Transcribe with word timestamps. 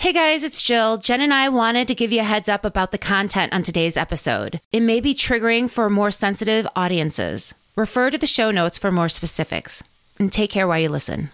Hey 0.00 0.14
guys, 0.14 0.44
it's 0.44 0.62
Jill. 0.62 0.96
Jen 0.96 1.20
and 1.20 1.34
I 1.34 1.50
wanted 1.50 1.86
to 1.88 1.94
give 1.94 2.10
you 2.10 2.20
a 2.20 2.24
heads 2.24 2.48
up 2.48 2.64
about 2.64 2.90
the 2.90 2.96
content 2.96 3.52
on 3.52 3.62
today's 3.62 3.98
episode. 3.98 4.58
It 4.72 4.80
may 4.80 4.98
be 4.98 5.12
triggering 5.12 5.70
for 5.70 5.90
more 5.90 6.10
sensitive 6.10 6.66
audiences. 6.74 7.52
Refer 7.76 8.08
to 8.08 8.16
the 8.16 8.26
show 8.26 8.50
notes 8.50 8.78
for 8.78 8.90
more 8.90 9.10
specifics. 9.10 9.84
And 10.18 10.32
take 10.32 10.50
care 10.50 10.66
while 10.66 10.78
you 10.78 10.88
listen. 10.88 11.30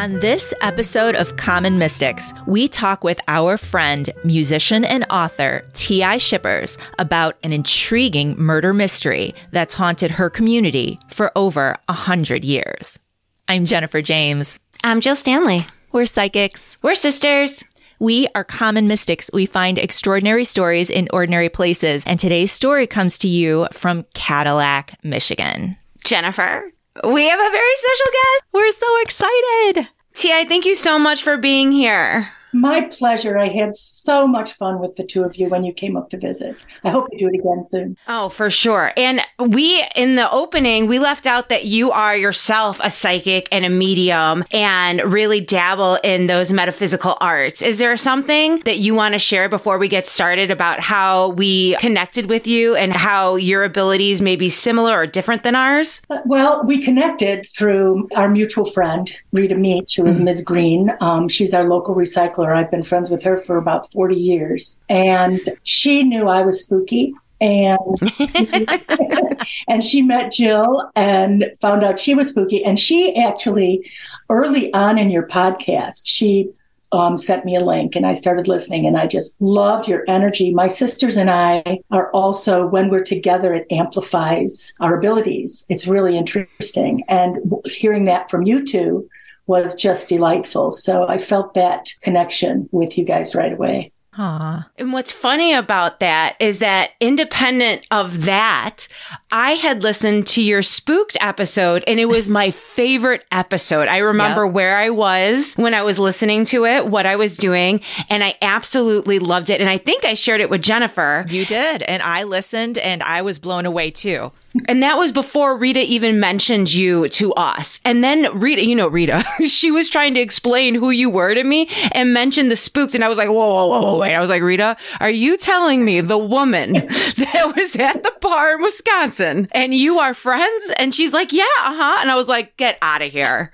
On 0.00 0.18
this 0.18 0.54
episode 0.62 1.14
of 1.14 1.36
Common 1.36 1.78
Mystics, 1.78 2.32
we 2.46 2.68
talk 2.68 3.04
with 3.04 3.20
our 3.28 3.58
friend, 3.58 4.08
musician, 4.24 4.82
and 4.82 5.04
author 5.10 5.62
T.I. 5.74 6.16
Shippers 6.16 6.78
about 6.98 7.36
an 7.44 7.52
intriguing 7.52 8.34
murder 8.38 8.72
mystery 8.72 9.34
that's 9.50 9.74
haunted 9.74 10.12
her 10.12 10.30
community 10.30 10.98
for 11.10 11.30
over 11.36 11.76
a 11.86 11.92
hundred 11.92 12.46
years. 12.46 12.98
I'm 13.46 13.66
Jennifer 13.66 14.00
James. 14.00 14.58
I'm 14.82 15.02
Jill 15.02 15.16
Stanley. 15.16 15.66
We're 15.92 16.06
psychics. 16.06 16.78
We're 16.80 16.94
sisters. 16.94 17.62
We 17.98 18.26
are 18.34 18.42
common 18.42 18.88
mystics. 18.88 19.28
We 19.34 19.44
find 19.44 19.76
extraordinary 19.76 20.46
stories 20.46 20.88
in 20.88 21.08
ordinary 21.12 21.50
places. 21.50 22.06
And 22.06 22.18
today's 22.18 22.50
story 22.50 22.86
comes 22.86 23.18
to 23.18 23.28
you 23.28 23.68
from 23.70 24.06
Cadillac, 24.14 24.94
Michigan. 25.04 25.76
Jennifer, 26.02 26.64
we 27.04 27.28
have 27.28 27.40
a 27.40 27.50
very 27.50 27.74
special 27.76 28.12
guest. 28.12 28.44
We're 28.52 28.72
so 28.72 29.00
excited. 29.02 29.88
Ti, 30.14 30.44
thank 30.46 30.66
you 30.66 30.74
so 30.74 30.98
much 30.98 31.22
for 31.22 31.36
being 31.36 31.72
here. 31.72 32.32
My 32.52 32.82
pleasure. 32.82 33.38
I 33.38 33.48
had 33.48 33.74
so 33.74 34.26
much 34.26 34.52
fun 34.54 34.80
with 34.80 34.96
the 34.96 35.04
two 35.04 35.22
of 35.22 35.36
you 35.36 35.48
when 35.48 35.64
you 35.64 35.72
came 35.72 35.96
up 35.96 36.08
to 36.10 36.18
visit. 36.18 36.64
I 36.84 36.90
hope 36.90 37.08
you 37.12 37.18
do 37.18 37.28
it 37.28 37.38
again 37.38 37.62
soon. 37.62 37.96
Oh, 38.08 38.28
for 38.28 38.50
sure. 38.50 38.92
And 38.96 39.20
we, 39.38 39.84
in 39.94 40.16
the 40.16 40.30
opening, 40.30 40.86
we 40.86 40.98
left 40.98 41.26
out 41.26 41.48
that 41.48 41.64
you 41.64 41.90
are 41.92 42.16
yourself 42.16 42.80
a 42.82 42.90
psychic 42.90 43.48
and 43.52 43.64
a 43.64 43.70
medium 43.70 44.44
and 44.50 45.00
really 45.12 45.40
dabble 45.40 45.98
in 46.02 46.26
those 46.26 46.52
metaphysical 46.52 47.16
arts. 47.20 47.62
Is 47.62 47.78
there 47.78 47.96
something 47.96 48.60
that 48.60 48.78
you 48.78 48.94
want 48.94 49.14
to 49.14 49.18
share 49.18 49.48
before 49.48 49.78
we 49.78 49.88
get 49.88 50.06
started 50.06 50.50
about 50.50 50.80
how 50.80 51.28
we 51.30 51.76
connected 51.76 52.28
with 52.28 52.46
you 52.46 52.74
and 52.74 52.92
how 52.92 53.36
your 53.36 53.64
abilities 53.64 54.20
may 54.20 54.36
be 54.36 54.50
similar 54.50 54.98
or 54.98 55.06
different 55.06 55.42
than 55.42 55.54
ours? 55.54 56.02
Uh, 56.10 56.18
well, 56.24 56.64
we 56.64 56.82
connected 56.82 57.46
through 57.56 58.08
our 58.14 58.28
mutual 58.28 58.64
friend, 58.64 59.10
Rita 59.32 59.54
Meach, 59.54 59.96
who 59.96 60.06
is 60.06 60.16
mm-hmm. 60.16 60.24
Ms. 60.24 60.44
Green. 60.44 60.92
Um, 61.00 61.28
she's 61.28 61.54
our 61.54 61.64
local 61.64 61.94
recycler 62.40 62.56
I've 62.56 62.70
been 62.70 62.82
friends 62.82 63.10
with 63.10 63.22
her 63.24 63.38
for 63.38 63.56
about 63.56 63.90
40 63.92 64.14
years. 64.14 64.80
And 64.88 65.40
she 65.64 66.02
knew 66.02 66.28
I 66.28 66.42
was 66.42 66.64
spooky. 66.64 67.14
And 67.40 67.78
and 69.68 69.82
she 69.82 70.02
met 70.02 70.30
Jill 70.32 70.90
and 70.94 71.46
found 71.60 71.82
out 71.82 71.98
she 71.98 72.14
was 72.14 72.30
spooky. 72.30 72.62
And 72.62 72.78
she 72.78 73.16
actually, 73.16 73.90
early 74.28 74.72
on 74.74 74.98
in 74.98 75.10
your 75.10 75.26
podcast, 75.26 76.02
she 76.04 76.50
um, 76.92 77.16
sent 77.16 77.44
me 77.44 77.56
a 77.56 77.64
link 77.64 77.94
and 77.94 78.04
I 78.04 78.14
started 78.14 78.48
listening 78.48 78.84
and 78.84 78.96
I 78.96 79.06
just 79.06 79.40
loved 79.40 79.88
your 79.88 80.04
energy. 80.08 80.52
My 80.52 80.66
sisters 80.66 81.16
and 81.16 81.30
I 81.30 81.78
are 81.90 82.10
also, 82.10 82.66
when 82.66 82.90
we're 82.90 83.04
together, 83.04 83.54
it 83.54 83.66
amplifies 83.70 84.74
our 84.80 84.98
abilities. 84.98 85.64
It's 85.68 85.86
really 85.86 86.18
interesting. 86.18 87.04
And 87.08 87.38
hearing 87.64 88.04
that 88.04 88.28
from 88.28 88.42
you 88.42 88.66
two 88.66 89.08
was 89.50 89.74
just 89.74 90.08
delightful. 90.08 90.70
So 90.70 91.08
I 91.08 91.18
felt 91.18 91.54
that 91.54 91.88
connection 92.02 92.68
with 92.70 92.96
you 92.96 93.04
guys 93.04 93.34
right 93.34 93.52
away. 93.52 93.90
Aww. 94.16 94.64
And 94.78 94.92
what's 94.92 95.10
funny 95.10 95.52
about 95.52 95.98
that 95.98 96.36
is 96.38 96.60
that 96.60 96.90
independent 97.00 97.84
of 97.90 98.26
that, 98.26 98.86
I 99.32 99.52
had 99.52 99.82
listened 99.82 100.28
to 100.28 100.42
your 100.42 100.62
spooked 100.62 101.16
episode 101.20 101.82
and 101.88 101.98
it 101.98 102.04
was 102.04 102.28
my 102.28 102.52
favorite 102.52 103.24
episode. 103.32 103.88
I 103.88 103.98
remember 103.98 104.44
yep. 104.44 104.54
where 104.54 104.76
I 104.76 104.90
was 104.90 105.54
when 105.54 105.74
I 105.74 105.82
was 105.82 105.98
listening 105.98 106.44
to 106.46 106.64
it, 106.64 106.86
what 106.86 107.06
I 107.06 107.16
was 107.16 107.36
doing, 107.36 107.80
and 108.08 108.22
I 108.22 108.36
absolutely 108.40 109.18
loved 109.18 109.50
it. 109.50 109.60
And 109.60 109.70
I 109.70 109.78
think 109.78 110.04
I 110.04 110.14
shared 110.14 110.40
it 110.40 110.50
with 110.50 110.62
Jennifer. 110.62 111.24
You 111.28 111.44
did. 111.44 111.82
And 111.82 112.02
I 112.02 112.22
listened 112.22 112.78
and 112.78 113.02
I 113.02 113.22
was 113.22 113.40
blown 113.40 113.66
away 113.66 113.90
too. 113.90 114.30
And 114.66 114.82
that 114.82 114.98
was 114.98 115.12
before 115.12 115.56
Rita 115.56 115.80
even 115.80 116.20
mentioned 116.20 116.72
you 116.72 117.08
to 117.10 117.32
us. 117.34 117.80
And 117.84 118.02
then 118.02 118.38
Rita, 118.38 118.64
you 118.64 118.74
know, 118.74 118.88
Rita, 118.88 119.24
she 119.46 119.70
was 119.70 119.88
trying 119.88 120.14
to 120.14 120.20
explain 120.20 120.74
who 120.74 120.90
you 120.90 121.08
were 121.08 121.34
to 121.34 121.44
me 121.44 121.68
and 121.92 122.12
mentioned 122.12 122.50
the 122.50 122.56
spooks. 122.56 122.94
And 122.94 123.04
I 123.04 123.08
was 123.08 123.18
like, 123.18 123.28
whoa, 123.28 123.34
whoa, 123.34 123.80
whoa, 123.80 123.98
wait. 123.98 124.14
I 124.14 124.20
was 124.20 124.30
like, 124.30 124.42
Rita, 124.42 124.76
are 125.00 125.10
you 125.10 125.36
telling 125.36 125.84
me 125.84 126.00
the 126.00 126.18
woman 126.18 126.72
that 126.72 127.52
was 127.56 127.76
at 127.76 128.02
the 128.02 128.12
bar 128.20 128.54
in 128.56 128.62
Wisconsin 128.62 129.48
and 129.52 129.74
you 129.74 129.98
are 129.98 130.14
friends? 130.14 130.72
And 130.76 130.94
she's 130.94 131.12
like, 131.12 131.32
yeah, 131.32 131.44
uh 131.60 131.74
huh. 131.74 131.98
And 132.00 132.10
I 132.10 132.14
was 132.14 132.28
like, 132.28 132.56
get 132.56 132.78
out 132.82 133.02
of 133.02 133.12
here 133.12 133.52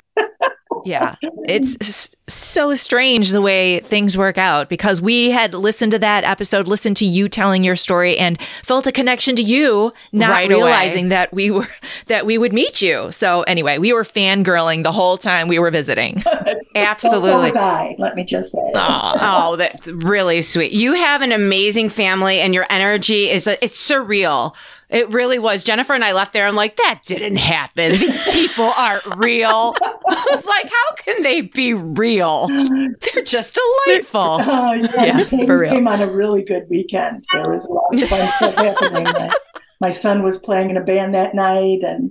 yeah. 0.84 1.16
It's 1.22 2.16
so 2.28 2.75
strange 2.75 3.31
the 3.31 3.41
way 3.41 3.81
things 3.81 4.19
work 4.19 4.37
out 4.37 4.69
because 4.69 5.00
we 5.00 5.31
had 5.31 5.54
listened 5.54 5.92
to 5.92 5.98
that 6.00 6.25
episode, 6.25 6.66
listened 6.66 6.97
to 6.97 7.04
you 7.04 7.28
telling 7.28 7.62
your 7.62 7.76
story 7.76 8.19
and 8.19 8.41
felt 8.64 8.87
a 8.87 8.92
connection 8.92 9.37
to 9.37 9.42
you, 9.42 9.92
not 10.12 10.31
right 10.31 10.48
realizing 10.48 11.04
away. 11.04 11.10
that 11.10 11.32
we 11.32 11.50
were, 11.50 11.69
that 12.06 12.26
we 12.26 12.36
would 12.36 12.53
meet 12.53 12.82
you. 12.82 13.10
So 13.12 13.42
anyway, 13.42 13.78
we 13.78 13.92
were 13.92 14.03
fangirling 14.03 14.82
the 14.82 14.92
whole 14.92 15.16
time 15.16 15.48
we 15.48 15.59
were 15.59 15.70
visiting. 15.70 16.22
Absolutely. 16.75 17.31
So 17.31 17.38
was 17.38 17.56
I, 17.56 17.94
let 17.98 18.16
me 18.16 18.25
just 18.25 18.53
say. 18.53 18.72
Oh, 18.75 19.12
oh, 19.20 19.56
that's 19.56 19.86
really 19.88 20.42
sweet. 20.42 20.72
You 20.72 20.94
have 20.94 21.22
an 21.22 21.32
amazing 21.32 21.91
family 21.91 22.41
and 22.41 22.53
your 22.53 22.66
energy 22.70 23.31
is, 23.31 23.47
it's 23.47 23.91
surreal 23.91 24.54
it 24.88 25.09
really 25.10 25.38
was. 25.38 25.65
Jennifer 25.65 25.94
and 25.94 26.04
I 26.04 26.12
left 26.12 26.32
there. 26.32 26.47
I'm 26.47 26.54
like, 26.54 26.76
that 26.76 27.00
didn't 27.04 27.36
happen. 27.36 27.92
These 27.92 28.25
people 28.31 28.66
aren't 28.78 29.16
real. 29.16 29.75
I 29.82 30.26
was 30.31 30.47
like, 30.47 30.66
how 30.66 30.94
can 30.97 31.22
they 31.22 31.41
be 31.41 31.75
real? 31.75 32.16
They're 32.49 33.25
just 33.25 33.59
delightful. 33.87 34.21
Uh, 34.21 34.75
yeah, 34.75 34.88
yeah 35.04 35.25
came, 35.25 35.47
for 35.47 35.59
real. 35.59 35.71
Came 35.71 35.88
on 35.88 36.00
a 36.00 36.10
really 36.10 36.43
good 36.43 36.66
weekend. 36.69 37.25
There 37.32 37.49
was 37.49 37.65
a 37.66 37.72
lot 37.72 37.87
of 37.93 38.09
fun 38.09 38.28
stuff 38.28 38.54
happening. 38.54 39.31
My 39.81 39.91
son 39.91 40.22
was 40.22 40.38
playing 40.38 40.71
in 40.71 40.77
a 40.77 40.82
band 40.82 41.15
that 41.15 41.34
night, 41.34 41.82
and 41.82 42.10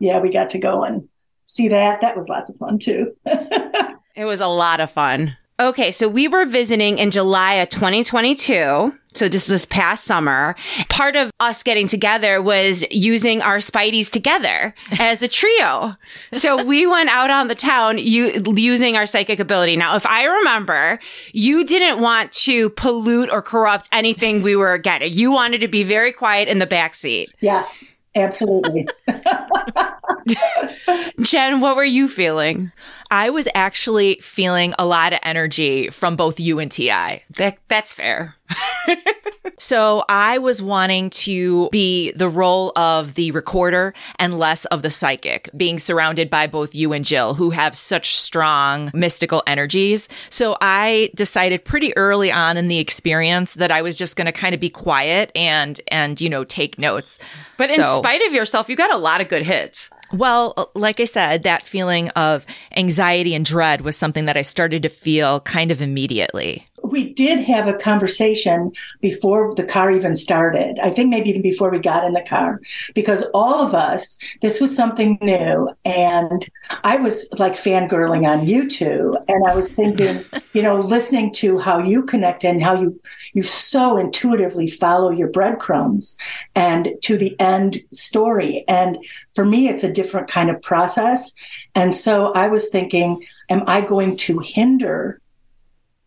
yeah, 0.00 0.18
we 0.18 0.30
got 0.30 0.50
to 0.50 0.58
go 0.58 0.82
and 0.82 1.08
see 1.44 1.68
that. 1.68 2.00
That 2.00 2.16
was 2.16 2.28
lots 2.28 2.50
of 2.50 2.56
fun 2.56 2.78
too. 2.78 3.12
it 3.24 4.24
was 4.24 4.40
a 4.40 4.48
lot 4.48 4.80
of 4.80 4.90
fun. 4.90 5.36
Okay, 5.60 5.92
so 5.92 6.08
we 6.08 6.26
were 6.26 6.46
visiting 6.46 6.98
in 6.98 7.12
July 7.12 7.54
of 7.54 7.68
2022. 7.68 8.92
So 9.14 9.28
just 9.28 9.48
this 9.48 9.64
past 9.64 10.04
summer, 10.04 10.54
part 10.88 11.16
of 11.16 11.30
us 11.40 11.62
getting 11.62 11.88
together 11.88 12.42
was 12.42 12.84
using 12.90 13.40
our 13.42 13.58
Spideys 13.58 14.10
together 14.10 14.74
as 14.98 15.22
a 15.22 15.28
trio. 15.28 15.94
so 16.32 16.62
we 16.64 16.86
went 16.86 17.10
out 17.10 17.30
on 17.30 17.48
the 17.48 17.54
town 17.54 17.98
u- 17.98 18.42
using 18.56 18.96
our 18.96 19.06
psychic 19.06 19.38
ability. 19.38 19.76
Now, 19.76 19.94
if 19.96 20.04
I 20.04 20.24
remember, 20.24 20.98
you 21.32 21.64
didn't 21.64 22.00
want 22.00 22.32
to 22.32 22.70
pollute 22.70 23.30
or 23.30 23.40
corrupt 23.40 23.88
anything 23.92 24.42
we 24.42 24.56
were 24.56 24.78
getting. 24.78 25.12
You 25.12 25.30
wanted 25.30 25.60
to 25.60 25.68
be 25.68 25.84
very 25.84 26.12
quiet 26.12 26.48
in 26.48 26.58
the 26.58 26.66
back 26.66 26.94
seat. 26.94 27.32
Yes, 27.40 27.84
absolutely. 28.16 28.88
Jen, 31.20 31.60
what 31.60 31.76
were 31.76 31.84
you 31.84 32.08
feeling? 32.08 32.72
I 33.10 33.30
was 33.30 33.48
actually 33.54 34.16
feeling 34.20 34.74
a 34.78 34.86
lot 34.86 35.12
of 35.12 35.18
energy 35.22 35.90
from 35.90 36.16
both 36.16 36.40
you 36.40 36.58
and 36.58 36.70
TI. 36.70 37.22
That, 37.36 37.58
that's 37.68 37.92
fair. 37.92 38.36
so 39.58 40.04
I 40.08 40.38
was 40.38 40.60
wanting 40.60 41.10
to 41.10 41.68
be 41.70 42.12
the 42.12 42.28
role 42.28 42.72
of 42.76 43.14
the 43.14 43.30
recorder 43.30 43.94
and 44.18 44.38
less 44.38 44.64
of 44.66 44.82
the 44.82 44.90
psychic, 44.90 45.48
being 45.56 45.78
surrounded 45.78 46.30
by 46.30 46.46
both 46.46 46.74
you 46.74 46.92
and 46.92 47.04
Jill, 47.04 47.34
who 47.34 47.50
have 47.50 47.76
such 47.76 48.16
strong 48.16 48.90
mystical 48.94 49.42
energies. 49.46 50.08
So 50.28 50.56
I 50.60 51.10
decided 51.14 51.64
pretty 51.64 51.96
early 51.96 52.30
on 52.30 52.56
in 52.56 52.68
the 52.68 52.78
experience 52.78 53.54
that 53.54 53.70
I 53.70 53.82
was 53.82 53.96
just 53.96 54.16
going 54.16 54.26
to 54.26 54.32
kind 54.32 54.54
of 54.54 54.60
be 54.60 54.70
quiet 54.70 55.30
and, 55.34 55.80
and, 55.88 56.20
you 56.20 56.28
know, 56.28 56.44
take 56.44 56.78
notes. 56.78 57.18
But 57.56 57.70
in 57.70 57.76
so, 57.76 57.98
spite 57.98 58.24
of 58.26 58.32
yourself, 58.32 58.68
you 58.68 58.76
got 58.76 58.92
a 58.92 58.98
lot 58.98 59.20
of 59.20 59.28
good 59.28 59.44
hits. 59.44 59.90
Well, 60.14 60.54
uh, 60.56 60.66
like 60.74 61.00
I 61.00 61.04
said, 61.04 61.42
that 61.42 61.64
feeling 61.64 62.08
of 62.10 62.46
anxiety 62.76 63.34
and 63.34 63.44
dread 63.44 63.80
was 63.80 63.96
something 63.96 64.26
that 64.26 64.36
I 64.36 64.42
started 64.42 64.84
to 64.84 64.88
feel 64.88 65.40
kind 65.40 65.72
of 65.72 65.82
immediately 65.82 66.64
we 66.94 67.12
did 67.12 67.40
have 67.40 67.66
a 67.66 67.74
conversation 67.74 68.72
before 69.00 69.52
the 69.56 69.64
car 69.64 69.90
even 69.90 70.14
started. 70.14 70.78
I 70.80 70.90
think 70.90 71.10
maybe 71.10 71.28
even 71.30 71.42
before 71.42 71.68
we 71.68 71.80
got 71.80 72.04
in 72.04 72.12
the 72.12 72.22
car, 72.22 72.60
because 72.94 73.24
all 73.34 73.66
of 73.66 73.74
us, 73.74 74.16
this 74.42 74.60
was 74.60 74.74
something 74.74 75.18
new. 75.20 75.68
And 75.84 76.48
I 76.84 76.96
was 76.96 77.28
like 77.36 77.54
fangirling 77.54 78.28
on 78.28 78.46
you 78.46 78.70
two. 78.70 79.16
And 79.26 79.44
I 79.44 79.56
was 79.56 79.72
thinking, 79.72 80.24
you 80.52 80.62
know, 80.62 80.76
listening 80.80 81.32
to 81.34 81.58
how 81.58 81.80
you 81.80 82.04
connect 82.04 82.44
and 82.44 82.62
how 82.62 82.80
you, 82.80 83.00
you 83.32 83.42
so 83.42 83.96
intuitively 83.96 84.68
follow 84.68 85.10
your 85.10 85.28
breadcrumbs 85.28 86.16
and 86.54 86.90
to 87.02 87.18
the 87.18 87.38
end 87.40 87.82
story. 87.92 88.64
And 88.68 89.04
for 89.34 89.44
me, 89.44 89.68
it's 89.68 89.82
a 89.82 89.92
different 89.92 90.28
kind 90.28 90.48
of 90.48 90.62
process. 90.62 91.34
And 91.74 91.92
so 91.92 92.30
I 92.34 92.46
was 92.46 92.68
thinking, 92.68 93.26
am 93.50 93.64
I 93.66 93.80
going 93.80 94.16
to 94.18 94.38
hinder 94.38 95.20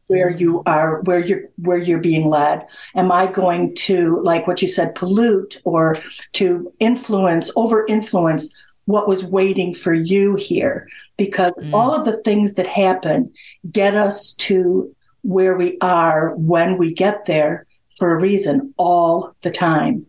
where 0.07 0.29
you 0.29 0.63
are 0.65 1.01
where 1.01 1.19
you're 1.19 1.43
where 1.57 1.77
you're 1.77 1.99
being 1.99 2.29
led 2.29 2.65
am 2.95 3.11
i 3.11 3.29
going 3.31 3.73
to 3.75 4.17
like 4.23 4.47
what 4.47 4.61
you 4.61 4.67
said 4.67 4.95
pollute 4.95 5.61
or 5.63 5.97
to 6.33 6.71
influence 6.79 7.51
over 7.55 7.85
influence 7.87 8.53
what 8.85 9.07
was 9.07 9.23
waiting 9.23 9.73
for 9.73 9.93
you 9.93 10.35
here 10.35 10.87
because 11.17 11.57
mm. 11.57 11.73
all 11.73 11.93
of 11.93 12.05
the 12.05 12.21
things 12.23 12.53
that 12.53 12.67
happen 12.67 13.31
get 13.69 13.95
us 13.95 14.33
to 14.33 14.93
where 15.23 15.57
we 15.57 15.77
are 15.81 16.33
when 16.35 16.77
we 16.77 16.93
get 16.93 17.25
there 17.25 17.65
for 17.97 18.13
a 18.13 18.21
reason 18.21 18.73
all 18.77 19.35
the 19.41 19.51
time 19.51 20.05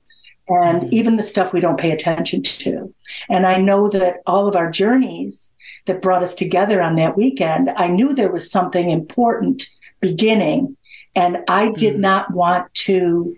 and 0.48 0.82
mm. 0.82 0.92
even 0.92 1.16
the 1.16 1.22
stuff 1.22 1.52
we 1.52 1.60
don't 1.60 1.80
pay 1.80 1.90
attention 1.90 2.40
to 2.40 2.94
and 3.28 3.46
i 3.46 3.60
know 3.60 3.88
that 3.88 4.22
all 4.26 4.46
of 4.46 4.54
our 4.54 4.70
journeys 4.70 5.50
that 5.86 6.02
brought 6.02 6.22
us 6.22 6.34
together 6.36 6.80
on 6.80 6.94
that 6.94 7.16
weekend 7.16 7.68
i 7.76 7.88
knew 7.88 8.12
there 8.12 8.32
was 8.32 8.48
something 8.48 8.90
important 8.90 9.68
beginning. 10.00 10.76
And 11.14 11.38
I 11.48 11.72
did 11.72 11.96
mm. 11.96 12.00
not 12.00 12.32
want 12.32 12.72
to 12.74 13.36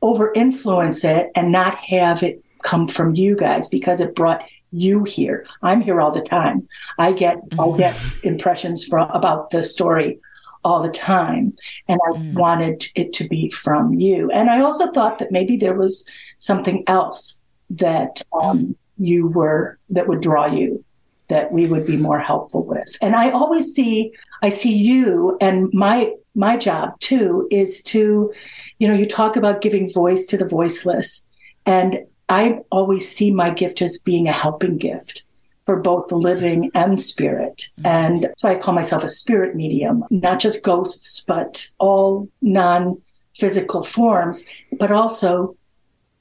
over 0.00 0.32
influence 0.34 1.04
it 1.04 1.30
and 1.34 1.50
not 1.50 1.76
have 1.76 2.22
it 2.22 2.42
come 2.62 2.88
from 2.88 3.14
you 3.14 3.36
guys 3.36 3.68
because 3.68 4.00
it 4.00 4.14
brought 4.14 4.44
you 4.70 5.04
here. 5.04 5.46
I'm 5.62 5.80
here 5.80 6.00
all 6.00 6.12
the 6.12 6.22
time. 6.22 6.66
I 6.98 7.12
get 7.12 7.48
mm. 7.50 7.74
I 7.74 7.76
get 7.76 7.96
impressions 8.22 8.84
from 8.84 9.10
about 9.10 9.50
the 9.50 9.62
story 9.62 10.20
all 10.64 10.82
the 10.82 10.90
time. 10.90 11.54
And 11.88 12.00
I 12.08 12.18
mm. 12.18 12.34
wanted 12.34 12.84
it 12.94 13.12
to 13.14 13.28
be 13.28 13.48
from 13.50 13.94
you. 13.94 14.30
And 14.30 14.50
I 14.50 14.60
also 14.60 14.90
thought 14.92 15.18
that 15.18 15.32
maybe 15.32 15.56
there 15.56 15.74
was 15.74 16.06
something 16.38 16.84
else 16.86 17.40
that 17.70 18.22
um, 18.32 18.76
you 18.98 19.28
were 19.28 19.78
that 19.90 20.08
would 20.08 20.20
draw 20.20 20.46
you 20.46 20.84
that 21.28 21.52
we 21.52 21.66
would 21.66 21.86
be 21.86 21.96
more 21.96 22.18
helpful 22.18 22.64
with. 22.64 22.96
And 23.00 23.14
I 23.14 23.30
always 23.30 23.66
see, 23.66 24.12
I 24.42 24.48
see 24.48 24.74
you 24.76 25.36
and 25.40 25.68
my, 25.72 26.12
my 26.34 26.56
job 26.56 26.98
too 27.00 27.48
is 27.50 27.82
to, 27.84 28.32
you 28.78 28.88
know, 28.88 28.94
you 28.94 29.06
talk 29.06 29.36
about 29.36 29.60
giving 29.60 29.92
voice 29.92 30.26
to 30.26 30.36
the 30.36 30.46
voiceless. 30.46 31.26
And 31.66 32.00
I 32.28 32.60
always 32.70 33.10
see 33.10 33.30
my 33.30 33.50
gift 33.50 33.82
as 33.82 33.98
being 33.98 34.28
a 34.28 34.32
helping 34.32 34.78
gift 34.78 35.24
for 35.68 35.76
both 35.76 36.08
the 36.08 36.16
living 36.16 36.70
and 36.74 36.98
spirit. 36.98 37.68
Mm-hmm. 37.80 37.86
And 37.86 38.28
so 38.38 38.48
I 38.48 38.54
call 38.54 38.72
myself 38.72 39.04
a 39.04 39.08
spirit 39.08 39.54
medium, 39.54 40.02
not 40.10 40.40
just 40.40 40.64
ghosts, 40.64 41.24
but 41.26 41.68
all 41.78 42.26
non 42.40 43.02
physical 43.36 43.84
forms, 43.84 44.46
but 44.78 44.90
also 44.90 45.57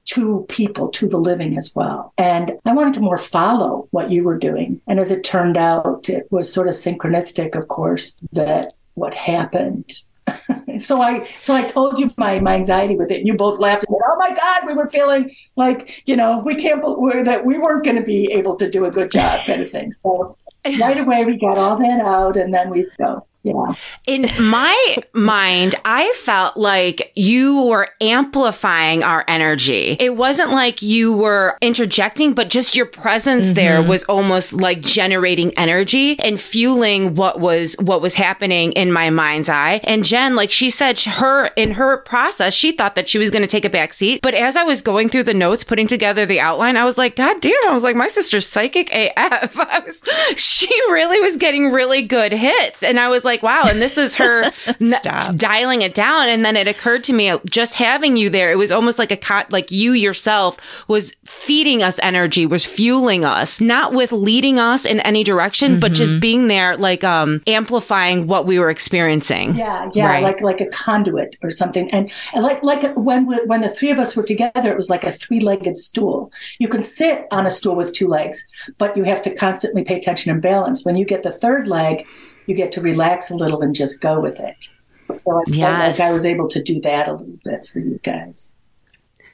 to 0.08 0.46
people, 0.48 0.88
to 0.90 1.08
the 1.08 1.18
living 1.18 1.58
as 1.58 1.74
well. 1.76 2.14
And 2.18 2.58
I 2.66 2.74
wanted 2.74 2.94
to 2.96 3.02
more 3.02 3.18
follow 3.18 3.88
what 3.92 4.10
you 4.10 4.24
were 4.24 4.38
doing. 4.38 4.82
And 4.88 5.00
as 5.00 5.12
it 5.12 5.24
turned 5.24 5.58
out, 5.58 6.10
it 6.10 6.32
was 6.32 6.52
sort 6.52 6.68
of 6.68 6.74
synchronistic, 6.74 7.58
of 7.58 7.68
course, 7.68 8.16
that 8.32 8.74
what 8.94 9.14
happened. 9.14 9.94
so 10.78 11.02
I 11.02 11.28
so 11.42 11.54
I 11.56 11.64
told 11.64 12.00
you 12.00 12.10
my, 12.18 12.40
my 12.40 12.56
anxiety 12.56 12.96
with 12.96 13.12
it, 13.12 13.20
and 13.20 13.28
you 13.28 13.34
both 13.34 13.60
laughed 13.60 13.86
and 13.88 13.96
said, 13.96 14.10
"Oh 14.12 14.18
my 14.18 14.34
God, 14.34 14.66
we 14.66 14.74
were 14.74 14.90
feeling 14.90 15.32
like 15.56 16.04
you 16.06 16.16
know 16.16 16.40
we 16.40 16.56
can't 16.56 16.82
believe 16.82 17.26
that 17.26 17.46
we 17.46 17.58
weren't 17.58 17.86
going 17.86 17.96
to 17.96 18.04
be 18.04 18.32
able 18.34 18.56
to 18.58 18.70
do 18.70 18.86
a 18.86 18.92
good 18.92 19.12
job, 19.12 19.40
kind 19.46 19.62
of 19.62 19.72
thing." 19.72 19.92
So 20.04 20.38
right 20.80 20.98
away 20.98 21.24
we 21.26 21.38
got 21.38 21.58
all 21.58 21.78
that 21.78 22.02
out, 22.02 22.36
and 22.36 22.54
then 22.54 22.70
we 22.70 22.88
go. 22.98 23.26
Yeah. 23.48 23.74
In 24.06 24.30
my 24.40 24.98
mind, 25.14 25.76
I 25.86 26.12
felt 26.18 26.58
like 26.58 27.12
you 27.16 27.64
were 27.64 27.90
amplifying 28.02 29.04
our 29.04 29.24
energy. 29.28 29.96
It 30.00 30.16
wasn't 30.16 30.52
like 30.52 30.82
you 30.82 31.14
were 31.14 31.58
interjecting, 31.62 32.34
but 32.34 32.50
just 32.50 32.76
your 32.76 32.86
presence 32.86 33.48
mm-hmm. 33.48 33.56
there 33.56 33.82
was 33.82 34.04
almost 34.06 34.54
like 34.54 34.82
generating 34.82 35.58
energy 35.58 36.20
and 36.20 36.40
fueling 36.40 37.16
what 37.16 37.40
was 37.40 37.76
what 37.80 38.02
was 38.02 38.16
happening 38.16 38.72
in 38.74 38.92
my 38.92 39.10
mind's 39.10 39.50
eye. 39.50 39.80
And 39.84 40.04
Jen, 40.04 40.36
like 40.36 40.52
she 40.52 40.70
said, 40.70 41.00
her 41.00 41.48
in 41.56 41.72
her 41.72 41.98
process, 41.98 42.54
she 42.54 42.72
thought 42.72 42.96
that 42.96 43.08
she 43.08 43.18
was 43.18 43.30
going 43.30 43.44
to 43.44 43.48
take 43.48 43.66
a 43.66 43.70
back 43.70 43.94
seat. 43.94 44.22
But 44.22 44.34
as 44.34 44.56
I 44.56 44.64
was 44.64 44.82
going 44.82 45.10
through 45.10 45.24
the 45.24 45.34
notes, 45.34 45.64
putting 45.64 45.88
together 45.88 46.26
the 46.26 46.40
outline, 46.40 46.76
I 46.76 46.86
was 46.86 46.98
like, 46.98 47.16
God 47.16 47.40
damn! 47.42 47.54
I 47.66 47.74
was 47.74 47.84
like, 47.84 47.96
my 47.96 48.08
sister's 48.08 48.48
psychic 48.48 48.90
AF. 48.92 49.58
I 49.58 49.82
was, 49.86 50.02
she 50.36 50.68
really 50.90 51.22
was 51.22 51.38
getting 51.38 51.72
really 51.72 52.02
good 52.02 52.34
hits, 52.34 52.84
and 52.84 53.00
I 53.00 53.10
was 53.10 53.24
like 53.24 53.37
like, 53.38 53.44
wow. 53.44 53.70
And 53.70 53.82
this 53.82 53.98
is 53.98 54.16
her 54.16 54.52
n- 54.82 55.36
dialing 55.36 55.82
it 55.82 55.94
down. 55.94 56.30
And 56.30 56.44
then 56.44 56.56
it 56.56 56.68
occurred 56.68 57.04
to 57.06 57.14
me 57.14 57.36
just 57.46 57.74
having 57.74 58.18
you 58.18 58.30
there, 58.30 58.52
it 58.52 58.58
was 58.58 58.72
almost 58.72 59.00
like 59.00 59.12
a, 59.12 59.18
co- 59.18 59.44
like 59.50 59.72
you 59.72 59.94
yourself 59.94 60.58
was 60.88 61.14
feeding 61.26 61.84
us 61.84 62.00
energy, 62.02 62.46
was 62.46 62.66
fueling 62.66 63.26
us, 63.26 63.62
not 63.62 63.94
with 63.94 64.12
leading 64.12 64.60
us 64.60 64.86
in 64.86 65.00
any 65.02 65.24
direction, 65.24 65.74
mm-hmm. 65.74 65.80
but 65.80 65.94
just 65.94 66.14
mm-hmm. 66.14 66.20
being 66.22 66.48
there, 66.48 66.78
like, 66.78 67.04
um, 67.04 67.42
amplifying 67.48 68.28
what 68.28 68.46
we 68.46 68.60
were 68.60 68.70
experiencing. 68.70 69.56
Yeah. 69.56 69.90
Yeah. 69.94 70.08
Right. 70.08 70.24
Like, 70.24 70.42
like 70.42 70.62
a 70.62 70.70
conduit 70.70 71.36
or 71.44 71.52
something. 71.52 71.90
And, 71.92 72.12
and 72.34 72.44
like, 72.44 72.64
like 72.64 72.96
when, 72.96 73.26
when 73.26 73.62
the 73.62 73.70
three 73.70 73.92
of 73.92 74.00
us 74.00 74.16
were 74.16 74.24
together, 74.24 74.72
it 74.72 74.76
was 74.76 74.90
like 74.90 75.04
a 75.04 75.12
three 75.12 75.40
legged 75.40 75.78
stool. 75.78 76.32
You 76.60 76.68
can 76.68 76.84
sit 76.84 77.26
on 77.32 77.46
a 77.46 77.50
stool 77.50 77.76
with 77.76 77.94
two 77.94 78.08
legs, 78.08 78.46
but 78.78 78.96
you 78.96 79.04
have 79.04 79.22
to 79.24 79.34
constantly 79.34 79.84
pay 79.84 79.98
attention 79.98 80.32
and 80.32 80.42
balance. 80.42 80.84
When 80.84 80.96
you 80.96 81.06
get 81.06 81.24
the 81.24 81.32
third 81.32 81.68
leg, 81.68 82.06
you 82.48 82.56
get 82.56 82.72
to 82.74 82.82
relax 82.82 83.30
a 83.30 83.36
little 83.36 83.62
and 83.62 83.76
just 83.76 84.02
go 84.02 84.20
with 84.20 84.40
it. 84.40 84.70
So 85.14 85.32
I 85.32 85.44
felt 85.44 85.56
yes. 85.56 86.00
like 86.00 86.10
I 86.10 86.12
was 86.12 86.26
able 86.26 86.48
to 86.50 86.62
do 86.62 86.82
that 86.82 87.08
a 87.08 87.14
little 87.14 87.40
bit 87.44 87.68
for 87.68 87.80
you 87.80 88.00
guys. 88.04 88.54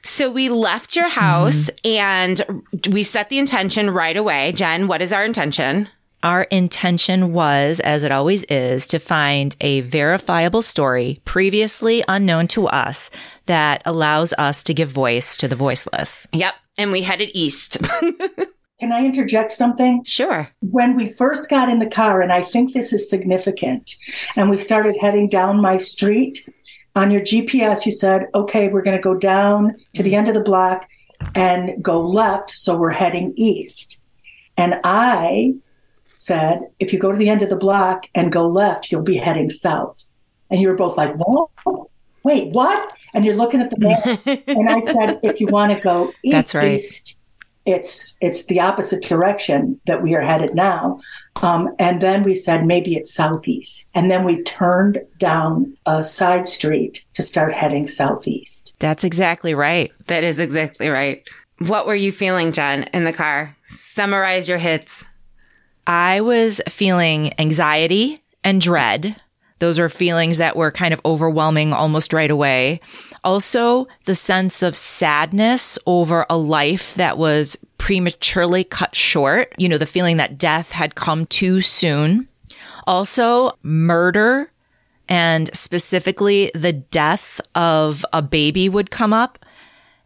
So 0.02 0.30
we 0.30 0.50
left 0.50 0.94
your 0.94 1.08
house 1.08 1.70
mm-hmm. 1.82 1.88
and 1.88 2.94
we 2.94 3.02
set 3.02 3.30
the 3.30 3.38
intention 3.38 3.90
right 3.90 4.16
away. 4.16 4.52
Jen, 4.52 4.86
what 4.86 5.00
is 5.00 5.12
our 5.12 5.24
intention? 5.24 5.88
Our 6.22 6.44
intention 6.44 7.32
was, 7.32 7.80
as 7.80 8.02
it 8.02 8.12
always 8.12 8.44
is, 8.44 8.88
to 8.88 8.98
find 8.98 9.54
a 9.60 9.82
verifiable 9.82 10.62
story 10.62 11.20
previously 11.24 12.02
unknown 12.08 12.48
to 12.48 12.66
us 12.66 13.10
that 13.46 13.82
allows 13.84 14.32
us 14.38 14.62
to 14.64 14.74
give 14.74 14.90
voice 14.90 15.36
to 15.38 15.48
the 15.48 15.56
voiceless. 15.56 16.26
Yep. 16.32 16.54
And 16.78 16.92
we 16.92 17.02
headed 17.02 17.30
east. 17.34 17.78
Can 18.80 18.90
I 18.92 19.04
interject 19.04 19.52
something? 19.52 20.02
Sure. 20.04 20.48
When 20.60 20.96
we 20.96 21.08
first 21.08 21.48
got 21.48 21.68
in 21.68 21.78
the 21.78 21.88
car, 21.88 22.20
and 22.20 22.32
I 22.32 22.42
think 22.42 22.72
this 22.72 22.92
is 22.92 23.08
significant, 23.08 23.94
and 24.36 24.50
we 24.50 24.56
started 24.56 24.96
heading 25.00 25.28
down 25.28 25.62
my 25.62 25.76
street, 25.76 26.48
on 26.96 27.10
your 27.10 27.20
GPS, 27.20 27.86
you 27.86 27.92
said, 27.92 28.26
okay, 28.34 28.68
we're 28.68 28.82
going 28.82 28.96
to 28.96 29.02
go 29.02 29.14
down 29.14 29.70
to 29.94 30.02
the 30.02 30.14
end 30.14 30.28
of 30.28 30.34
the 30.34 30.42
block 30.42 30.88
and 31.34 31.82
go 31.82 32.00
left. 32.00 32.50
So 32.50 32.76
we're 32.76 32.90
heading 32.90 33.32
east. 33.36 34.02
And 34.56 34.80
I 34.84 35.54
said, 36.16 36.60
if 36.78 36.92
you 36.92 36.98
go 36.98 37.10
to 37.10 37.18
the 37.18 37.28
end 37.28 37.42
of 37.42 37.50
the 37.50 37.56
block 37.56 38.06
and 38.14 38.30
go 38.30 38.46
left, 38.46 38.90
you'll 38.90 39.02
be 39.02 39.16
heading 39.16 39.50
south. 39.50 40.08
And 40.50 40.60
you 40.60 40.68
were 40.68 40.76
both 40.76 40.96
like, 40.96 41.14
what? 41.16 41.88
Wait, 42.22 42.52
what? 42.52 42.96
And 43.14 43.24
you're 43.24 43.34
looking 43.34 43.60
at 43.60 43.70
the 43.70 43.78
map. 43.78 44.04
and 44.48 44.68
I 44.68 44.80
said, 44.80 45.18
if 45.22 45.40
you 45.40 45.46
want 45.48 45.72
to 45.72 45.80
go 45.80 46.12
east, 46.22 46.32
That's 46.32 46.54
right 46.54 46.80
it's 47.66 48.16
it's 48.20 48.46
the 48.46 48.60
opposite 48.60 49.02
direction 49.02 49.80
that 49.86 50.02
we 50.02 50.14
are 50.14 50.20
headed 50.20 50.54
now. 50.54 51.00
Um, 51.42 51.74
and 51.78 52.00
then 52.00 52.22
we 52.22 52.34
said 52.34 52.66
maybe 52.66 52.94
it's 52.94 53.12
southeast. 53.12 53.88
And 53.94 54.10
then 54.10 54.24
we 54.24 54.42
turned 54.42 55.00
down 55.18 55.76
a 55.86 56.04
side 56.04 56.46
street 56.46 57.04
to 57.14 57.22
start 57.22 57.54
heading 57.54 57.86
southeast. 57.86 58.76
That's 58.78 59.04
exactly 59.04 59.54
right. 59.54 59.90
That 60.06 60.24
is 60.24 60.38
exactly 60.38 60.88
right. 60.88 61.22
What 61.58 61.86
were 61.86 61.94
you 61.94 62.12
feeling, 62.12 62.52
Jen, 62.52 62.84
in 62.94 63.04
the 63.04 63.12
car? 63.12 63.56
Summarize 63.68 64.48
your 64.48 64.58
hits. 64.58 65.04
I 65.86 66.20
was 66.20 66.60
feeling 66.68 67.32
anxiety 67.38 68.20
and 68.42 68.60
dread. 68.60 69.16
Those 69.64 69.78
are 69.78 69.88
feelings 69.88 70.36
that 70.36 70.56
were 70.56 70.70
kind 70.70 70.92
of 70.92 71.00
overwhelming 71.06 71.72
almost 71.72 72.12
right 72.12 72.30
away. 72.30 72.80
Also, 73.24 73.88
the 74.04 74.14
sense 74.14 74.62
of 74.62 74.76
sadness 74.76 75.78
over 75.86 76.26
a 76.28 76.36
life 76.36 76.92
that 76.96 77.16
was 77.16 77.56
prematurely 77.78 78.62
cut 78.62 78.94
short. 78.94 79.54
You 79.56 79.70
know, 79.70 79.78
the 79.78 79.86
feeling 79.86 80.18
that 80.18 80.36
death 80.36 80.72
had 80.72 80.96
come 80.96 81.24
too 81.24 81.62
soon. 81.62 82.28
Also, 82.86 83.56
murder 83.62 84.52
and 85.08 85.48
specifically 85.56 86.50
the 86.54 86.74
death 86.74 87.40
of 87.54 88.04
a 88.12 88.20
baby 88.20 88.68
would 88.68 88.90
come 88.90 89.14
up. 89.14 89.38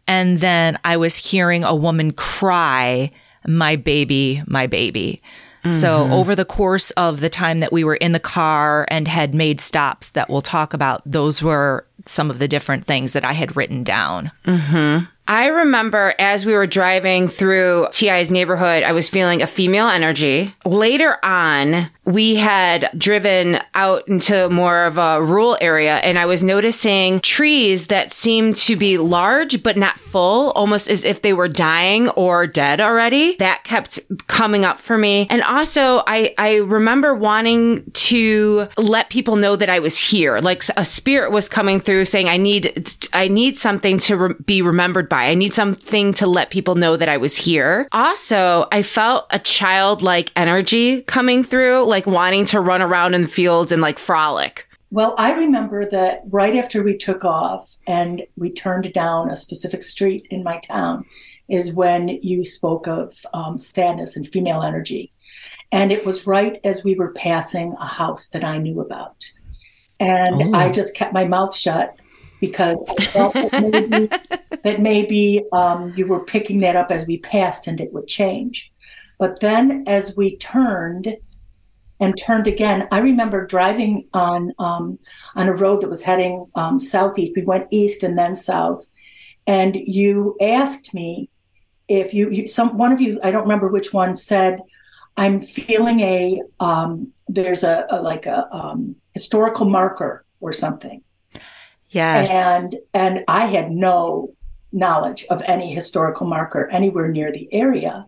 And 0.07 0.39
then 0.39 0.79
I 0.85 0.95
was 0.95 1.17
hearing 1.17 1.65
a 1.65 1.75
woman 1.75 2.13
cry, 2.13 3.11
my 3.45 3.75
baby, 3.75 4.41
my 4.47 4.67
baby. 4.67 5.21
Mm-hmm. 5.63 5.71
So 5.71 6.09
over 6.11 6.35
the 6.35 6.45
course 6.45 6.91
of 6.91 7.19
the 7.19 7.29
time 7.29 7.59
that 7.59 7.71
we 7.71 7.83
were 7.83 7.95
in 7.95 8.11
the 8.11 8.19
car 8.19 8.85
and 8.89 9.07
had 9.07 9.33
made 9.33 9.59
stops 9.59 10.11
that 10.11 10.29
we'll 10.29 10.41
talk 10.41 10.73
about, 10.73 11.01
those 11.05 11.41
were 11.41 11.85
some 12.05 12.29
of 12.29 12.39
the 12.39 12.47
different 12.47 12.85
things 12.85 13.13
that 13.13 13.25
I 13.25 13.33
had 13.33 13.55
written 13.55 13.83
down. 13.83 14.31
Mm-hmm. 14.45 15.05
I 15.27 15.45
remember 15.47 16.15
as 16.17 16.43
we 16.43 16.53
were 16.53 16.65
driving 16.65 17.27
through 17.27 17.87
TI's 17.91 18.31
neighborhood, 18.31 18.81
I 18.81 18.93
was 18.93 19.07
feeling 19.07 19.43
a 19.43 19.47
female 19.47 19.87
energy. 19.87 20.55
Later 20.65 21.17
on, 21.23 21.91
we 22.09 22.35
had 22.35 22.89
driven 22.97 23.59
out 23.75 24.07
into 24.07 24.49
more 24.49 24.85
of 24.85 24.97
a 24.97 25.21
rural 25.21 25.55
area 25.61 25.97
and 25.97 26.17
I 26.17 26.25
was 26.25 26.41
noticing 26.41 27.19
trees 27.19 27.87
that 27.87 28.11
seemed 28.11 28.55
to 28.57 28.75
be 28.75 28.97
large 28.97 29.61
but 29.61 29.77
not 29.77 29.99
full, 29.99 30.51
almost 30.51 30.89
as 30.89 31.05
if 31.05 31.21
they 31.21 31.33
were 31.33 31.47
dying 31.47 32.09
or 32.09 32.47
dead 32.47 32.81
already. 32.81 33.35
That 33.35 33.63
kept 33.63 33.99
coming 34.25 34.65
up 34.65 34.79
for 34.79 34.97
me. 34.97 35.27
And 35.29 35.43
also 35.43 36.01
I, 36.07 36.33
I 36.39 36.55
remember 36.55 37.13
wanting 37.13 37.89
to 37.91 38.67
let 38.75 39.11
people 39.11 39.35
know 39.35 39.55
that 39.55 39.69
I 39.69 39.77
was 39.77 39.99
here. 39.99 40.39
Like 40.39 40.63
a 40.75 40.85
spirit 40.85 41.31
was 41.31 41.47
coming 41.47 41.79
through 41.79 42.05
saying, 42.05 42.27
I 42.27 42.37
need, 42.37 42.91
I 43.13 43.27
need 43.27 43.55
something 43.55 43.99
to 43.99 44.17
re- 44.17 44.35
be 44.43 44.63
remembered 44.63 45.09
by. 45.09 45.25
I 45.25 45.35
need 45.35 45.53
something 45.53 46.15
to 46.15 46.25
let 46.25 46.49
people 46.49 46.73
know 46.73 46.97
that 46.97 47.07
I 47.07 47.17
was 47.17 47.37
here. 47.37 47.87
Also, 47.91 48.67
I 48.71 48.81
felt 48.81 49.27
a 49.29 49.37
childlike 49.37 50.31
energy 50.35 51.03
coming 51.03 51.43
through, 51.43 51.85
like 51.85 51.98
wanting 52.05 52.45
to 52.45 52.59
run 52.59 52.81
around 52.81 53.13
in 53.13 53.23
the 53.23 53.27
fields 53.27 53.71
and 53.71 53.81
like 53.81 53.99
frolic. 53.99 54.67
Well, 54.91 55.13
I 55.17 55.33
remember 55.35 55.85
that 55.85 56.21
right 56.29 56.55
after 56.55 56.81
we 56.81 56.97
took 56.97 57.23
off 57.23 57.75
and 57.85 58.23
we 58.37 58.51
turned 58.51 58.91
down 58.91 59.29
a 59.29 59.35
specific 59.35 59.83
street 59.83 60.25
in 60.31 60.43
my 60.43 60.57
town 60.59 61.05
is 61.47 61.73
when 61.73 62.07
you 62.23 62.43
spoke 62.43 62.87
of 62.87 63.13
um, 63.33 63.59
sadness 63.59 64.15
and 64.15 64.27
female 64.27 64.63
energy. 64.63 65.11
And 65.71 65.91
it 65.91 66.05
was 66.05 66.25
right 66.25 66.57
as 66.63 66.83
we 66.83 66.95
were 66.95 67.13
passing 67.13 67.75
a 67.79 67.85
house 67.85 68.29
that 68.29 68.43
I 68.43 68.57
knew 68.57 68.81
about. 68.81 69.29
And 69.99 70.55
oh. 70.55 70.57
I 70.57 70.69
just 70.69 70.95
kept 70.95 71.13
my 71.13 71.25
mouth 71.25 71.55
shut 71.55 71.95
because 72.39 72.77
that 73.13 73.51
maybe, 73.61 74.07
that 74.63 74.79
maybe 74.79 75.43
um, 75.51 75.93
you 75.95 76.07
were 76.07 76.23
picking 76.23 76.61
that 76.61 76.75
up 76.75 76.89
as 76.89 77.05
we 77.05 77.19
passed 77.19 77.67
and 77.67 77.79
it 77.79 77.93
would 77.93 78.07
change. 78.07 78.71
But 79.19 79.41
then 79.41 79.83
as 79.85 80.15
we 80.15 80.37
turned 80.37 81.15
and 81.99 82.17
turned 82.17 82.47
again, 82.47 82.87
I 82.91 82.99
remember 82.99 83.45
driving 83.45 84.07
on 84.13 84.53
um, 84.59 84.99
on 85.35 85.47
a 85.47 85.53
road 85.53 85.81
that 85.81 85.89
was 85.89 86.03
heading 86.03 86.45
um, 86.55 86.79
southeast. 86.79 87.33
We 87.35 87.43
went 87.43 87.67
east 87.71 88.03
and 88.03 88.17
then 88.17 88.35
south, 88.35 88.85
and 89.45 89.75
you 89.75 90.37
asked 90.41 90.93
me 90.93 91.29
if 91.87 92.13
you, 92.13 92.29
you 92.29 92.47
some 92.47 92.77
one 92.77 92.91
of 92.91 93.01
you 93.01 93.19
I 93.23 93.31
don't 93.31 93.43
remember 93.43 93.67
which 93.67 93.91
one 93.93 94.15
said 94.15 94.61
I'm 95.17 95.41
feeling 95.41 95.99
a 95.99 96.41
um, 96.59 97.11
there's 97.27 97.63
a, 97.63 97.85
a, 97.89 98.01
like 98.01 98.25
a 98.25 98.47
um, 98.55 98.95
historical 99.13 99.69
marker 99.69 100.25
or 100.39 100.53
something. 100.53 101.03
Yes. 101.89 102.29
And 102.31 102.75
and 102.93 103.23
I 103.27 103.47
had 103.47 103.69
no 103.69 104.33
knowledge 104.71 105.25
of 105.29 105.41
any 105.45 105.73
historical 105.73 106.27
marker 106.27 106.69
anywhere 106.71 107.09
near 107.09 107.31
the 107.31 107.51
area. 107.51 108.05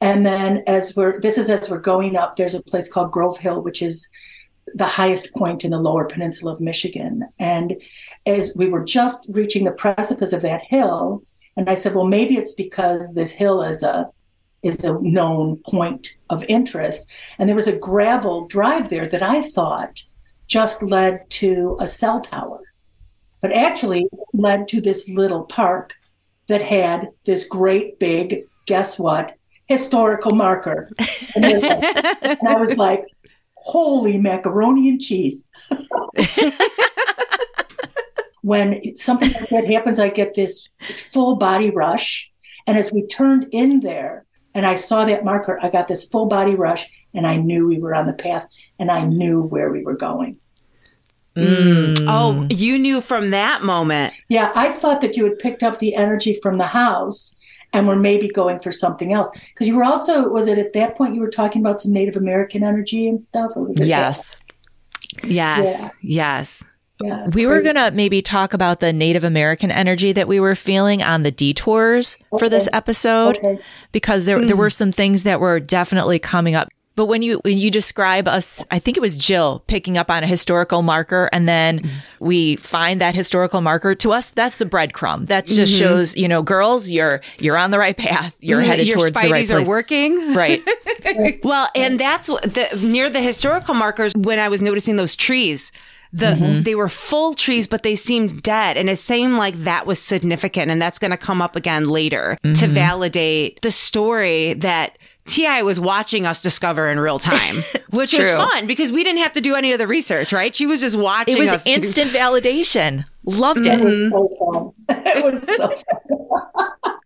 And 0.00 0.24
then 0.24 0.62
as 0.66 0.96
we're 0.96 1.20
this 1.20 1.36
is 1.36 1.50
as 1.50 1.68
we're 1.70 1.78
going 1.78 2.16
up, 2.16 2.36
there's 2.36 2.54
a 2.54 2.62
place 2.62 2.90
called 2.90 3.12
Grove 3.12 3.38
Hill, 3.38 3.62
which 3.62 3.82
is 3.82 4.08
the 4.74 4.86
highest 4.86 5.34
point 5.34 5.64
in 5.64 5.72
the 5.72 5.78
lower 5.78 6.06
peninsula 6.06 6.52
of 6.52 6.60
Michigan. 6.60 7.28
And 7.38 7.80
as 8.26 8.52
we 8.54 8.68
were 8.68 8.84
just 8.84 9.26
reaching 9.28 9.64
the 9.64 9.72
precipice 9.72 10.32
of 10.32 10.42
that 10.42 10.62
hill, 10.62 11.22
and 11.56 11.68
I 11.68 11.74
said, 11.74 11.94
well, 11.94 12.06
maybe 12.06 12.36
it's 12.36 12.52
because 12.52 13.14
this 13.14 13.32
hill 13.32 13.62
is 13.62 13.82
a 13.82 14.08
is 14.62 14.84
a 14.84 14.98
known 15.00 15.56
point 15.68 16.16
of 16.28 16.44
interest. 16.44 17.08
And 17.38 17.48
there 17.48 17.56
was 17.56 17.68
a 17.68 17.76
gravel 17.76 18.46
drive 18.46 18.90
there 18.90 19.08
that 19.08 19.22
I 19.22 19.42
thought 19.42 20.02
just 20.46 20.82
led 20.82 21.28
to 21.30 21.76
a 21.80 21.86
cell 21.86 22.20
tower, 22.20 22.60
but 23.40 23.52
actually 23.52 24.06
led 24.32 24.68
to 24.68 24.80
this 24.80 25.08
little 25.08 25.44
park 25.44 25.94
that 26.48 26.60
had 26.60 27.08
this 27.24 27.46
great 27.46 27.98
big, 27.98 28.42
guess 28.66 28.98
what, 28.98 29.36
historical 29.70 30.34
marker. 30.34 30.90
And, 31.36 31.44
and 31.46 32.48
I 32.48 32.56
was 32.56 32.76
like, 32.76 33.04
holy 33.54 34.18
macaroni 34.18 34.88
and 34.88 35.00
cheese. 35.00 35.46
when 38.42 38.96
something 38.96 39.32
like 39.32 39.48
that 39.50 39.70
happens, 39.70 40.00
I 40.00 40.08
get 40.08 40.34
this 40.34 40.68
full 40.80 41.36
body 41.36 41.70
rush. 41.70 42.30
And 42.66 42.76
as 42.76 42.92
we 42.92 43.06
turned 43.06 43.46
in 43.52 43.80
there, 43.80 44.26
and 44.52 44.66
I 44.66 44.74
saw 44.74 45.04
that 45.04 45.24
marker. 45.24 45.60
I 45.62 45.70
got 45.70 45.86
this 45.86 46.04
full 46.04 46.26
body 46.26 46.56
rush 46.56 46.88
and 47.14 47.24
I 47.24 47.36
knew 47.36 47.68
we 47.68 47.78
were 47.78 47.94
on 47.94 48.06
the 48.06 48.12
path 48.12 48.48
and 48.80 48.90
I 48.90 49.04
knew 49.04 49.42
where 49.42 49.70
we 49.70 49.84
were 49.84 49.96
going. 49.96 50.38
Mm. 51.36 52.04
Oh, 52.08 52.48
you 52.50 52.76
knew 52.76 53.00
from 53.00 53.30
that 53.30 53.62
moment. 53.62 54.12
Yeah, 54.28 54.50
I 54.56 54.70
thought 54.72 55.00
that 55.02 55.16
you 55.16 55.24
had 55.24 55.38
picked 55.38 55.62
up 55.62 55.78
the 55.78 55.94
energy 55.94 56.36
from 56.42 56.58
the 56.58 56.66
house 56.66 57.36
and 57.72 57.86
we're 57.86 57.96
maybe 57.96 58.28
going 58.28 58.58
for 58.58 58.72
something 58.72 59.12
else. 59.12 59.30
Because 59.30 59.68
you 59.68 59.76
were 59.76 59.84
also, 59.84 60.28
was 60.28 60.46
it 60.46 60.58
at 60.58 60.72
that 60.72 60.96
point 60.96 61.14
you 61.14 61.20
were 61.20 61.30
talking 61.30 61.62
about 61.62 61.80
some 61.80 61.92
Native 61.92 62.16
American 62.16 62.64
energy 62.64 63.08
and 63.08 63.20
stuff? 63.20 63.52
Or 63.56 63.64
was 63.64 63.80
it 63.80 63.86
yes. 63.86 64.40
Yes. 65.24 65.80
Yeah. 65.80 65.90
Yes. 66.02 66.62
Yeah, 67.02 67.28
we 67.28 67.46
were 67.46 67.62
going 67.62 67.76
to 67.76 67.90
maybe 67.92 68.20
talk 68.20 68.52
about 68.52 68.80
the 68.80 68.92
Native 68.92 69.24
American 69.24 69.70
energy 69.70 70.12
that 70.12 70.28
we 70.28 70.38
were 70.38 70.54
feeling 70.54 71.02
on 71.02 71.22
the 71.22 71.30
detours 71.30 72.18
okay. 72.32 72.38
for 72.38 72.48
this 72.48 72.68
episode 72.72 73.38
okay. 73.38 73.58
because 73.90 74.26
there 74.26 74.38
mm. 74.38 74.46
there 74.46 74.56
were 74.56 74.70
some 74.70 74.92
things 74.92 75.22
that 75.22 75.40
were 75.40 75.60
definitely 75.60 76.18
coming 76.18 76.54
up. 76.54 76.68
But 77.00 77.06
when 77.06 77.22
you 77.22 77.38
when 77.46 77.56
you 77.56 77.70
describe 77.70 78.28
us, 78.28 78.62
I 78.70 78.78
think 78.78 78.98
it 78.98 79.00
was 79.00 79.16
Jill 79.16 79.62
picking 79.66 79.96
up 79.96 80.10
on 80.10 80.22
a 80.22 80.26
historical 80.26 80.82
marker, 80.82 81.30
and 81.32 81.48
then 81.48 81.78
mm. 81.78 81.90
we 82.18 82.56
find 82.56 83.00
that 83.00 83.14
historical 83.14 83.62
marker. 83.62 83.94
To 83.94 84.12
us, 84.12 84.28
that's 84.28 84.58
the 84.58 84.66
breadcrumb. 84.66 85.28
That 85.28 85.46
just 85.46 85.72
mm-hmm. 85.72 85.78
shows, 85.78 86.14
you 86.14 86.28
know, 86.28 86.42
girls, 86.42 86.90
you're 86.90 87.22
you're 87.38 87.56
on 87.56 87.70
the 87.70 87.78
right 87.78 87.96
path. 87.96 88.36
You're 88.40 88.60
mm-hmm. 88.60 88.68
headed 88.68 88.86
Your 88.86 88.98
towards 88.98 89.18
the 89.18 89.30
right 89.30 89.46
place. 89.46 89.50
are 89.50 89.64
working, 89.64 90.34
right? 90.34 90.62
well, 91.42 91.70
and 91.74 91.98
that's 91.98 92.26
the 92.26 92.78
near 92.82 93.08
the 93.08 93.22
historical 93.22 93.72
markers 93.72 94.12
when 94.14 94.38
I 94.38 94.50
was 94.50 94.60
noticing 94.60 94.96
those 94.96 95.16
trees 95.16 95.72
the 96.12 96.26
mm-hmm. 96.26 96.62
they 96.64 96.74
were 96.74 96.88
full 96.88 97.34
trees 97.34 97.68
but 97.68 97.84
they 97.84 97.94
seemed 97.94 98.42
dead 98.42 98.76
and 98.76 98.90
it 98.90 98.98
seemed 98.98 99.36
like 99.36 99.54
that 99.58 99.86
was 99.86 100.02
significant 100.02 100.68
and 100.68 100.82
that's 100.82 100.98
going 100.98 101.12
to 101.12 101.16
come 101.16 101.40
up 101.40 101.54
again 101.54 101.88
later 101.88 102.36
mm-hmm. 102.42 102.54
to 102.54 102.66
validate 102.66 103.60
the 103.62 103.70
story 103.70 104.54
that 104.54 104.98
Ti 105.30 105.62
was 105.62 105.78
watching 105.80 106.26
us 106.26 106.42
discover 106.42 106.90
in 106.90 106.98
real 107.00 107.18
time, 107.18 107.56
which 107.90 108.12
was 108.16 108.30
fun 108.30 108.66
because 108.66 108.92
we 108.92 109.04
didn't 109.04 109.20
have 109.20 109.32
to 109.34 109.40
do 109.40 109.54
any 109.54 109.72
of 109.72 109.78
the 109.78 109.86
research, 109.86 110.32
right? 110.32 110.54
She 110.54 110.66
was 110.66 110.80
just 110.80 110.96
watching. 110.98 111.36
It 111.36 111.40
was 111.40 111.66
instant 111.66 112.12
do- 112.12 112.18
validation. 112.18 113.04
Loved 113.24 113.66
it. 113.66 113.80
It 113.80 113.84
was 113.84 114.10
so 114.10 114.28
fun. 114.38 114.72
It 115.06 115.24
was 115.24 115.42
so 115.42 115.68
fun. 116.84 116.99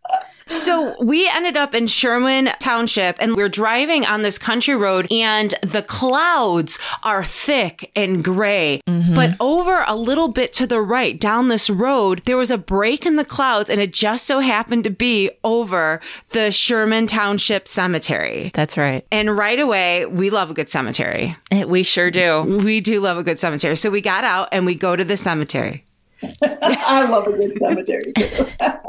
So 0.47 0.95
we 1.03 1.29
ended 1.29 1.57
up 1.57 1.75
in 1.75 1.87
Sherman 1.87 2.51
Township 2.59 3.17
and 3.19 3.35
we 3.35 3.43
are 3.43 3.49
driving 3.49 4.05
on 4.05 4.23
this 4.23 4.39
country 4.39 4.75
road 4.75 5.11
and 5.11 5.55
the 5.63 5.83
clouds 5.83 6.79
are 7.03 7.25
thick 7.25 7.91
and 7.97 8.23
gray. 8.23 8.81
Mm-hmm. 8.87 9.15
But 9.15 9.37
over 9.41 9.85
a 9.87 9.97
little 9.97 10.29
bit 10.29 10.53
to 10.55 10.67
the 10.67 10.81
right 10.81 11.19
down 11.19 11.49
this 11.49 11.71
road, 11.71 12.23
there 12.25 12.37
was 12.37 12.51
a 12.51 12.59
break 12.59 13.07
in 13.07 13.17
the 13.17 13.25
clouds 13.25 13.71
and 13.71 13.81
it 13.81 13.93
just 13.93 14.27
so 14.27 14.41
happened 14.41 14.85
to 14.85 14.91
be 14.91 15.31
over 15.45 16.01
the 16.31 16.53
Sherman 16.53 17.07
Township 17.07 17.67
Cemetery. 17.67 18.51
That's 18.55 18.77
right. 18.77 19.07
And 19.11 19.37
right 19.37 19.59
away, 19.59 20.07
we 20.07 20.31
love 20.31 20.51
a 20.51 20.55
good 20.55 20.69
cemetery. 20.69 21.37
Eh, 21.51 21.65
we 21.65 21.83
sure 21.83 22.11
do. 22.11 22.43
We 22.65 22.81
do 22.81 23.01
love 23.01 23.17
a 23.17 23.23
good 23.23 23.41
cemetery. 23.41 23.77
So 23.77 23.91
we 23.91 24.01
got 24.01 24.25
out 24.25 24.49
and 24.53 24.67
we 24.67 24.75
go 24.75 24.97
to 24.97 25.05
the 25.05 25.17
cemetery. 25.17 25.85
I 26.43 27.09
love 27.09 27.27
a 27.27 27.33
good 27.33 27.59
cemetery 27.59 28.13
too. 28.17 28.47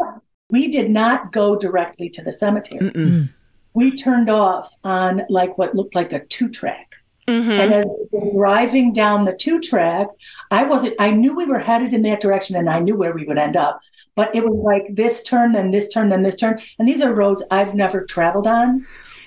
we 0.49 0.71
did 0.71 0.89
not 0.89 1.31
go 1.31 1.55
directly 1.55 2.09
to 2.09 2.21
the 2.21 2.33
cemetery. 2.33 2.79
Mm-mm. 2.79 3.33
We 3.73 3.95
turned 3.95 4.29
off 4.29 4.73
on 4.83 5.23
like 5.29 5.57
what 5.57 5.75
looked 5.75 5.95
like 5.95 6.13
a 6.13 6.25
two 6.25 6.49
track. 6.49 6.93
Mm-hmm. 7.27 7.51
And 7.51 7.73
as 7.73 7.85
we 7.85 8.19
were 8.19 8.29
driving 8.37 8.93
down 8.93 9.25
the 9.25 9.35
two 9.35 9.59
track, 9.59 10.07
I 10.51 10.63
wasn't, 10.65 10.93
I 10.99 11.11
knew 11.11 11.35
we 11.35 11.45
were 11.45 11.59
headed 11.59 11.91
in 11.91 12.03
that 12.03 12.21
direction 12.21 12.55
and 12.55 12.69
I 12.69 12.79
knew 12.79 12.95
where 12.95 13.13
we 13.13 13.25
would 13.25 13.39
end 13.39 13.57
up. 13.57 13.79
But 14.15 14.33
it 14.35 14.43
was 14.43 14.61
like 14.63 14.95
this 14.95 15.23
turn, 15.23 15.51
then 15.51 15.71
this 15.71 15.89
turn, 15.89 16.09
then 16.09 16.21
this 16.21 16.35
turn. 16.35 16.59
And 16.77 16.87
these 16.87 17.01
are 17.01 17.11
roads 17.11 17.43
I've 17.49 17.73
never 17.73 18.05
traveled 18.05 18.45
on. 18.45 18.85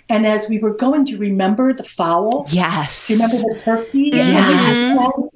And 0.09 0.27
as 0.27 0.49
we 0.49 0.59
were 0.59 0.75
going, 0.75 1.05
do 1.05 1.13
you 1.13 1.19
remember 1.19 1.73
the 1.75 1.85
fowl? 1.85 2.47
Yes. 2.51 3.09
Do 3.09 3.15
you 3.15 3.21
remember 3.21 3.55
the 3.55 3.61
turkey? 3.65 4.11
Yes. 4.15 4.99
And, 4.99 5.31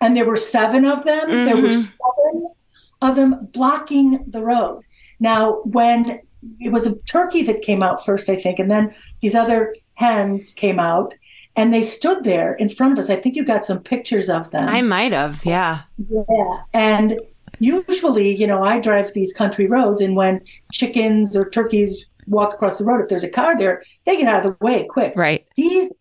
and 0.00 0.16
there 0.16 0.26
were 0.26 0.36
seven 0.36 0.84
of 0.84 1.04
them. 1.04 1.28
Mm-hmm. 1.28 1.44
There 1.46 1.56
were 1.56 1.68
mm-hmm. 1.68 2.32
seven 2.32 2.54
of 3.00 3.16
them 3.16 3.46
blocking 3.46 4.24
the 4.28 4.42
road. 4.42 4.82
Now, 5.22 5.60
when 5.62 6.20
it 6.58 6.72
was 6.72 6.84
a 6.84 6.96
turkey 7.02 7.44
that 7.44 7.62
came 7.62 7.80
out 7.80 8.04
first, 8.04 8.28
I 8.28 8.34
think, 8.34 8.58
and 8.58 8.68
then 8.68 8.92
these 9.20 9.36
other 9.36 9.76
hens 9.94 10.52
came 10.52 10.80
out 10.80 11.14
and 11.54 11.72
they 11.72 11.84
stood 11.84 12.24
there 12.24 12.54
in 12.54 12.68
front 12.68 12.94
of 12.94 12.98
us. 12.98 13.08
I 13.08 13.16
think 13.16 13.36
you 13.36 13.44
got 13.44 13.64
some 13.64 13.80
pictures 13.80 14.28
of 14.28 14.50
them. 14.50 14.68
I 14.68 14.82
might 14.82 15.12
have, 15.12 15.44
yeah. 15.44 15.82
Yeah. 16.10 16.56
And 16.74 17.20
usually, 17.60 18.34
you 18.34 18.48
know, 18.48 18.64
I 18.64 18.80
drive 18.80 19.12
these 19.14 19.32
country 19.32 19.66
roads, 19.66 20.00
and 20.00 20.16
when 20.16 20.40
chickens 20.72 21.36
or 21.36 21.48
turkeys 21.48 22.04
walk 22.26 22.54
across 22.54 22.78
the 22.78 22.84
road, 22.84 23.02
if 23.02 23.08
there's 23.08 23.22
a 23.22 23.30
car 23.30 23.56
there, 23.56 23.84
they 24.06 24.16
get 24.16 24.26
out 24.26 24.44
of 24.44 24.58
the 24.58 24.64
way 24.64 24.86
quick. 24.88 25.12
Right. 25.14 25.46
These 25.56 25.92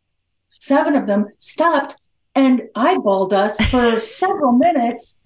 seven 0.49 0.95
of 0.95 1.05
them 1.05 1.27
stopped 1.37 1.95
and 2.33 2.63
eyeballed 2.75 3.33
us 3.33 3.63
for 3.65 3.99
several 3.99 4.53
minutes 4.53 5.19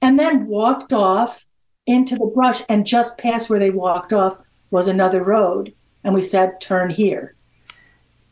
and 0.00 0.18
then 0.18 0.46
walked 0.46 0.92
off 0.92 1.46
into 1.90 2.14
the 2.14 2.30
brush. 2.34 2.62
And 2.68 2.86
just 2.86 3.18
past 3.18 3.50
where 3.50 3.58
they 3.58 3.70
walked 3.70 4.12
off 4.12 4.38
was 4.70 4.88
another 4.88 5.22
road. 5.22 5.74
And 6.04 6.14
we 6.14 6.22
said, 6.22 6.60
turn 6.60 6.90
here. 6.90 7.34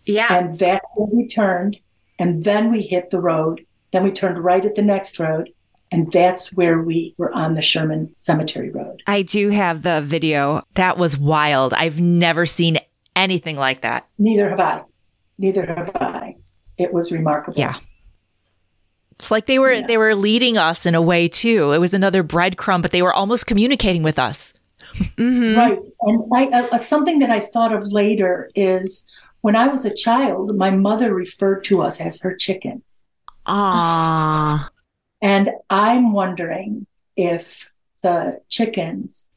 Yeah. 0.07 0.29
And 0.31 0.59
that's 0.59 0.87
where 0.95 1.09
we 1.13 1.29
turned. 1.29 1.79
And 2.19 2.45
then 2.45 2.73
we 2.73 2.83
hit 2.83 3.11
the 3.11 3.21
road. 3.21 3.67
Then 3.93 4.05
we 4.05 4.13
turned 4.13 4.43
right 4.43 4.65
at 4.65 4.75
the 4.75 4.83
next 4.83 5.19
road. 5.19 5.51
And 5.91 6.11
that's 6.13 6.53
where 6.53 6.81
we 6.83 7.15
were 7.17 7.33
on 7.33 7.55
the 7.55 7.63
Sherman 7.63 8.13
Cemetery 8.15 8.71
Road. 8.71 9.03
I 9.07 9.23
do 9.23 9.49
have 9.51 9.83
the 9.83 10.03
video. 10.03 10.63
That 10.75 10.99
was 10.99 11.17
wild. 11.17 11.73
I've 11.73 12.01
never 12.01 12.45
seen 12.47 12.79
anything 13.17 13.57
like 13.57 13.81
that. 13.83 14.07
Neither 14.19 14.51
have 14.51 14.61
I. 14.61 14.83
Neither 15.39 15.67
have 15.67 15.97
I. 15.97 16.37
It 16.77 16.93
was 16.93 17.11
remarkable. 17.11 17.59
Yeah. 17.59 17.77
It's 19.19 19.31
like 19.31 19.47
they 19.47 19.59
were 19.59 19.73
Yeah. 19.73 19.87
they 19.87 19.97
were 19.99 20.15
leading 20.15 20.57
us 20.57 20.87
in 20.87 20.95
a 20.95 21.03
way 21.03 21.29
too. 21.29 21.73
It 21.73 21.79
was 21.79 21.93
another 21.95 22.23
breadcrumb, 22.23 22.83
but 22.83 22.93
they 22.93 23.03
were 23.03 23.13
almost 23.13 23.47
communicating 23.47 24.03
with 24.03 24.19
us. 24.19 24.55
Mhm. 25.17 25.57
Right. 25.57 25.79
And 26.03 26.23
I, 26.33 26.61
uh, 26.73 26.79
something 26.79 27.19
that 27.19 27.31
I 27.31 27.41
thought 27.41 27.75
of 27.75 27.93
later 27.93 28.49
is 28.55 29.07
when 29.41 29.57
I 29.57 29.69
was 29.69 29.85
a 29.85 29.95
child, 29.95 30.57
my 30.57 30.71
mother 30.71 31.13
referred 31.15 31.65
to 31.65 31.83
us 31.83 32.01
as 32.01 32.21
her 32.21 32.35
chickens. 32.35 32.83
Aw. 33.47 34.71
And 35.21 35.51
I'm 35.69 36.13
wondering 36.13 36.87
if 37.17 37.69
the 38.03 38.41
chickens 38.49 39.29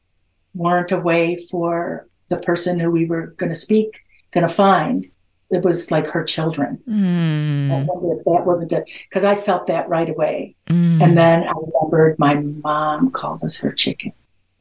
weren't 0.54 0.92
a 0.92 0.98
way 1.00 1.36
for 1.50 2.06
the 2.28 2.36
person 2.36 2.78
who 2.78 2.90
we 2.90 3.04
were 3.06 3.28
going 3.38 3.50
to 3.50 3.56
speak, 3.56 3.90
going 4.32 4.46
to 4.46 4.52
find. 4.52 5.08
It 5.52 5.62
was 5.62 5.90
like 5.90 6.06
her 6.08 6.24
children. 6.24 6.80
I 6.88 6.90
Mm, 6.90 7.86
wonder 7.86 8.18
if 8.18 8.24
that 8.24 8.42
wasn't 8.44 8.72
it, 8.72 8.90
because 9.08 9.24
I 9.24 9.34
felt 9.34 9.66
that 9.68 9.88
right 9.88 10.08
away. 10.08 10.56
mm. 10.68 11.02
And 11.02 11.16
then 11.16 11.44
I 11.44 11.52
remembered 11.52 12.18
my 12.18 12.34
mom 12.34 13.10
called 13.10 13.44
us 13.44 13.58
her 13.58 13.70
chicken. 13.72 14.12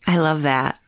I 0.08 0.18
love 0.18 0.44
that. 0.44 0.80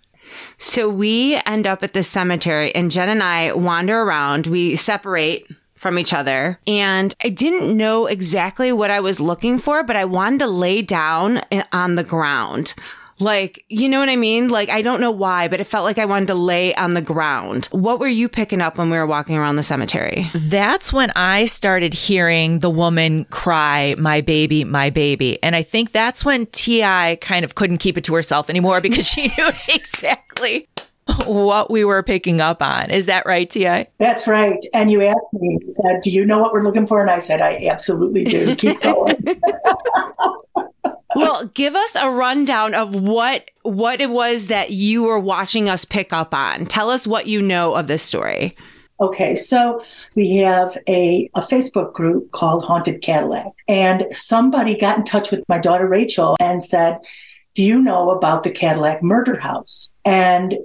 So 0.58 0.90
we 0.90 1.40
end 1.46 1.68
up 1.68 1.84
at 1.84 1.94
the 1.94 2.04
cemetery 2.04 2.74
and 2.76 2.92
Jen 2.92 3.10
and 3.10 3.22
I 3.24 3.54
wander 3.54 4.02
around. 4.02 4.48
We 4.48 4.76
separate 4.76 5.48
from 5.76 6.00
each 6.00 6.14
other 6.14 6.60
and 6.66 7.14
I 7.24 7.30
didn't 7.30 7.76
know 7.76 8.06
exactly 8.08 8.72
what 8.72 8.90
I 8.90 9.00
was 9.02 9.20
looking 9.20 9.60
for, 9.60 9.84
but 9.84 9.96
I 9.98 10.06
wanted 10.06 10.40
to 10.40 10.48
lay 10.48 10.82
down 10.82 11.42
on 11.72 11.96
the 11.96 12.04
ground. 12.06 12.74
Like, 13.20 13.63
you 13.70 13.88
know 13.89 14.00
what 14.00 14.10
I 14.10 14.15
mean? 14.15 14.50
Like, 14.50 14.70
I 14.70 14.82
don't 14.82 15.00
know 15.00 15.12
why, 15.12 15.48
but 15.48 15.60
it 15.60 15.65
felt 15.65 15.86
like 15.86 15.98
I 15.98 16.05
wanted 16.05 16.27
to 16.27 16.36
lay 16.36 16.74
on 16.75 16.93
the 16.93 17.01
ground. 17.01 17.65
What 17.72 18.00
were 18.00 18.08
you 18.08 18.27
picking 18.27 18.62
up 18.62 18.77
when 18.77 18.89
we 18.89 18.98
were 18.98 19.08
walking 19.08 19.38
around 19.38 19.55
the 19.55 19.63
cemetery? 19.63 20.29
That's 20.34 20.91
when 20.91 21.12
I 21.15 21.46
started 21.46 21.93
hearing 21.93 22.60
the 22.60 22.70
woman 22.70 23.25
cry, 23.25 23.96
my 23.98 24.22
baby, 24.22 24.63
my 24.63 24.89
baby. 24.89 25.41
And 25.43 25.55
I 25.55 25.63
think 25.63 25.91
that's 25.91 26.25
when 26.25 26.48
T.I. 26.48 27.17
kind 27.22 27.46
of 27.46 27.55
couldn't 27.55 27.77
keep 27.77 27.98
it 27.98 28.03
to 28.05 28.15
herself 28.15 28.50
anymore 28.50 28.82
because 28.82 29.08
she 29.08 29.27
knew 29.38 29.50
exactly 29.67 30.67
what 31.25 31.70
we 31.70 31.84
were 31.84 32.01
picking 32.01 32.41
up 32.41 32.62
on. 32.62 32.89
Is 32.89 33.08
that 33.08 33.25
right, 33.25 33.50
T.I.? 33.50 33.88
That's 33.98 34.27
right. 34.27 34.63
And 34.74 34.91
you 34.91 35.03
asked 35.03 35.27
me, 35.34 35.60
you 35.62 35.70
said, 35.70 36.01
Do 36.01 36.12
you 36.12 36.25
know 36.25 36.39
what 36.39 36.53
we're 36.53 36.63
looking 36.63 36.88
for? 36.88 37.01
And 37.01 37.10
I 37.10 37.20
said, 37.20 37.41
I 37.41 37.67
absolutely 37.70 38.24
do. 38.24 38.55
Keep 38.55 38.82
going. 38.82 39.15
well, 41.15 41.46
give 41.53 41.75
us 41.75 41.96
a 41.96 42.10
rundown 42.10 42.74
of 42.74 42.96
what 42.96 43.50
what 43.63 44.01
it 44.01 44.10
was 44.10 44.48
that 44.48 44.72
you 44.72 45.03
were 45.03 45.20
watching 45.20 45.70
us 45.70 45.86
pick 45.86 46.12
up 46.12 46.34
on. 46.34 46.65
Tell 46.65 46.89
us 46.89 47.08
what 47.08 47.27
you 47.27 47.41
know 47.41 47.75
of 47.75 47.88
this 47.88 48.03
story. 48.03 48.55
Okay, 49.00 49.36
so 49.36 49.84
we 50.15 50.38
have 50.38 50.77
a, 50.88 51.29
a 51.36 51.41
Facebook 51.41 51.93
group 51.93 52.32
called 52.32 52.63
Haunted 52.63 53.01
Cadillac, 53.01 53.48
and 53.67 54.05
somebody 54.12 54.77
got 54.77 54.98
in 54.98 55.03
touch 55.03 55.32
with 55.32 55.43
my 55.50 55.58
daughter 55.60 55.88
Rachel 55.88 56.36
and 56.39 56.63
said, 56.63 57.00
Do 57.55 57.63
you 57.63 57.82
know 57.82 58.12
about 58.12 58.43
the 58.43 58.51
Cadillac 58.51 59.01
murder 59.01 59.38
house? 59.38 59.91
And 60.05 60.58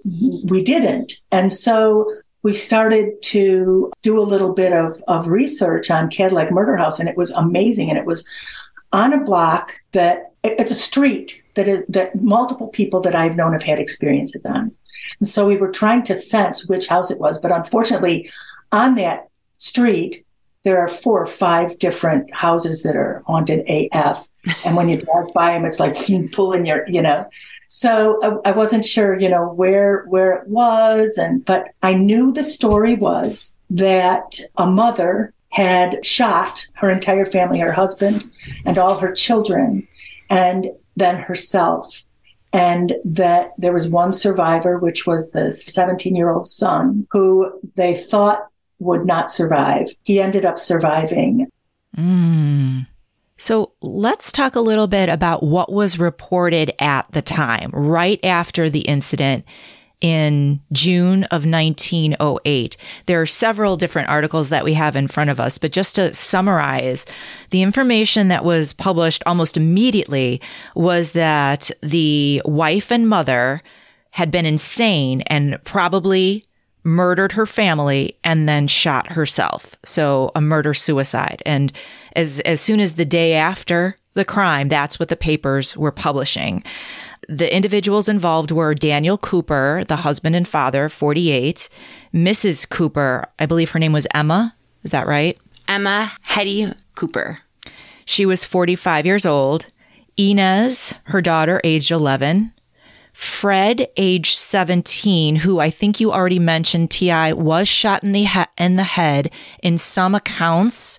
we 0.44 0.62
didn't. 0.62 1.14
And 1.32 1.52
so 1.52 2.12
we 2.42 2.52
started 2.52 3.20
to 3.22 3.90
do 4.02 4.18
a 4.18 4.22
little 4.22 4.52
bit 4.52 4.72
of, 4.72 5.02
of 5.08 5.26
research 5.26 5.90
on 5.90 6.10
Cadillac 6.10 6.50
Murder 6.50 6.76
House, 6.76 7.00
and 7.00 7.08
it 7.08 7.16
was 7.16 7.30
amazing. 7.32 7.88
And 7.88 7.98
it 7.98 8.06
was 8.06 8.28
on 8.92 9.12
a 9.12 9.24
block 9.24 9.74
that 9.92 10.27
it's 10.42 10.70
a 10.70 10.74
street 10.74 11.42
that 11.54 11.68
is, 11.68 11.84
that 11.88 12.20
multiple 12.20 12.68
people 12.68 13.00
that 13.02 13.14
I've 13.14 13.36
known 13.36 13.52
have 13.52 13.62
had 13.62 13.80
experiences 13.80 14.46
on. 14.46 14.72
And 15.20 15.28
so 15.28 15.46
we 15.46 15.56
were 15.56 15.70
trying 15.70 16.02
to 16.04 16.14
sense 16.14 16.68
which 16.68 16.86
house 16.86 17.10
it 17.10 17.18
was, 17.18 17.38
but 17.38 17.52
unfortunately, 17.52 18.30
on 18.72 18.94
that 18.96 19.28
street, 19.58 20.24
there 20.64 20.78
are 20.78 20.88
four 20.88 21.22
or 21.22 21.26
five 21.26 21.78
different 21.78 22.32
houses 22.34 22.82
that 22.82 22.96
are 22.96 23.22
haunted 23.26 23.64
AF. 23.68 24.28
And 24.64 24.76
when 24.76 24.88
you 24.88 25.00
drive 25.00 25.32
by 25.34 25.52
them, 25.52 25.64
it's 25.64 25.80
like 25.80 25.94
hmm, 25.96 26.26
pulling 26.26 26.66
your, 26.66 26.84
you 26.88 27.00
know. 27.00 27.28
So 27.66 28.18
I, 28.22 28.50
I 28.50 28.52
wasn't 28.52 28.84
sure, 28.84 29.18
you 29.18 29.28
know, 29.28 29.48
where 29.48 30.04
where 30.06 30.32
it 30.32 30.48
was, 30.48 31.18
and 31.18 31.44
but 31.44 31.68
I 31.82 31.94
knew 31.94 32.32
the 32.32 32.42
story 32.42 32.94
was 32.94 33.56
that 33.70 34.40
a 34.56 34.66
mother 34.66 35.34
had 35.50 36.04
shot 36.04 36.66
her 36.74 36.90
entire 36.90 37.24
family, 37.24 37.58
her 37.60 37.72
husband, 37.72 38.30
and 38.64 38.78
all 38.78 38.98
her 38.98 39.12
children, 39.12 39.86
and 40.30 40.66
then 40.96 41.16
herself 41.16 42.04
and 42.52 42.94
that 43.04 43.52
there 43.58 43.72
was 43.72 43.88
one 43.88 44.12
survivor, 44.12 44.78
which 44.78 45.06
was 45.06 45.32
the 45.32 45.52
17 45.52 46.16
year 46.16 46.30
old 46.30 46.46
son, 46.46 47.06
who 47.10 47.52
they 47.76 47.94
thought 47.94 48.46
would 48.78 49.04
not 49.04 49.30
survive. 49.30 49.88
He 50.02 50.20
ended 50.20 50.44
up 50.44 50.58
surviving. 50.58 51.48
Mm. 51.96 52.86
So 53.36 53.72
let's 53.80 54.32
talk 54.32 54.56
a 54.56 54.60
little 54.60 54.86
bit 54.86 55.08
about 55.08 55.42
what 55.42 55.70
was 55.70 55.98
reported 55.98 56.72
at 56.80 57.10
the 57.12 57.22
time, 57.22 57.70
right 57.72 58.18
after 58.24 58.68
the 58.68 58.80
incident 58.80 59.44
in 60.00 60.60
June 60.72 61.24
of 61.24 61.44
1908. 61.44 62.76
There 63.06 63.20
are 63.20 63.26
several 63.26 63.76
different 63.76 64.08
articles 64.08 64.50
that 64.50 64.64
we 64.64 64.74
have 64.74 64.96
in 64.96 65.08
front 65.08 65.30
of 65.30 65.40
us, 65.40 65.58
but 65.58 65.72
just 65.72 65.96
to 65.96 66.14
summarize, 66.14 67.04
the 67.50 67.62
information 67.62 68.28
that 68.28 68.44
was 68.44 68.72
published 68.72 69.22
almost 69.26 69.56
immediately 69.56 70.40
was 70.74 71.12
that 71.12 71.70
the 71.82 72.42
wife 72.44 72.92
and 72.92 73.08
mother 73.08 73.62
had 74.10 74.30
been 74.30 74.46
insane 74.46 75.22
and 75.22 75.58
probably 75.64 76.44
murdered 76.84 77.32
her 77.32 77.46
family 77.46 78.16
and 78.24 78.48
then 78.48 78.66
shot 78.66 79.12
herself. 79.12 79.76
So 79.84 80.30
a 80.34 80.40
murder 80.40 80.74
suicide. 80.74 81.42
And 81.44 81.72
as 82.16 82.40
as 82.40 82.60
soon 82.60 82.80
as 82.80 82.94
the 82.94 83.04
day 83.04 83.34
after 83.34 83.94
the 84.14 84.24
crime, 84.24 84.68
that's 84.68 84.98
what 84.98 85.08
the 85.08 85.16
papers 85.16 85.76
were 85.76 85.92
publishing. 85.92 86.64
The 87.28 87.54
individuals 87.54 88.08
involved 88.08 88.50
were 88.50 88.74
Daniel 88.74 89.18
Cooper, 89.18 89.84
the 89.86 89.96
husband 89.96 90.34
and 90.34 90.48
father, 90.48 90.88
48, 90.88 91.68
Mrs. 92.14 92.68
Cooper, 92.68 93.26
I 93.38 93.44
believe 93.44 93.70
her 93.72 93.78
name 93.78 93.92
was 93.92 94.06
Emma. 94.14 94.54
Is 94.82 94.92
that 94.92 95.06
right? 95.06 95.38
Emma 95.68 96.12
Hetty 96.22 96.72
Cooper. 96.94 97.40
She 98.06 98.24
was 98.24 98.44
45 98.44 99.04
years 99.04 99.26
old. 99.26 99.66
Inez, 100.16 100.94
her 101.04 101.20
daughter, 101.20 101.60
aged 101.64 101.90
11. 101.90 102.54
Fred, 103.12 103.88
age 103.96 104.34
17, 104.34 105.36
who 105.36 105.58
I 105.60 105.68
think 105.70 106.00
you 106.00 106.10
already 106.12 106.38
mentioned, 106.38 106.90
Ti 106.92 107.34
was 107.34 107.68
shot 107.68 108.02
in 108.02 108.12
the 108.12 108.24
he- 108.24 108.44
in 108.56 108.76
the 108.76 108.84
head. 108.84 109.30
In 109.62 109.76
some 109.76 110.14
accounts, 110.14 110.98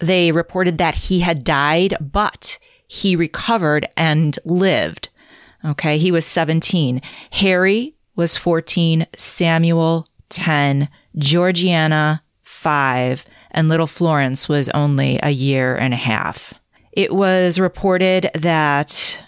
they 0.00 0.32
reported 0.32 0.76
that 0.78 0.96
he 0.96 1.20
had 1.20 1.44
died, 1.44 1.94
but 2.00 2.58
he 2.86 3.16
recovered 3.16 3.86
and 3.96 4.38
lived. 4.44 5.08
Okay, 5.64 5.98
he 5.98 6.10
was 6.10 6.26
17. 6.26 7.00
Harry 7.32 7.94
was 8.16 8.36
14, 8.36 9.06
Samuel 9.16 10.06
10, 10.28 10.88
Georgiana 11.16 12.22
5, 12.42 13.24
and 13.52 13.68
little 13.68 13.86
Florence 13.86 14.48
was 14.48 14.68
only 14.70 15.20
a 15.22 15.30
year 15.30 15.76
and 15.76 15.94
a 15.94 15.98
half. 15.98 16.54
It 16.92 17.14
was 17.14 17.58
reported 17.58 18.30
that 18.34 19.22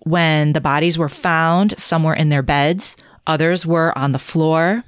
when 0.00 0.52
the 0.52 0.60
bodies 0.60 0.96
were 0.96 1.08
found, 1.08 1.78
some 1.78 2.04
were 2.04 2.14
in 2.14 2.28
their 2.28 2.42
beds, 2.42 2.96
others 3.26 3.66
were 3.66 3.96
on 3.98 4.12
the 4.12 4.18
floor. 4.18 4.84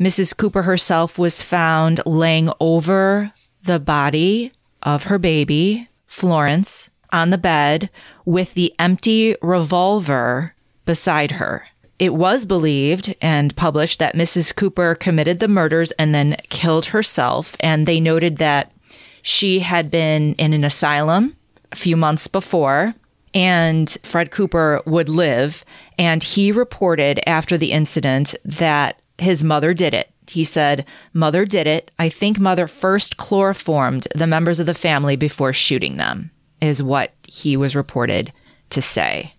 Mrs. 0.00 0.36
Cooper 0.36 0.62
herself 0.62 1.18
was 1.18 1.42
found 1.42 2.00
laying 2.06 2.50
over 2.60 3.32
the 3.64 3.78
body 3.78 4.52
of 4.82 5.04
her 5.04 5.18
baby, 5.18 5.88
Florence, 6.06 6.90
on 7.12 7.30
the 7.30 7.38
bed 7.38 7.90
with 8.24 8.54
the 8.54 8.74
empty 8.78 9.36
revolver 9.42 10.54
beside 10.84 11.32
her. 11.32 11.66
It 11.98 12.14
was 12.14 12.44
believed 12.46 13.14
and 13.20 13.54
published 13.54 13.98
that 14.00 14.16
Mrs. 14.16 14.54
Cooper 14.56 14.94
committed 14.94 15.38
the 15.38 15.46
murders 15.46 15.92
and 15.92 16.14
then 16.14 16.36
killed 16.48 16.86
herself. 16.86 17.56
And 17.60 17.86
they 17.86 18.00
noted 18.00 18.38
that 18.38 18.72
she 19.22 19.60
had 19.60 19.90
been 19.90 20.34
in 20.34 20.52
an 20.52 20.64
asylum 20.64 21.36
a 21.70 21.76
few 21.76 21.96
months 21.96 22.26
before 22.26 22.94
and 23.34 23.96
Fred 24.02 24.30
Cooper 24.30 24.82
would 24.86 25.08
live. 25.08 25.64
And 25.98 26.22
he 26.22 26.52
reported 26.52 27.20
after 27.28 27.56
the 27.56 27.72
incident 27.72 28.34
that 28.44 29.00
his 29.18 29.44
mother 29.44 29.72
did 29.72 29.94
it. 29.94 30.10
He 30.26 30.44
said, 30.44 30.86
Mother 31.12 31.44
did 31.44 31.66
it. 31.66 31.90
I 31.98 32.08
think 32.08 32.38
mother 32.38 32.66
first 32.66 33.16
chloroformed 33.16 34.08
the 34.14 34.26
members 34.26 34.58
of 34.58 34.66
the 34.66 34.74
family 34.74 35.16
before 35.16 35.52
shooting 35.52 35.96
them, 35.96 36.30
is 36.62 36.82
what 36.82 37.12
he 37.26 37.56
was 37.56 37.76
reported 37.76 38.32
to 38.70 38.80
say. 38.80 39.34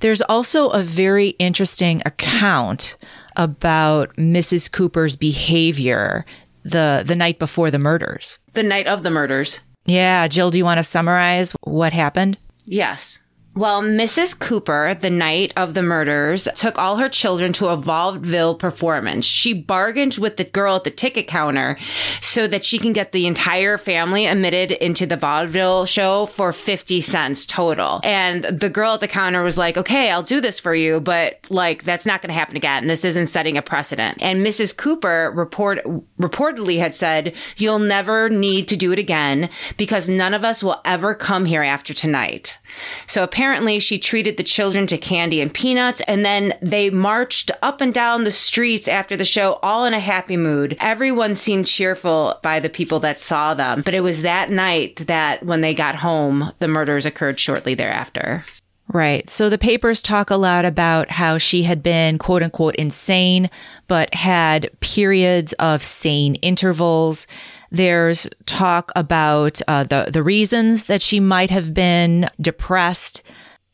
There's 0.00 0.20
also 0.22 0.68
a 0.70 0.82
very 0.82 1.28
interesting 1.38 2.02
account 2.04 2.96
about 3.36 4.14
Mrs. 4.16 4.70
Cooper's 4.70 5.16
behavior 5.16 6.26
the 6.64 7.02
the 7.06 7.16
night 7.16 7.38
before 7.38 7.70
the 7.70 7.78
murders. 7.78 8.40
The 8.52 8.62
night 8.62 8.86
of 8.86 9.02
the 9.02 9.10
murders. 9.10 9.60
Yeah, 9.86 10.28
Jill, 10.28 10.50
do 10.50 10.58
you 10.58 10.64
want 10.64 10.78
to 10.78 10.84
summarize 10.84 11.52
what 11.62 11.92
happened? 11.92 12.38
Yes. 12.64 13.20
Well, 13.56 13.82
Mrs. 13.82 14.36
Cooper, 14.36 14.96
the 15.00 15.10
night 15.10 15.52
of 15.54 15.74
the 15.74 15.82
murders, 15.82 16.48
took 16.56 16.76
all 16.76 16.96
her 16.96 17.08
children 17.08 17.52
to 17.54 17.68
a 17.68 17.76
vaudeville 17.76 18.56
performance. 18.56 19.24
She 19.24 19.54
bargained 19.54 20.16
with 20.16 20.38
the 20.38 20.44
girl 20.44 20.74
at 20.74 20.82
the 20.82 20.90
ticket 20.90 21.28
counter 21.28 21.78
so 22.20 22.48
that 22.48 22.64
she 22.64 22.80
can 22.80 22.92
get 22.92 23.12
the 23.12 23.28
entire 23.28 23.78
family 23.78 24.26
admitted 24.26 24.72
into 24.72 25.06
the 25.06 25.16
vaudeville 25.16 25.86
show 25.86 26.26
for 26.26 26.52
50 26.52 27.00
cents 27.00 27.46
total. 27.46 28.00
And 28.02 28.42
the 28.42 28.68
girl 28.68 28.94
at 28.94 29.00
the 29.00 29.06
counter 29.06 29.44
was 29.44 29.56
like, 29.56 29.76
okay, 29.76 30.10
I'll 30.10 30.24
do 30.24 30.40
this 30.40 30.58
for 30.58 30.74
you, 30.74 31.00
but 31.00 31.38
like, 31.48 31.84
that's 31.84 32.06
not 32.06 32.22
going 32.22 32.30
to 32.30 32.38
happen 32.38 32.56
again. 32.56 32.88
This 32.88 33.04
isn't 33.04 33.28
setting 33.28 33.56
a 33.56 33.62
precedent. 33.62 34.18
And 34.20 34.44
Mrs. 34.44 34.76
Cooper 34.76 35.32
report, 35.32 35.78
reportedly 36.18 36.80
had 36.80 36.96
said, 36.96 37.36
you'll 37.56 37.78
never 37.78 38.28
need 38.28 38.66
to 38.66 38.76
do 38.76 38.90
it 38.90 38.98
again 38.98 39.48
because 39.76 40.08
none 40.08 40.34
of 40.34 40.42
us 40.42 40.60
will 40.64 40.80
ever 40.84 41.14
come 41.14 41.44
here 41.44 41.62
after 41.62 41.94
tonight. 41.94 42.58
So 43.06 43.22
apparently 43.44 43.78
she 43.78 43.98
treated 43.98 44.38
the 44.38 44.42
children 44.42 44.86
to 44.86 44.96
candy 44.96 45.38
and 45.38 45.52
peanuts 45.52 46.00
and 46.08 46.24
then 46.24 46.54
they 46.62 46.88
marched 46.88 47.50
up 47.60 47.82
and 47.82 47.92
down 47.92 48.24
the 48.24 48.30
streets 48.30 48.88
after 48.88 49.18
the 49.18 49.24
show 49.24 49.58
all 49.62 49.84
in 49.84 49.92
a 49.92 50.00
happy 50.00 50.38
mood. 50.38 50.74
Everyone 50.80 51.34
seemed 51.34 51.66
cheerful 51.66 52.40
by 52.42 52.58
the 52.58 52.70
people 52.70 53.00
that 53.00 53.20
saw 53.20 53.52
them, 53.52 53.82
but 53.82 53.92
it 53.92 54.00
was 54.00 54.22
that 54.22 54.50
night 54.50 54.96
that 55.08 55.42
when 55.42 55.60
they 55.60 55.74
got 55.74 55.94
home, 55.94 56.52
the 56.58 56.68
murders 56.68 57.04
occurred 57.04 57.38
shortly 57.38 57.74
thereafter. 57.74 58.42
Right. 58.88 59.28
So 59.30 59.48
the 59.48 59.58
papers 59.58 60.02
talk 60.02 60.30
a 60.30 60.36
lot 60.36 60.64
about 60.64 61.10
how 61.10 61.38
she 61.38 61.62
had 61.62 61.82
been 61.82 62.18
quote 62.18 62.42
unquote 62.42 62.74
insane, 62.76 63.50
but 63.88 64.14
had 64.14 64.70
periods 64.80 65.52
of 65.54 65.82
sane 65.82 66.34
intervals. 66.36 67.26
There's 67.70 68.28
talk 68.46 68.92
about 68.94 69.60
uh, 69.66 69.84
the 69.84 70.08
the 70.12 70.22
reasons 70.22 70.84
that 70.84 71.02
she 71.02 71.18
might 71.18 71.50
have 71.50 71.72
been 71.72 72.28
depressed. 72.40 73.22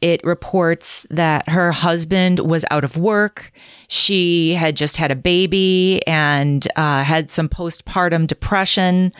It 0.00 0.24
reports 0.24 1.06
that 1.10 1.46
her 1.50 1.72
husband 1.72 2.38
was 2.40 2.64
out 2.70 2.84
of 2.84 2.96
work. 2.96 3.52
She 3.88 4.54
had 4.54 4.74
just 4.74 4.96
had 4.96 5.10
a 5.10 5.16
baby 5.16 6.00
and 6.06 6.66
uh, 6.76 7.02
had 7.02 7.30
some 7.30 7.48
postpartum 7.50 8.26
depression. 8.26 9.12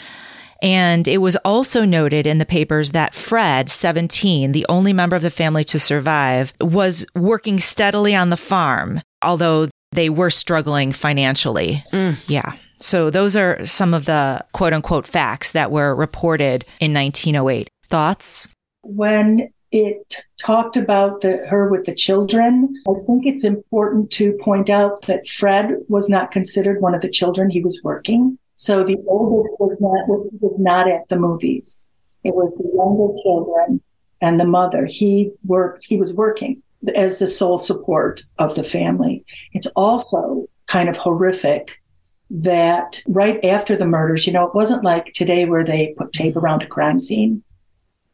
And 0.63 1.09
it 1.09 1.19
was 1.19 1.37
also 1.37 1.85
noted 1.85 2.27
in 2.27 2.39
the 2.39 2.47
papers 2.47 2.91
that 2.91 3.15
Fred, 3.15 3.71
17, 3.71 4.53
the 4.53 4.67
only 4.69 4.93
member 4.93 5.17
of 5.17 5.23
the 5.23 5.31
family 5.31 5.65
to 5.65 5.79
survive, 5.79 6.53
was 6.61 7.07
working 7.15 7.59
steadily 7.59 8.15
on 8.15 8.31
the 8.31 8.37
farm, 8.37 9.01
although 9.23 9.69
they 9.93 10.09
were 10.09 10.31
struggling 10.31 10.93
financially. 10.93 11.83
Mm. 11.93 12.17
Yeah. 12.29 12.53
So 12.79 13.11
those 13.11 13.37
are 13.37 13.65
some 13.65 13.95
of 13.95 14.07
the 14.07 14.45
quote 14.53 14.73
unquote 14.73 15.07
facts 15.07 15.53
that 15.53 15.71
were 15.71 15.95
reported 15.95 16.65
in 16.81 16.95
1908. 16.95 17.69
Thoughts? 17.89 18.49
When 18.83 19.51
it 19.73 20.25
talked 20.41 20.77
about 20.77 21.21
the, 21.21 21.47
her 21.49 21.69
with 21.71 21.85
the 21.85 21.95
children, 21.95 22.75
I 22.89 22.93
think 23.07 23.27
it's 23.27 23.45
important 23.45 24.11
to 24.13 24.33
point 24.43 24.71
out 24.71 25.03
that 25.03 25.27
Fred 25.27 25.77
was 25.89 26.09
not 26.09 26.31
considered 26.31 26.81
one 26.81 26.95
of 26.95 27.03
the 27.03 27.11
children 27.11 27.51
he 27.51 27.63
was 27.63 27.81
working. 27.85 28.39
So 28.61 28.85
the 28.85 28.99
oldest 29.07 29.59
was 29.59 29.81
not 29.81 30.07
was 30.43 30.59
not 30.61 30.87
at 30.87 31.09
the 31.09 31.17
movies. 31.17 31.87
It 32.25 32.35
was 32.35 32.59
the 32.59 32.71
younger 32.75 33.19
children 33.23 33.81
and 34.21 34.39
the 34.39 34.45
mother. 34.45 34.85
He 34.85 35.33
worked. 35.47 35.87
He 35.87 35.97
was 35.97 36.13
working 36.13 36.63
as 36.95 37.19
the 37.19 37.27
sole 37.27 37.57
support 37.57 38.21
of 38.39 38.57
the 38.57 38.63
family. 38.63 39.25
It's 39.53 39.67
also 39.69 40.47
kind 40.67 40.91
of 40.91 40.99
horrific 40.99 41.81
that 42.29 43.03
right 43.09 43.43
after 43.47 43.77
the 43.77 43.87
murders, 43.87 44.27
you 44.27 44.33
know, 44.35 44.47
it 44.47 44.55
wasn't 44.55 44.85
like 44.85 45.07
today 45.15 45.47
where 45.47 45.65
they 45.65 45.95
put 45.97 46.13
tape 46.13 46.37
around 46.37 46.63
a 46.63 46.67
crime 46.67 46.99
scene. 46.99 47.43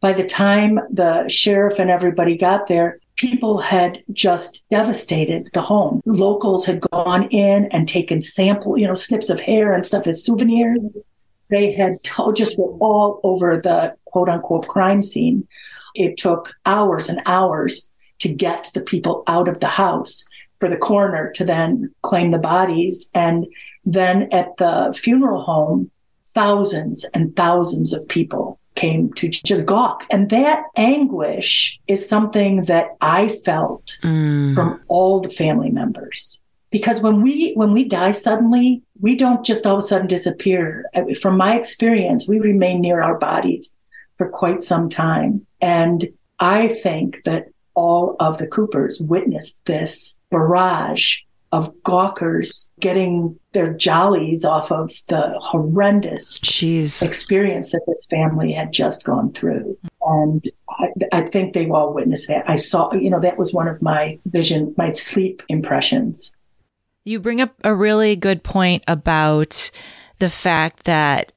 By 0.01 0.13
the 0.13 0.25
time 0.25 0.79
the 0.93 1.29
sheriff 1.29 1.81
and 1.81 1.91
everybody 1.91 2.37
got 2.37 2.69
there, 2.69 3.01
people 3.17 3.59
had 3.59 4.03
just 4.13 4.65
devastated 4.69 5.51
the 5.53 5.63
home. 5.63 6.03
Locals 6.05 6.67
had 6.67 6.81
gone 6.81 7.29
in 7.31 7.67
and 7.67 7.89
taken 7.89 8.23
sample, 8.23 8.79
you 8.79 8.87
know, 8.87 8.95
snips 8.95 9.31
of 9.31 9.41
hair 9.41 9.73
and 9.73 9.85
stuff 9.85 10.07
as 10.07 10.23
souvenirs. 10.23 10.97
They 11.49 11.73
had 11.73 12.03
t- 12.03 12.33
just 12.35 12.59
were 12.59 12.77
all 12.79 13.21
over 13.23 13.59
the 13.59 13.97
quote 14.05 14.29
unquote 14.29 14.69
crime 14.69 15.03
scene. 15.03 15.47
It 15.95 16.17
took 16.17 16.55
hours 16.67 17.09
and 17.09 17.23
hours 17.27 17.91
to 18.19 18.33
get 18.33 18.71
the 18.75 18.81
people 18.81 19.23
out 19.27 19.49
of 19.49 19.61
the 19.61 19.69
house 19.69 20.27
for 20.61 20.69
the 20.69 20.79
coroner 20.79 21.31
to 21.33 21.45
then 21.45 21.95
claim 22.03 22.31
the 22.31 22.39
bodies. 22.39 23.11
And 23.15 23.47
then 23.85 24.29
at 24.33 24.57
the 24.57 24.95
funeral 24.99 25.43
home, 25.43 25.91
thousands 26.35 27.05
and 27.15 27.35
thousands 27.35 27.93
of 27.93 28.07
people 28.09 28.59
came 28.77 29.13
to 29.15 29.29
just 29.29 29.67
gawk. 29.67 30.05
And 30.11 30.31
that 30.31 30.63
anguish 30.77 31.81
is 31.89 32.09
something 32.09 32.63
that 32.63 32.91
I 33.01 33.29
felt 33.29 33.99
mm. 34.03 34.55
from 34.55 34.81
all 34.89 35.21
the 35.21 35.29
family 35.29 35.71
members. 35.71 36.43
Because 36.71 37.01
when 37.01 37.23
we 37.23 37.53
when 37.55 37.73
we 37.73 37.89
die 37.89 38.11
suddenly, 38.11 38.83
we 39.01 39.17
don't 39.17 39.45
just 39.45 39.67
all 39.67 39.77
of 39.77 39.79
a 39.79 39.83
sudden 39.83 40.07
disappear. 40.07 40.85
From 41.21 41.37
my 41.37 41.57
experience, 41.57 42.29
we 42.29 42.39
remain 42.39 42.81
near 42.81 43.01
our 43.01 43.19
bodies 43.19 43.77
for 44.17 44.29
quite 44.29 44.63
some 44.63 44.89
time. 44.89 45.47
And 45.61 46.09
I 46.39 46.69
think 46.69 47.23
that 47.25 47.47
all 47.75 48.17
of 48.21 48.39
the 48.39 48.47
Coopers 48.47 49.01
witnessed 49.01 49.65
this 49.67 50.19
barrage 50.31 51.21
of 51.57 51.73
gawkers 51.83 52.69
getting 52.81 53.39
their 53.53 53.73
jollies 53.73 54.45
off 54.45 54.71
of 54.71 54.91
the 55.09 55.35
horrendous 55.41 56.39
Jeez. 56.41 57.03
experience 57.03 57.73
that 57.73 57.81
this 57.87 58.07
family 58.11 58.53
had 58.53 58.73
just 58.73 59.05
gone 59.05 59.33
through. 59.33 59.79
And 60.03 60.45
I, 60.69 60.89
I, 61.13 61.21
think 61.23 61.55
they've 61.55 61.71
all 61.71 61.95
witnessed 61.95 62.29
that. 62.29 62.45
I 62.47 62.57
saw, 62.57 62.93
you 62.93 63.09
know, 63.09 63.21
that 63.21 63.39
was 63.39 63.55
one 63.55 63.69
of 63.69 63.81
my 63.81 64.19
vision, 64.27 64.75
my 64.77 64.93
sleep 64.93 65.43
impressions. 65.49 66.35
You 67.05 67.21
bring 67.21 67.41
up 67.41 67.55
a 67.65 67.75
really 67.75 68.17
good 68.17 68.43
point 68.45 68.85
about 68.87 69.71
the 70.19 70.29
fact 70.29 70.85
that 70.85 71.33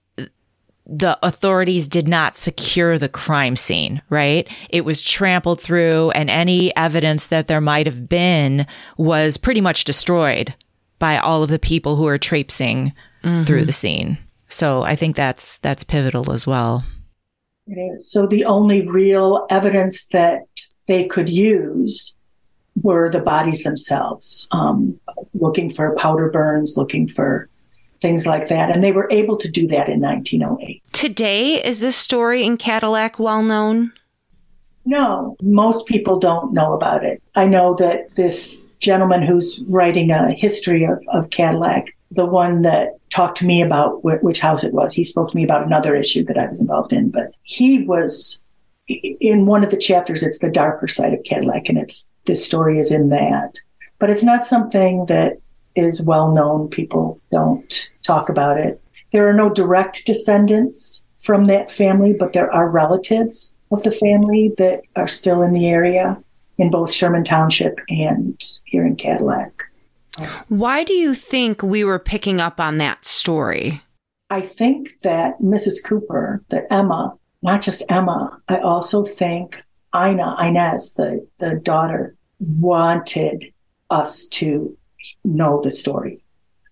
the 0.92 1.20
authorities 1.22 1.88
did 1.88 2.08
not 2.08 2.36
secure 2.36 2.98
the 2.98 3.10
crime 3.10 3.56
scene, 3.56 4.02
right? 4.10 4.50
It 4.70 4.86
was 4.86 5.04
trampled 5.04 5.62
through 5.62 6.12
and 6.12 6.30
any 6.30 6.76
evidence 6.76 7.28
that 7.28 7.48
there 7.48 7.62
might 7.62 7.86
have 7.86 8.10
been 8.10 8.66
was 8.98 9.38
pretty 9.38 9.62
much 9.62 9.84
destroyed 9.84 10.56
by 10.98 11.18
all 11.18 11.44
of 11.44 11.50
the 11.50 11.60
people 11.60 11.96
who 11.96 12.08
are 12.08 12.18
traipsing 12.18 12.94
mm-hmm. 13.24 13.44
through 13.44 13.66
the 13.66 13.72
scene. 13.72 14.18
So 14.48 14.82
I 14.82 14.96
think 14.96 15.16
that's 15.16 15.60
that's 15.60 15.84
pivotal 15.84 16.32
as 16.32 16.48
well. 16.48 16.84
It 17.68 17.80
is. 17.80 18.12
So 18.12 18.26
the 18.26 18.46
only 18.46 18.88
real 18.88 19.46
evidence 19.52 20.08
that 20.08 20.42
they 20.88 21.06
could 21.06 21.30
use 21.30 22.16
were 22.82 23.10
the 23.10 23.22
bodies 23.22 23.64
themselves, 23.64 24.48
um, 24.52 25.00
looking 25.34 25.70
for 25.70 25.96
powder 25.96 26.30
burns, 26.32 26.76
looking 26.78 27.08
for 27.08 27.48
things 28.02 28.26
like 28.26 28.48
that. 28.50 28.74
And 28.74 28.84
they 28.84 28.92
were 28.92 29.08
able 29.12 29.38
to 29.38 29.50
do 29.50 29.68
that 29.68 29.90
in 29.90 30.00
1908. 30.00 30.82
Today, 30.94 31.54
is 31.56 31.80
this 31.80 31.96
story 31.96 32.44
in 32.44 32.58
Cadillac 32.58 33.20
well 33.20 33.44
known? 33.44 33.94
No, 34.86 35.36
most 35.42 35.86
people 35.86 36.18
don't 36.18 36.54
know 36.54 36.74
about 36.74 37.04
it. 37.04 37.22
I 37.36 37.46
know 37.46 37.76
that 37.76 38.16
this 38.16 38.68
gentleman 38.80 39.22
who's 39.22 39.62
writing 39.68 40.10
a 40.10 40.32
history 40.32 40.84
of, 40.84 41.04
of 41.10 41.30
Cadillac, 41.30 41.96
the 42.12 42.26
one 42.26 42.64
that 42.64 42.98
talked 43.10 43.38
to 43.38 43.46
me 43.46 43.62
about 43.62 44.00
wh- 44.02 44.24
which 44.24 44.40
house 44.40 44.64
it 44.64 44.74
was, 44.74 44.94
he 44.94 45.04
spoke 45.04 45.30
to 45.30 45.36
me 45.36 45.44
about 45.44 45.66
another 45.66 45.94
issue 45.94 46.24
that 46.26 46.38
I 46.38 46.48
was 46.48 46.60
involved 46.60 46.94
in, 46.94 47.12
but 47.12 47.32
he 47.44 47.84
was 47.84 48.42
in 48.88 49.46
one 49.46 49.64
of 49.64 49.70
the 49.70 49.78
chapters, 49.78 50.24
it's 50.24 50.40
the 50.40 50.50
darker 50.50 50.88
side 50.88 51.14
of 51.14 51.24
Cadillac, 51.24 51.70
and 51.70 51.78
it's 51.78 52.10
this 52.26 52.44
story 52.44 52.80
is 52.80 52.92
in 52.92 53.10
that. 53.10 53.60
But 54.00 54.10
it's 54.10 54.24
not 54.24 54.44
something 54.44 55.06
that 55.06 55.38
is 55.76 56.02
well 56.02 56.34
known. 56.34 56.70
People 56.70 57.20
don't 57.32 57.90
talk 58.04 58.30
about 58.30 58.58
it. 58.58 58.82
There 59.12 59.28
are 59.28 59.34
no 59.34 59.50
direct 59.50 60.06
descendants 60.06 61.06
from 61.18 61.48
that 61.48 61.70
family, 61.70 62.14
but 62.14 62.34
there 62.34 62.52
are 62.54 62.70
relatives 62.70 63.58
of 63.72 63.84
the 63.84 63.92
family 63.92 64.54
that 64.58 64.82
are 64.96 65.08
still 65.08 65.42
in 65.42 65.54
the 65.54 65.68
area 65.68 66.22
in 66.58 66.70
both 66.70 66.92
Sherman 66.92 67.24
Township 67.24 67.80
and 67.90 68.42
here 68.66 68.86
in 68.86 68.96
Cadillac. 68.96 69.64
Why 70.50 70.84
do 70.84 70.94
you 70.94 71.14
think 71.14 71.64
we 71.64 71.84
were 71.84 72.00
picking 72.00 72.42
up 72.42 72.60
on 72.60 72.78
that 72.78 73.06
story? 73.06 73.82
I 74.30 74.42
think 74.42 75.00
that 75.02 75.40
Mrs. 75.40 75.84
Cooper, 75.84 76.44
that 76.50 76.66
Emma, 76.72 77.16
not 77.42 77.62
just 77.62 77.90
Emma, 77.90 78.40
I 78.48 78.58
also 78.60 79.04
think 79.04 79.62
Ina, 79.96 80.36
Inez, 80.40 80.94
the, 80.96 81.26
the 81.40 81.56
daughter, 81.56 82.16
wanted 82.40 83.52
us 83.90 84.28
to 84.28 84.78
know 85.24 85.62
the 85.62 85.72
story. 85.72 86.24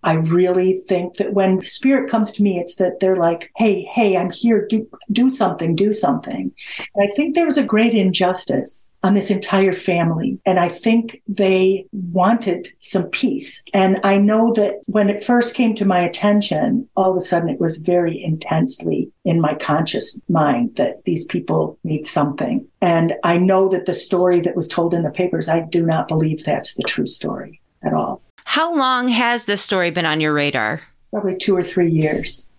I 0.04 0.14
really 0.14 0.78
think 0.78 1.18
that 1.18 1.34
when 1.34 1.62
spirit 1.64 2.10
comes 2.10 2.32
to 2.34 2.44
me, 2.44 2.60
it's 2.60 2.76
that 2.76 3.00
they're 3.00 3.16
like, 3.16 3.52
hey, 3.58 3.82
hey, 3.94 4.16
I'm 4.16 4.30
here, 4.30 4.66
do, 4.66 4.88
do 5.12 5.30
something, 5.30 5.76
do 5.76 5.92
something. 5.92 6.52
And 6.96 7.10
I 7.10 7.14
think 7.16 7.36
there 7.36 7.46
was 7.46 7.58
a 7.58 7.66
great 7.66 7.94
injustice 7.94 8.90
on 9.04 9.16
this 9.16 9.32
entire 9.32 9.74
family. 9.74 10.40
And 10.46 10.60
I 10.60 10.70
think 10.70 11.22
they 11.28 11.88
wanted 11.92 12.70
some 12.80 13.06
peace. 13.06 13.64
And 13.74 14.00
I 14.04 14.18
know 14.18 14.54
that 14.54 14.82
when 14.86 15.10
it 15.10 15.24
first 15.24 15.56
came 15.56 15.74
to 15.76 15.86
my 15.86 16.00
attention, 16.00 16.88
all 16.96 17.12
of 17.12 17.18
a 17.18 17.22
sudden 17.22 17.50
it 17.50 17.60
was 17.60 17.78
very 17.78 18.22
intensely 18.22 19.12
in 19.26 19.42
my 19.42 19.56
conscious 19.56 20.22
mind 20.30 20.76
that 20.76 21.04
these 21.06 21.26
people 21.26 21.80
need 21.84 22.06
something. 22.06 22.66
And 22.82 23.16
I 23.24 23.40
know 23.40 23.68
that 23.70 23.88
the 23.88 23.94
story 23.94 24.42
that 24.42 24.56
was 24.56 24.68
told 24.68 24.94
in 24.94 25.04
the 25.04 25.12
papers, 25.12 25.50
I 25.50 25.62
do 25.62 25.86
not 25.86 26.08
believe 26.08 26.44
that's 26.44 26.76
the 26.76 26.84
true 26.84 27.08
story 27.08 27.62
at 27.84 27.94
all. 27.94 28.22
How 28.48 28.74
long 28.74 29.10
has 29.10 29.44
this 29.44 29.62
story 29.62 29.92
been 29.92 30.06
on 30.06 30.22
your 30.22 30.34
radar? 30.34 30.82
Probably 31.12 31.36
two 31.36 31.56
or 31.56 31.62
three 31.62 31.92
years. 31.92 32.50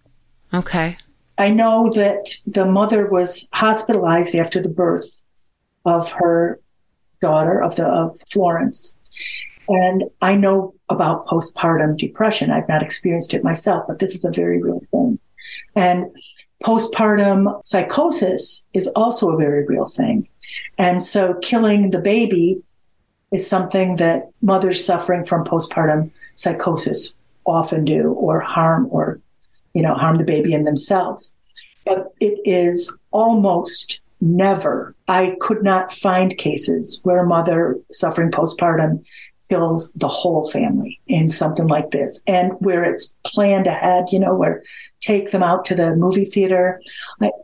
Okay. 0.52 0.98
I 1.38 1.48
know 1.48 1.90
that 1.94 2.28
the 2.46 2.66
mother 2.66 3.08
was 3.08 3.48
hospitalized 3.54 4.34
after 4.34 4.60
the 4.60 4.68
birth 4.68 5.22
of 5.86 6.12
her 6.12 6.60
daughter, 7.22 7.62
of 7.62 7.76
the 7.76 7.86
of 7.86 8.18
Florence. 8.30 8.94
And 9.66 10.04
I 10.20 10.36
know 10.36 10.74
about 10.90 11.26
postpartum 11.26 11.96
depression. 11.96 12.50
I've 12.50 12.68
not 12.68 12.82
experienced 12.82 13.32
it 13.32 13.42
myself, 13.42 13.86
but 13.88 13.98
this 13.98 14.14
is 14.14 14.26
a 14.26 14.30
very 14.30 14.62
real 14.62 14.82
thing. 14.90 15.18
And 15.74 16.14
postpartum 16.62 17.60
psychosis 17.64 18.66
is 18.74 18.88
also 18.88 19.30
a 19.30 19.38
very 19.38 19.64
real 19.64 19.86
thing. 19.86 20.28
And 20.76 21.02
so 21.02 21.34
killing 21.40 21.90
the 21.90 22.00
baby 22.00 22.62
is 23.32 23.48
something 23.48 23.96
that 23.96 24.30
mothers 24.40 24.84
suffering 24.84 25.24
from 25.24 25.44
postpartum 25.44 26.10
psychosis 26.34 27.14
often 27.46 27.84
do 27.84 28.12
or 28.12 28.40
harm 28.40 28.88
or 28.90 29.20
you 29.74 29.82
know 29.82 29.94
harm 29.94 30.16
the 30.18 30.24
baby 30.24 30.54
and 30.54 30.66
themselves. 30.66 31.34
But 31.84 32.12
it 32.20 32.38
is 32.44 32.94
almost 33.10 34.02
never 34.20 34.96
i 35.06 35.36
could 35.40 35.62
not 35.62 35.92
find 35.92 36.36
cases 36.38 37.00
where 37.04 37.18
a 37.18 37.26
mother 37.26 37.78
suffering 37.92 38.32
postpartum 38.32 39.00
kills 39.48 39.92
the 39.92 40.08
whole 40.08 40.48
family 40.50 41.00
in 41.06 41.28
something 41.28 41.68
like 41.68 41.90
this. 41.90 42.22
And 42.26 42.52
where 42.58 42.82
it's 42.82 43.14
planned 43.24 43.66
ahead 43.66 44.06
you 44.10 44.18
know 44.18 44.34
where 44.34 44.62
take 45.00 45.30
them 45.30 45.42
out 45.42 45.64
to 45.66 45.74
the 45.74 45.94
movie 45.96 46.24
theater 46.24 46.80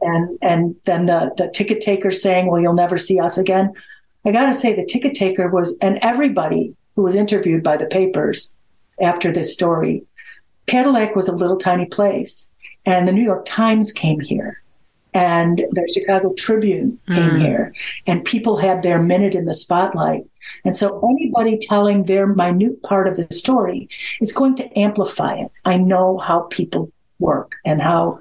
and 0.01 0.39
and 0.43 0.77
then 0.85 1.07
the 1.07 1.33
the 1.37 1.51
ticket 1.55 1.81
taker 1.81 2.11
saying 2.11 2.47
well 2.47 2.61
you'll 2.61 2.75
never 2.75 2.99
see 2.99 3.19
us 3.19 3.39
again 3.39 3.73
I 4.25 4.33
got 4.33 4.47
to 4.47 4.55
say, 4.55 4.75
the 4.75 4.87
ticket 4.87 5.15
taker 5.15 5.49
was, 5.49 5.77
and 5.81 5.99
everybody 6.03 6.75
who 6.97 7.03
was 7.03 7.15
interviewed 7.15 7.63
by 7.63 7.77
the 7.77 7.87
papers 7.87 8.55
after 9.01 9.33
this 9.33 9.53
story, 9.53 10.05
Cadillac 10.67 11.15
was 11.15 11.29
a 11.29 11.35
little 11.35 11.59
tiny 11.59 11.87
place. 11.87 12.49
And 12.87 13.09
the 13.09 13.13
New 13.13 13.23
York 13.23 13.47
Times 13.47 13.93
came 13.93 14.21
here, 14.21 14.63
and 15.15 15.65
the 15.71 15.91
Chicago 15.95 16.35
Tribune 16.35 16.99
came 17.09 17.31
mm. 17.31 17.41
here, 17.41 17.73
and 18.07 18.23
people 18.25 18.59
had 18.59 18.83
their 18.83 19.03
minute 19.03 19.35
in 19.35 19.47
the 19.47 19.55
spotlight. 19.55 20.25
And 20.67 20.77
so 20.77 21.01
anybody 21.03 21.57
telling 21.57 22.03
their 22.03 22.27
minute 22.27 22.83
part 22.83 23.09
of 23.09 23.17
the 23.17 23.27
story 23.33 23.89
is 24.21 24.33
going 24.33 24.55
to 24.57 24.79
amplify 24.79 25.37
it. 25.37 25.51
I 25.65 25.79
know 25.79 26.19
how 26.19 26.41
people 26.51 26.93
work 27.19 27.53
and 27.65 27.81
how, 27.81 28.21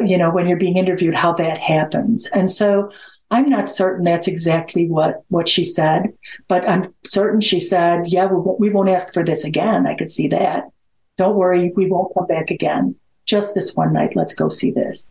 you 0.00 0.16
know, 0.16 0.30
when 0.30 0.48
you're 0.48 0.56
being 0.56 0.78
interviewed, 0.78 1.14
how 1.14 1.34
that 1.34 1.58
happens. 1.58 2.26
And 2.32 2.50
so 2.50 2.90
I'm 3.32 3.48
not 3.48 3.66
certain 3.66 4.04
that's 4.04 4.28
exactly 4.28 4.86
what 4.86 5.24
what 5.28 5.48
she 5.48 5.64
said, 5.64 6.12
but 6.48 6.68
I'm 6.68 6.94
certain 7.04 7.40
she 7.40 7.58
said, 7.58 8.06
"Yeah, 8.06 8.26
we 8.26 8.36
won't, 8.36 8.60
we 8.60 8.68
won't 8.68 8.90
ask 8.90 9.12
for 9.14 9.24
this 9.24 9.42
again." 9.42 9.86
I 9.86 9.96
could 9.96 10.10
see 10.10 10.28
that. 10.28 10.70
Don't 11.16 11.38
worry, 11.38 11.72
we 11.74 11.90
won't 11.90 12.12
come 12.14 12.26
back 12.26 12.50
again. 12.50 12.94
Just 13.24 13.54
this 13.54 13.74
one 13.74 13.94
night, 13.94 14.14
let's 14.16 14.34
go 14.34 14.50
see 14.50 14.70
this. 14.70 15.10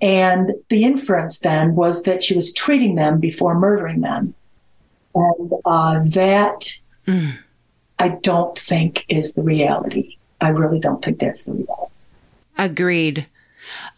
And 0.00 0.52
the 0.68 0.82
inference 0.82 1.38
then 1.38 1.76
was 1.76 2.02
that 2.02 2.24
she 2.24 2.34
was 2.34 2.52
treating 2.52 2.96
them 2.96 3.20
before 3.20 3.54
murdering 3.54 4.00
them, 4.00 4.34
and 5.14 5.52
uh, 5.64 6.00
that 6.06 6.72
mm. 7.06 7.38
I 8.00 8.08
don't 8.08 8.58
think 8.58 9.04
is 9.08 9.34
the 9.34 9.44
reality. 9.44 10.16
I 10.40 10.48
really 10.48 10.80
don't 10.80 11.04
think 11.04 11.20
that's 11.20 11.44
the 11.44 11.52
reality. 11.52 11.92
Agreed 12.58 13.26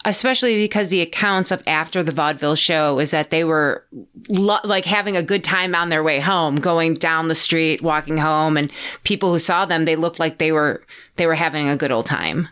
especially 0.04 0.56
because 0.56 0.90
the 0.90 1.00
accounts 1.00 1.50
of 1.50 1.62
after 1.66 2.02
the 2.02 2.12
vaudeville 2.12 2.54
show 2.54 2.98
is 2.98 3.10
that 3.10 3.30
they 3.30 3.44
were 3.44 3.84
lo- 4.28 4.58
like 4.64 4.84
having 4.84 5.16
a 5.16 5.22
good 5.22 5.44
time 5.44 5.74
on 5.74 5.88
their 5.88 6.02
way 6.02 6.20
home, 6.20 6.56
going 6.56 6.94
down 6.94 7.28
the 7.28 7.34
street, 7.34 7.82
walking 7.82 8.18
home, 8.18 8.56
and 8.56 8.70
people 9.04 9.30
who 9.30 9.38
saw 9.38 9.64
them, 9.64 9.84
they 9.84 9.96
looked 9.96 10.18
like 10.18 10.38
they 10.38 10.52
were 10.52 10.84
they 11.16 11.26
were 11.26 11.34
having 11.34 11.68
a 11.68 11.76
good 11.76 11.92
old 11.92 12.06
time. 12.06 12.48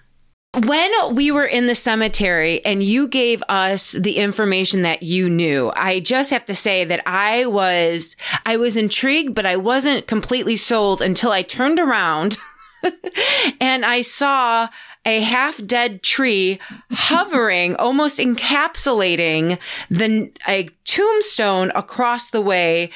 When 0.65 0.91
we 1.15 1.31
were 1.31 1.47
in 1.47 1.67
the 1.67 1.77
cemetery 1.77 2.65
and 2.65 2.83
you 2.83 3.07
gave 3.07 3.41
us 3.49 3.93
the 3.93 4.17
information 4.17 4.83
that 4.83 5.05
you 5.05 5.31
knew, 5.31 5.73
I 5.77 6.01
just 6.01 6.31
have 6.31 6.45
to 6.47 6.55
say 6.55 6.85
that 6.85 7.07
I 7.07 7.47
was 7.47 8.17
I 8.45 8.57
was 8.57 8.77
intrigued, 8.77 9.35
but 9.35 9.47
I 9.47 9.55
wasn't 9.57 10.09
completely 10.09 10.57
sold 10.57 11.03
until 11.03 11.31
I 11.31 11.43
turned 11.43 11.79
around 11.79 12.37
and 13.61 13.85
I 13.85 14.03
saw 14.03 14.69
a 15.05 15.21
half 15.21 15.65
dead 15.67 16.03
tree 16.03 16.59
hovering, 16.91 17.77
almost 17.77 18.19
encapsulating 18.19 19.59
the 19.91 20.31
a 20.47 20.69
tombstone 20.85 21.71
across 21.75 22.31
the 22.31 22.41
way 22.41 22.91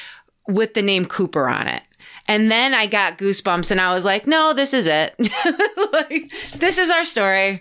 with 0.46 0.74
the 0.74 0.82
name 0.82 1.06
Cooper 1.06 1.48
on 1.48 1.66
it. 1.66 1.82
And 2.26 2.50
then 2.50 2.74
I 2.74 2.86
got 2.86 3.18
goosebumps 3.18 3.70
and 3.70 3.80
I 3.80 3.92
was 3.92 4.04
like, 4.04 4.26
no, 4.26 4.54
this 4.54 4.72
is 4.72 4.86
it. 4.86 5.14
like, 5.92 6.32
this 6.56 6.78
is 6.78 6.90
our 6.90 7.04
story. 7.04 7.60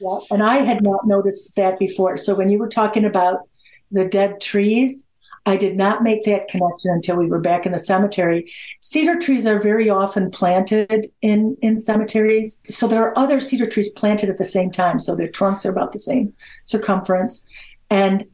Yeah. 0.00 0.18
And 0.30 0.42
I 0.42 0.56
had 0.58 0.82
not 0.82 1.06
noticed 1.06 1.56
that 1.56 1.78
before. 1.78 2.16
So 2.16 2.34
when 2.34 2.48
you 2.48 2.58
were 2.58 2.68
talking 2.68 3.04
about 3.04 3.48
the 3.90 4.04
dead 4.04 4.40
trees, 4.40 5.06
I 5.46 5.56
did 5.56 5.76
not 5.76 6.02
make 6.02 6.24
that 6.24 6.48
connection 6.48 6.90
until 6.90 7.16
we 7.16 7.26
were 7.26 7.40
back 7.40 7.66
in 7.66 7.72
the 7.72 7.78
cemetery. 7.78 8.50
Cedar 8.80 9.18
trees 9.18 9.46
are 9.46 9.60
very 9.60 9.90
often 9.90 10.30
planted 10.30 11.10
in, 11.20 11.56
in 11.60 11.76
cemeteries. 11.76 12.62
So 12.70 12.88
there 12.88 13.02
are 13.02 13.18
other 13.18 13.40
cedar 13.40 13.66
trees 13.66 13.90
planted 13.90 14.30
at 14.30 14.38
the 14.38 14.44
same 14.44 14.70
time. 14.70 14.98
So 14.98 15.14
their 15.14 15.28
trunks 15.28 15.66
are 15.66 15.70
about 15.70 15.92
the 15.92 15.98
same 15.98 16.32
circumference. 16.64 17.44
And 17.90 18.24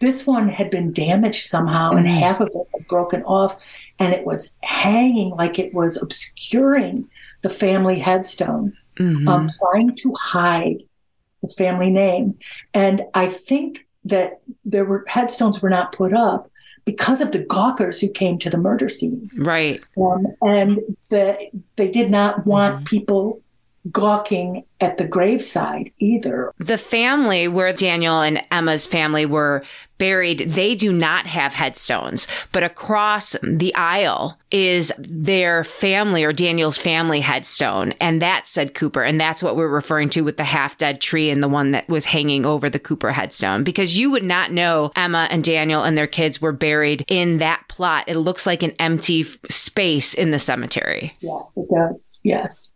this 0.00 0.26
one 0.26 0.48
had 0.48 0.70
been 0.70 0.92
damaged 0.92 1.44
somehow 1.44 1.90
mm-hmm. 1.90 1.98
and 1.98 2.06
mm. 2.06 2.20
half 2.20 2.40
of 2.40 2.48
it 2.48 2.68
had 2.74 2.86
broken 2.88 3.22
off 3.22 3.56
and 3.98 4.12
it 4.12 4.26
was 4.26 4.52
hanging 4.62 5.30
like 5.30 5.58
it 5.58 5.72
was 5.72 6.00
obscuring 6.00 7.08
the 7.42 7.48
family 7.48 7.98
headstone, 7.98 8.76
mm-hmm. 8.98 9.28
um, 9.28 9.48
trying 9.48 9.94
to 9.94 10.14
hide 10.18 10.82
the 11.42 11.48
family 11.48 11.90
name. 11.90 12.36
And 12.74 13.04
I 13.14 13.28
think 13.28 13.86
that 14.04 14.40
there 14.64 14.84
were 14.84 15.04
headstones 15.08 15.62
were 15.62 15.70
not 15.70 15.92
put 15.92 16.12
up 16.12 16.50
because 16.84 17.20
of 17.20 17.32
the 17.32 17.44
gawkers 17.44 18.00
who 18.00 18.08
came 18.08 18.38
to 18.38 18.50
the 18.50 18.58
murder 18.58 18.88
scene. 18.88 19.30
Right. 19.36 19.82
Um, 20.00 20.26
and 20.42 20.80
the, 21.10 21.50
they 21.76 21.90
did 21.90 22.10
not 22.10 22.46
want 22.46 22.76
mm-hmm. 22.76 22.84
people 22.84 23.42
gawking 23.90 24.64
at 24.80 24.98
the 24.98 25.06
graveside 25.06 25.92
either. 25.98 26.52
The 26.58 26.78
family 26.78 27.48
where 27.48 27.72
Daniel 27.72 28.20
and 28.20 28.42
Emma's 28.50 28.86
family 28.86 29.26
were 29.26 29.64
buried, 29.98 30.50
they 30.50 30.74
do 30.74 30.92
not 30.92 31.26
have 31.26 31.54
headstones, 31.54 32.26
but 32.52 32.62
across 32.62 33.36
the 33.42 33.74
aisle 33.74 34.38
is 34.50 34.92
their 34.98 35.64
family 35.64 36.24
or 36.24 36.32
Daniel's 36.32 36.78
family 36.78 37.20
headstone. 37.20 37.92
And 38.00 38.22
that 38.22 38.46
said 38.46 38.74
Cooper. 38.74 39.02
And 39.02 39.20
that's 39.20 39.42
what 39.42 39.56
we're 39.56 39.68
referring 39.68 40.10
to 40.10 40.22
with 40.22 40.36
the 40.36 40.44
half 40.44 40.78
dead 40.78 41.00
tree 41.00 41.30
and 41.30 41.42
the 41.42 41.48
one 41.48 41.72
that 41.72 41.88
was 41.88 42.04
hanging 42.04 42.46
over 42.46 42.70
the 42.70 42.78
Cooper 42.78 43.12
headstone 43.12 43.64
because 43.64 43.98
you 43.98 44.10
would 44.10 44.24
not 44.24 44.52
know 44.52 44.92
Emma 44.96 45.28
and 45.30 45.42
Daniel 45.42 45.82
and 45.82 45.96
their 45.96 46.06
kids 46.06 46.40
were 46.40 46.52
buried 46.52 47.04
in 47.08 47.38
that 47.38 47.64
plot. 47.68 48.04
It 48.06 48.16
looks 48.16 48.46
like 48.46 48.62
an 48.62 48.74
empty 48.78 49.24
space 49.48 50.14
in 50.14 50.30
the 50.30 50.38
cemetery. 50.38 51.12
Yes, 51.20 51.52
it 51.56 51.68
does. 51.68 52.20
Yes. 52.22 52.72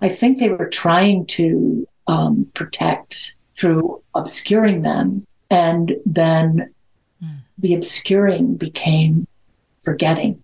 I 0.00 0.08
think 0.08 0.38
they 0.38 0.50
were 0.50 0.68
trying 0.68 1.26
to 1.26 1.86
um, 2.08 2.50
protect 2.54 3.36
through 3.54 4.02
obscuring 4.14 4.82
them. 4.82 5.24
And 5.52 5.96
then 6.06 6.72
mm. 7.22 7.38
the 7.58 7.74
obscuring 7.74 8.56
became 8.56 9.28
forgetting. 9.82 10.42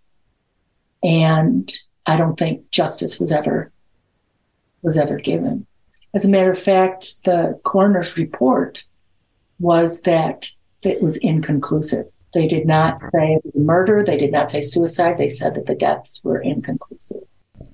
And 1.03 1.73
I 2.07 2.17
don't 2.17 2.37
think 2.37 2.71
justice 2.71 3.19
was 3.19 3.33
ever 3.33 3.73
was 4.83 4.97
ever 4.97 5.17
given. 5.17 5.67
As 6.15 6.25
a 6.25 6.29
matter 6.29 6.51
of 6.51 6.59
fact, 6.59 7.25
the 7.25 7.59
coroner's 7.65 8.17
report 8.17 8.85
was 9.59 10.03
that 10.03 10.47
it 10.83 11.03
was 11.03 11.17
inconclusive. 11.19 12.07
They 12.35 12.47
did 12.47 12.67
not 12.67 13.01
say 13.13 13.35
it 13.35 13.45
was 13.45 13.57
murder. 13.57 14.05
They 14.05 14.17
did 14.17 14.31
not 14.31 14.51
say 14.51 14.61
suicide. 14.61 15.19
They 15.19 15.29
said 15.29 15.55
that 15.55 15.67
the 15.67 15.75
deaths 15.75 16.23
were 16.23 16.41
inconclusive. 16.41 17.23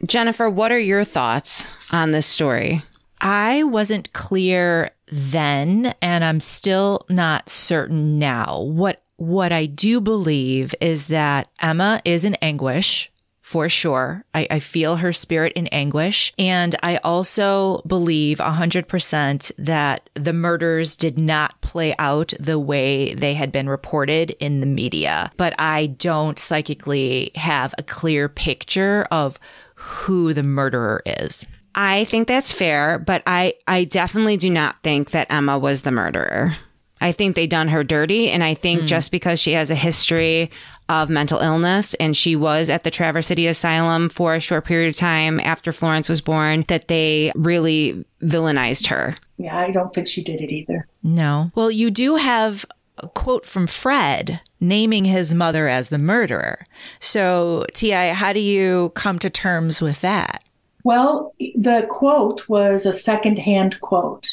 Jennifer, 0.07 0.49
what 0.49 0.73
are 0.73 0.79
your 0.79 1.05
thoughts 1.05 1.66
on 1.90 2.12
this 2.12 2.27
story? 2.27 2.83
I 3.20 3.64
wasn't 3.64 4.12
clear 4.12 4.90
then, 5.08 5.94
and 6.00 6.24
I'm 6.24 6.40
still 6.40 7.04
not 7.08 7.48
certain 7.48 8.18
now. 8.18 8.60
What 8.60 9.02
what 9.16 9.52
I 9.52 9.66
do 9.66 10.00
believe 10.00 10.74
is 10.80 11.06
that 11.06 11.48
Emma 11.60 12.02
is 12.04 12.24
in 12.24 12.34
anguish 12.36 13.12
for 13.44 13.68
sure. 13.68 14.24
I, 14.34 14.46
I 14.50 14.58
feel 14.58 14.96
her 14.96 15.12
spirit 15.12 15.52
in 15.52 15.66
anguish. 15.66 16.32
And 16.38 16.74
I 16.82 16.96
also 17.04 17.82
believe 17.86 18.38
100% 18.38 19.52
that 19.58 20.08
the 20.14 20.32
murders 20.32 20.96
did 20.96 21.18
not 21.18 21.60
play 21.60 21.94
out 21.98 22.32
the 22.40 22.58
way 22.58 23.12
they 23.12 23.34
had 23.34 23.52
been 23.52 23.68
reported 23.68 24.30
in 24.40 24.60
the 24.60 24.66
media. 24.66 25.30
But 25.36 25.54
I 25.58 25.88
don't 25.88 26.38
psychically 26.38 27.32
have 27.34 27.74
a 27.76 27.82
clear 27.82 28.30
picture 28.30 29.06
of 29.10 29.38
who 29.74 30.32
the 30.32 30.42
murderer 30.42 31.02
is. 31.04 31.44
I 31.74 32.04
think 32.04 32.28
that's 32.28 32.52
fair, 32.52 32.98
but 32.98 33.22
I, 33.26 33.54
I 33.66 33.84
definitely 33.84 34.37
do 34.37 34.50
not 34.50 34.80
think 34.82 35.10
that 35.10 35.30
Emma 35.30 35.58
was 35.58 35.82
the 35.82 35.90
murderer. 35.90 36.56
I 37.00 37.12
think 37.12 37.34
they 37.34 37.46
done 37.46 37.68
her 37.68 37.84
dirty. 37.84 38.30
And 38.30 38.42
I 38.42 38.54
think 38.54 38.82
mm. 38.82 38.87
just 38.87 39.10
because 39.10 39.38
she 39.38 39.52
has 39.52 39.70
a 39.70 39.74
history 39.74 40.50
of 40.88 41.10
mental 41.10 41.40
illness 41.40 41.94
and 41.94 42.16
she 42.16 42.37
was 42.37 42.70
at 42.70 42.84
the 42.84 42.90
Traverse 42.90 43.26
City 43.26 43.46
Asylum 43.46 44.08
for 44.08 44.34
a 44.34 44.40
short 44.40 44.64
period 44.64 44.88
of 44.88 44.96
time 44.96 45.40
after 45.40 45.72
Florence 45.72 46.08
was 46.08 46.20
born, 46.20 46.64
that 46.68 46.88
they 46.88 47.32
really 47.34 48.04
villainized 48.22 48.87
her. 48.87 49.16
Yeah, 49.37 49.56
I 49.56 49.70
don't 49.70 49.92
think 49.92 50.08
she 50.08 50.22
did 50.22 50.40
it 50.40 50.52
either. 50.52 50.87
No. 51.02 51.50
Well, 51.54 51.70
you 51.70 51.90
do 51.90 52.16
have 52.16 52.64
a 52.98 53.08
quote 53.08 53.44
from 53.44 53.66
Fred 53.66 54.40
naming 54.60 55.04
his 55.04 55.34
mother 55.34 55.68
as 55.68 55.88
the 55.88 55.98
murderer. 55.98 56.66
So, 57.00 57.66
T.I., 57.74 58.12
how 58.12 58.32
do 58.32 58.40
you 58.40 58.92
come 58.94 59.18
to 59.18 59.28
terms 59.28 59.82
with 59.82 60.00
that? 60.00 60.42
Well, 60.85 61.35
the 61.38 61.87
quote 61.88 62.49
was 62.49 62.85
a 62.85 62.92
secondhand 62.92 63.81
quote. 63.81 64.29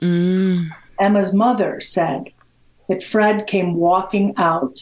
Mm. 0.00 0.70
Emma's 1.00 1.34
mother 1.34 1.80
said 1.80 2.30
that 2.88 3.02
Fred 3.02 3.46
came 3.46 3.74
walking 3.74 4.32
out, 4.36 4.78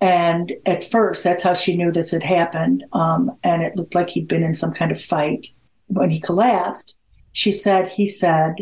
and 0.00 0.52
at 0.66 0.84
first, 0.84 1.24
that's 1.24 1.42
how 1.42 1.54
she 1.54 1.76
knew 1.76 1.90
this 1.90 2.10
had 2.10 2.22
happened. 2.22 2.84
Um, 2.92 3.36
and 3.42 3.62
it 3.62 3.74
looked 3.74 3.94
like 3.94 4.10
he'd 4.10 4.28
been 4.28 4.42
in 4.42 4.54
some 4.54 4.72
kind 4.72 4.92
of 4.92 5.00
fight. 5.00 5.48
When 5.86 6.10
he 6.10 6.20
collapsed, 6.20 6.96
she 7.32 7.50
said 7.50 7.88
he 7.88 8.06
said 8.06 8.56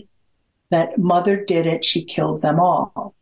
that 0.71 0.99
mother 0.99 1.45
did 1.45 1.67
it, 1.67 1.85
she 1.85 2.05
killed 2.05 2.43
them 2.43 2.61
all. 2.61 3.15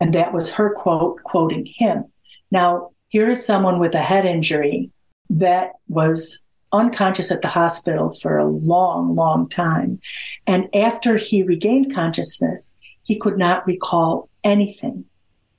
And 0.00 0.14
that 0.14 0.32
was 0.32 0.50
her 0.50 0.72
quote, 0.72 1.22
quoting 1.24 1.66
him. 1.66 2.04
Now, 2.50 2.90
here 3.08 3.28
is 3.28 3.44
someone 3.44 3.78
with 3.78 3.94
a 3.94 3.98
head 3.98 4.24
injury 4.24 4.90
that 5.30 5.72
was 5.88 6.43
unconscious 6.74 7.30
at 7.30 7.40
the 7.40 7.48
hospital 7.48 8.12
for 8.20 8.36
a 8.36 8.46
long, 8.46 9.14
long 9.14 9.48
time. 9.48 10.00
And 10.46 10.74
after 10.74 11.16
he 11.16 11.42
regained 11.42 11.94
consciousness, 11.94 12.72
he 13.04 13.16
could 13.16 13.38
not 13.38 13.66
recall 13.66 14.28
anything 14.42 15.04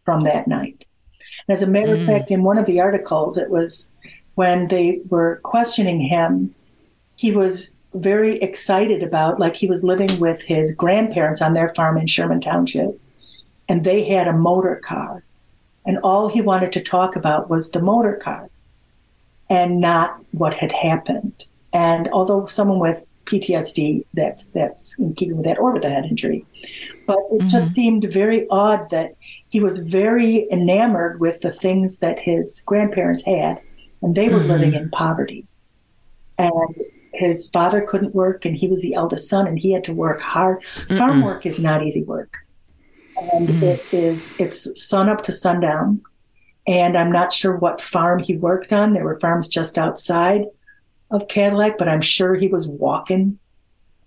from 0.04 0.24
that 0.24 0.48
night. 0.48 0.86
And 1.48 1.56
as 1.56 1.64
a 1.64 1.68
matter 1.68 1.96
mm. 1.96 2.02
of 2.02 2.06
fact, 2.06 2.32
in 2.32 2.44
one 2.44 2.58
of 2.58 2.66
the 2.66 2.82
articles, 2.82 3.38
it 3.38 3.50
was 3.50 3.92
when 4.36 4.68
they 4.68 5.02
were 5.10 5.40
questioning 5.44 6.02
him, 6.02 6.54
he 7.16 7.32
was 7.32 7.72
very 7.94 8.36
excited 8.38 9.02
about, 9.02 9.40
like 9.40 9.56
he 9.56 9.68
was 9.68 9.84
living 9.84 10.20
with 10.20 10.42
his 10.42 10.76
grandparents 10.76 11.42
on 11.42 11.54
their 11.54 11.74
farm 11.74 11.98
in 11.98 12.08
Sherman 12.08 12.42
Township, 12.42 13.00
and 13.70 13.84
they 13.84 14.04
had 14.04 14.28
a 14.28 14.34
motor 14.34 14.82
car. 14.84 15.24
And 15.86 15.98
all 16.00 16.28
he 16.28 16.42
wanted 16.42 16.74
to 16.74 16.84
talk 16.84 17.16
about 17.16 17.50
was 17.50 17.72
the 17.72 17.82
motor 17.82 18.16
car 18.16 18.50
and 19.50 19.80
not 19.80 20.20
what 20.32 20.54
had 20.54 20.72
happened. 20.72 21.48
And 21.74 22.08
although 22.12 22.46
someone 22.46 22.80
with 22.80 23.06
PTSD, 23.26 24.06
that's 24.14 24.50
that's 24.50 24.98
in 25.00 25.14
keeping 25.14 25.38
with 25.38 25.46
that 25.46 25.60
or 25.60 25.74
with 25.74 25.84
a 25.84 25.90
head 25.90 26.06
injury, 26.06 26.46
but 27.06 27.18
it 27.32 27.40
mm-hmm. 27.40 27.46
just 27.48 27.74
seemed 27.74 28.12
very 28.12 28.48
odd 28.50 28.90
that 28.92 29.16
he 29.50 29.60
was 29.60 29.88
very 29.88 30.50
enamored 30.52 31.20
with 31.20 31.42
the 31.42 31.52
things 31.52 32.00
that 32.00 32.20
his 32.20 32.62
grandparents 32.66 33.26
had, 33.26 33.60
and 34.02 34.16
they 34.16 34.30
were 34.30 34.40
mm-hmm. 34.40 34.50
living 34.50 34.74
in 34.74 34.90
poverty. 34.92 35.46
And 36.38 36.76
his 37.14 37.50
father 37.50 37.82
couldn't 37.82 38.14
work, 38.14 38.46
and 38.46 38.56
he 38.56 38.68
was 38.68 38.82
the 38.82 38.94
eldest 38.94 39.30
son, 39.30 39.48
and 39.48 39.58
he 39.58 39.72
had 39.72 39.84
to 39.86 39.94
work 39.94 40.22
hard. 40.22 40.62
Mm-mm. 40.62 40.98
Farm 40.98 41.22
work 41.22 41.46
is 41.46 41.60
not 41.60 41.84
easy 41.84 42.04
work, 42.04 42.38
and 43.34 43.48
mm. 43.48 43.62
it 43.62 43.94
is 43.94 44.36
it's 44.40 44.88
sun 44.88 45.10
up 45.10 45.24
to 45.24 45.32
sundown 45.32 46.02
and 46.68 46.98
I'm 46.98 47.12
not 47.12 47.32
sure 47.32 47.56
what 47.56 47.82
farm 47.82 48.20
he 48.20 48.38
worked 48.38 48.74
on. 48.74 48.94
There 48.94 49.04
were 49.04 49.20
farms 49.20 49.48
just 49.48 49.78
outside 49.78 50.46
of 51.12 51.28
Cadillac, 51.28 51.78
but 51.78 51.88
I'm 51.88 52.02
sure 52.02 52.36
he 52.36 52.48
was 52.48 52.68
walking 52.68 53.40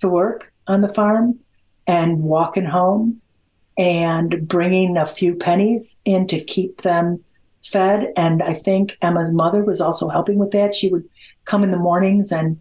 to 0.01 0.09
work 0.09 0.53
on 0.67 0.81
the 0.81 0.93
farm 0.93 1.39
and 1.87 2.23
walking 2.23 2.65
home 2.65 3.21
and 3.77 4.47
bringing 4.47 4.97
a 4.97 5.07
few 5.07 5.35
pennies 5.35 5.99
in 6.05 6.27
to 6.27 6.43
keep 6.43 6.83
them 6.83 7.23
fed. 7.63 8.13
And 8.17 8.43
I 8.43 8.55
think 8.55 8.97
Emma's 9.03 9.33
mother 9.33 9.65
was 9.65 9.81
also 9.81 10.09
helping 10.09 10.39
with 10.39 10.51
that. 10.51 10.75
She 10.75 10.89
would 10.91 11.09
come 11.45 11.63
in 11.63 11.71
the 11.71 11.79
mornings 11.79 12.33
and 12.33 12.61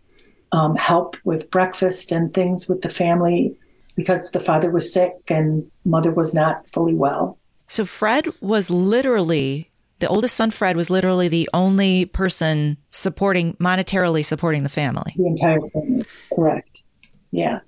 um, 0.51 0.75
help 0.75 1.17
with 1.23 1.49
breakfast 1.49 2.11
and 2.11 2.33
things 2.33 2.69
with 2.69 2.81
the 2.81 2.89
family 2.89 3.57
because 3.95 4.31
the 4.31 4.39
father 4.39 4.69
was 4.69 4.93
sick 4.93 5.13
and 5.27 5.69
mother 5.83 6.11
was 6.11 6.33
not 6.33 6.67
fully 6.69 6.93
well. 6.93 7.37
So 7.67 7.83
Fred 7.83 8.27
was 8.39 8.69
literally 8.69 9.69
the 9.99 10.07
oldest 10.07 10.35
son, 10.35 10.51
Fred, 10.51 10.77
was 10.77 10.89
literally 10.89 11.27
the 11.27 11.49
only 11.53 12.05
person 12.05 12.77
supporting, 12.91 13.53
monetarily 13.53 14.23
supporting 14.23 14.63
the 14.63 14.69
family. 14.69 15.13
The 15.15 15.27
entire 15.27 15.59
family, 15.73 16.05
correct. 16.33 16.83
Yeah. 17.31 17.59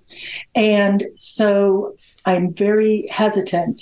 And 0.55 1.05
so 1.17 1.95
I'm 2.25 2.53
very 2.53 3.07
hesitant 3.11 3.81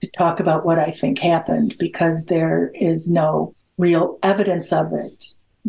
to 0.00 0.10
talk 0.10 0.40
about 0.40 0.64
what 0.64 0.78
I 0.78 0.90
think 0.90 1.18
happened 1.18 1.76
because 1.78 2.24
there 2.24 2.72
is 2.74 3.10
no 3.10 3.54
real 3.78 4.18
evidence 4.22 4.72
of 4.72 4.92
it. 4.92 5.24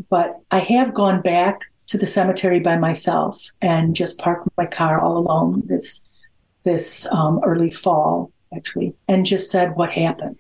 But 0.10 0.40
I 0.50 0.60
have 0.60 0.94
gone 0.94 1.22
back 1.22 1.62
to 1.88 1.98
the 1.98 2.08
cemetery 2.08 2.60
by 2.60 2.78
myself 2.78 3.40
and 3.62 3.96
just 3.96 4.18
parked 4.18 4.48
my 4.58 4.66
car 4.66 5.00
all 5.00 5.18
alone 5.18 5.64
this 5.66 6.06
this 6.64 7.06
um, 7.12 7.42
early 7.44 7.70
fall, 7.70 8.32
actually, 8.56 8.96
and 9.10 9.26
just 9.26 9.52
said 9.52 9.76
what 9.76 9.92
happened 9.92 10.40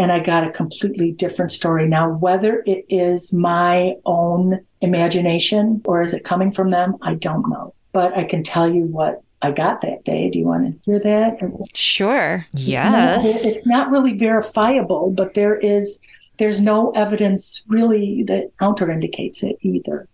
and 0.00 0.10
I 0.10 0.18
got 0.18 0.46
a 0.46 0.50
completely 0.50 1.12
different 1.12 1.52
story. 1.52 1.86
Now, 1.86 2.08
whether 2.08 2.62
it 2.64 2.86
is 2.88 3.34
my 3.34 3.96
own 4.06 4.64
imagination 4.80 5.82
or 5.84 6.00
is 6.00 6.14
it 6.14 6.24
coming 6.24 6.52
from 6.52 6.70
them, 6.70 6.96
I 7.02 7.16
don't 7.16 7.50
know. 7.50 7.74
But 7.92 8.16
I 8.16 8.24
can 8.24 8.42
tell 8.42 8.66
you 8.66 8.84
what 8.84 9.22
I 9.42 9.50
got 9.50 9.82
that 9.82 10.06
day. 10.06 10.30
Do 10.30 10.38
you 10.38 10.46
want 10.46 10.72
to 10.72 10.80
hear 10.86 11.00
that? 11.00 11.38
Sure. 11.74 12.46
It's 12.54 12.62
yes. 12.62 13.44
Not, 13.44 13.52
it's 13.52 13.66
not 13.66 13.90
really 13.90 14.16
verifiable, 14.16 15.10
but 15.10 15.34
there 15.34 15.56
is 15.56 16.00
there's 16.38 16.62
no 16.62 16.92
evidence 16.92 17.62
really 17.68 18.22
that 18.22 18.52
counter 18.58 18.90
indicates 18.90 19.42
it 19.42 19.58
either. 19.60 20.08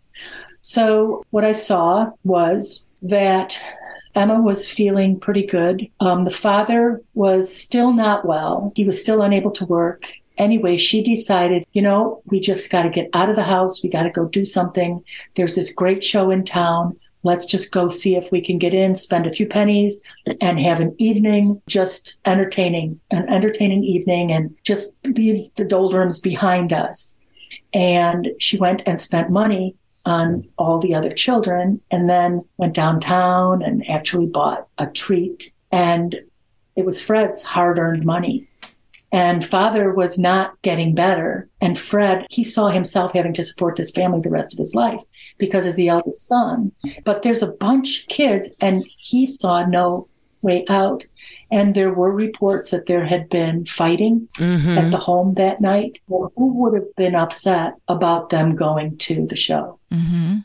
So 0.62 1.22
what 1.30 1.44
I 1.44 1.52
saw 1.52 2.10
was 2.24 2.88
that 3.02 3.62
Emma 4.16 4.40
was 4.40 4.68
feeling 4.68 5.20
pretty 5.20 5.46
good. 5.46 5.88
Um, 6.00 6.24
the 6.24 6.30
father 6.30 7.02
was 7.14 7.54
still 7.54 7.92
not 7.92 8.24
well. 8.24 8.72
He 8.74 8.84
was 8.84 9.00
still 9.00 9.22
unable 9.22 9.50
to 9.52 9.66
work. 9.66 10.10
Anyway, 10.38 10.76
she 10.76 11.02
decided, 11.02 11.64
you 11.72 11.82
know, 11.82 12.22
we 12.26 12.40
just 12.40 12.70
got 12.70 12.82
to 12.82 12.90
get 12.90 13.08
out 13.14 13.30
of 13.30 13.36
the 13.36 13.42
house. 13.42 13.82
We 13.82 13.88
got 13.88 14.02
to 14.02 14.10
go 14.10 14.26
do 14.26 14.44
something. 14.44 15.02
There's 15.34 15.54
this 15.54 15.72
great 15.72 16.02
show 16.02 16.30
in 16.30 16.44
town. 16.44 16.98
Let's 17.22 17.44
just 17.44 17.72
go 17.72 17.88
see 17.88 18.16
if 18.16 18.30
we 18.30 18.40
can 18.40 18.58
get 18.58 18.72
in, 18.72 18.94
spend 18.94 19.26
a 19.26 19.32
few 19.32 19.46
pennies, 19.46 20.00
and 20.40 20.60
have 20.60 20.80
an 20.80 20.94
evening 20.98 21.60
just 21.66 22.18
entertaining, 22.24 23.00
an 23.10 23.28
entertaining 23.28 23.84
evening, 23.84 24.32
and 24.32 24.54
just 24.62 24.94
leave 25.04 25.54
the 25.56 25.64
doldrums 25.64 26.20
behind 26.20 26.72
us. 26.72 27.16
And 27.74 28.28
she 28.38 28.56
went 28.58 28.82
and 28.86 29.00
spent 29.00 29.30
money 29.30 29.74
on 30.06 30.48
all 30.56 30.78
the 30.78 30.94
other 30.94 31.12
children 31.12 31.80
and 31.90 32.08
then 32.08 32.40
went 32.56 32.74
downtown 32.74 33.62
and 33.62 33.88
actually 33.90 34.26
bought 34.26 34.68
a 34.78 34.86
treat. 34.86 35.52
And 35.72 36.16
it 36.76 36.86
was 36.86 37.02
Fred's 37.02 37.42
hard 37.42 37.78
earned 37.78 38.04
money. 38.04 38.48
And 39.12 39.44
father 39.44 39.92
was 39.92 40.18
not 40.18 40.60
getting 40.62 40.94
better. 40.94 41.48
And 41.60 41.78
Fred, 41.78 42.26
he 42.30 42.44
saw 42.44 42.68
himself 42.68 43.12
having 43.12 43.32
to 43.34 43.44
support 43.44 43.76
this 43.76 43.90
family 43.90 44.20
the 44.20 44.30
rest 44.30 44.52
of 44.52 44.58
his 44.58 44.74
life 44.74 45.00
because 45.38 45.66
as 45.66 45.76
the 45.76 45.88
eldest 45.88 46.26
son. 46.26 46.72
But 47.04 47.22
there's 47.22 47.42
a 47.42 47.52
bunch 47.52 48.02
of 48.02 48.08
kids 48.08 48.50
and 48.60 48.86
he 48.98 49.26
saw 49.26 49.64
no 49.64 50.08
way 50.46 50.64
out. 50.68 51.04
And 51.50 51.74
there 51.74 51.92
were 51.92 52.10
reports 52.10 52.70
that 52.70 52.86
there 52.86 53.04
had 53.04 53.28
been 53.28 53.66
fighting 53.66 54.28
mm-hmm. 54.38 54.78
at 54.78 54.90
the 54.90 54.96
home 54.96 55.34
that 55.34 55.60
night. 55.60 55.98
Well, 56.08 56.32
who 56.36 56.54
would 56.60 56.74
have 56.74 56.94
been 56.96 57.14
upset 57.14 57.74
about 57.88 58.30
them 58.30 58.56
going 58.56 58.96
to 58.98 59.26
the 59.26 59.36
show? 59.36 59.78
Mm-hmm. 59.92 60.36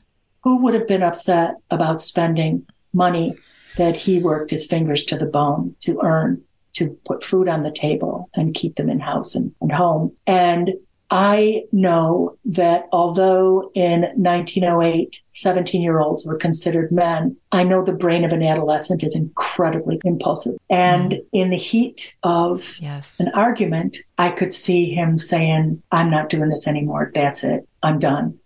Who 0.43 0.61
would 0.63 0.73
have 0.73 0.87
been 0.87 1.03
upset 1.03 1.55
about 1.69 2.01
spending 2.01 2.65
money 2.93 3.37
that 3.77 3.95
he 3.95 4.19
worked 4.19 4.49
his 4.49 4.65
fingers 4.65 5.05
to 5.05 5.17
the 5.17 5.25
bone 5.25 5.75
to 5.81 5.99
earn 6.01 6.43
to 6.73 6.89
put 7.05 7.23
food 7.23 7.47
on 7.47 7.63
the 7.63 7.71
table 7.71 8.29
and 8.33 8.55
keep 8.55 8.75
them 8.75 8.89
in 8.89 8.99
house 8.99 9.35
and, 9.35 9.53
and 9.61 9.71
home? 9.71 10.11
And 10.25 10.71
I 11.12 11.65
know 11.74 12.38
that 12.45 12.88
although 12.93 13.69
in 13.76 14.04
1908, 14.15 15.21
17 15.32 15.82
year 15.82 16.00
olds 16.00 16.26
were 16.26 16.38
considered 16.38 16.89
men, 16.89 17.36
I 17.52 17.63
know 17.63 17.84
the 17.84 17.91
brain 17.91 18.24
of 18.24 18.32
an 18.32 18.41
adolescent 18.41 19.04
is 19.04 19.13
incredibly 19.13 20.00
impulsive. 20.06 20.56
And 20.69 21.12
mm. 21.12 21.26
in 21.34 21.50
the 21.50 21.58
heat 21.58 22.15
of 22.24 22.78
yes. 22.80 23.19
an 23.19 23.28
argument, 23.36 23.97
I 24.17 24.32
could 24.32 24.54
see 24.54 24.90
him 24.90 25.19
saying, 25.19 25.83
I'm 25.92 26.10
not 26.10 26.29
doing 26.29 26.50
this 26.50 26.65
anymore. 26.65 27.12
That's 27.13 27.44
it. 27.44 27.67
I'm 27.83 28.00
done. 28.00 28.40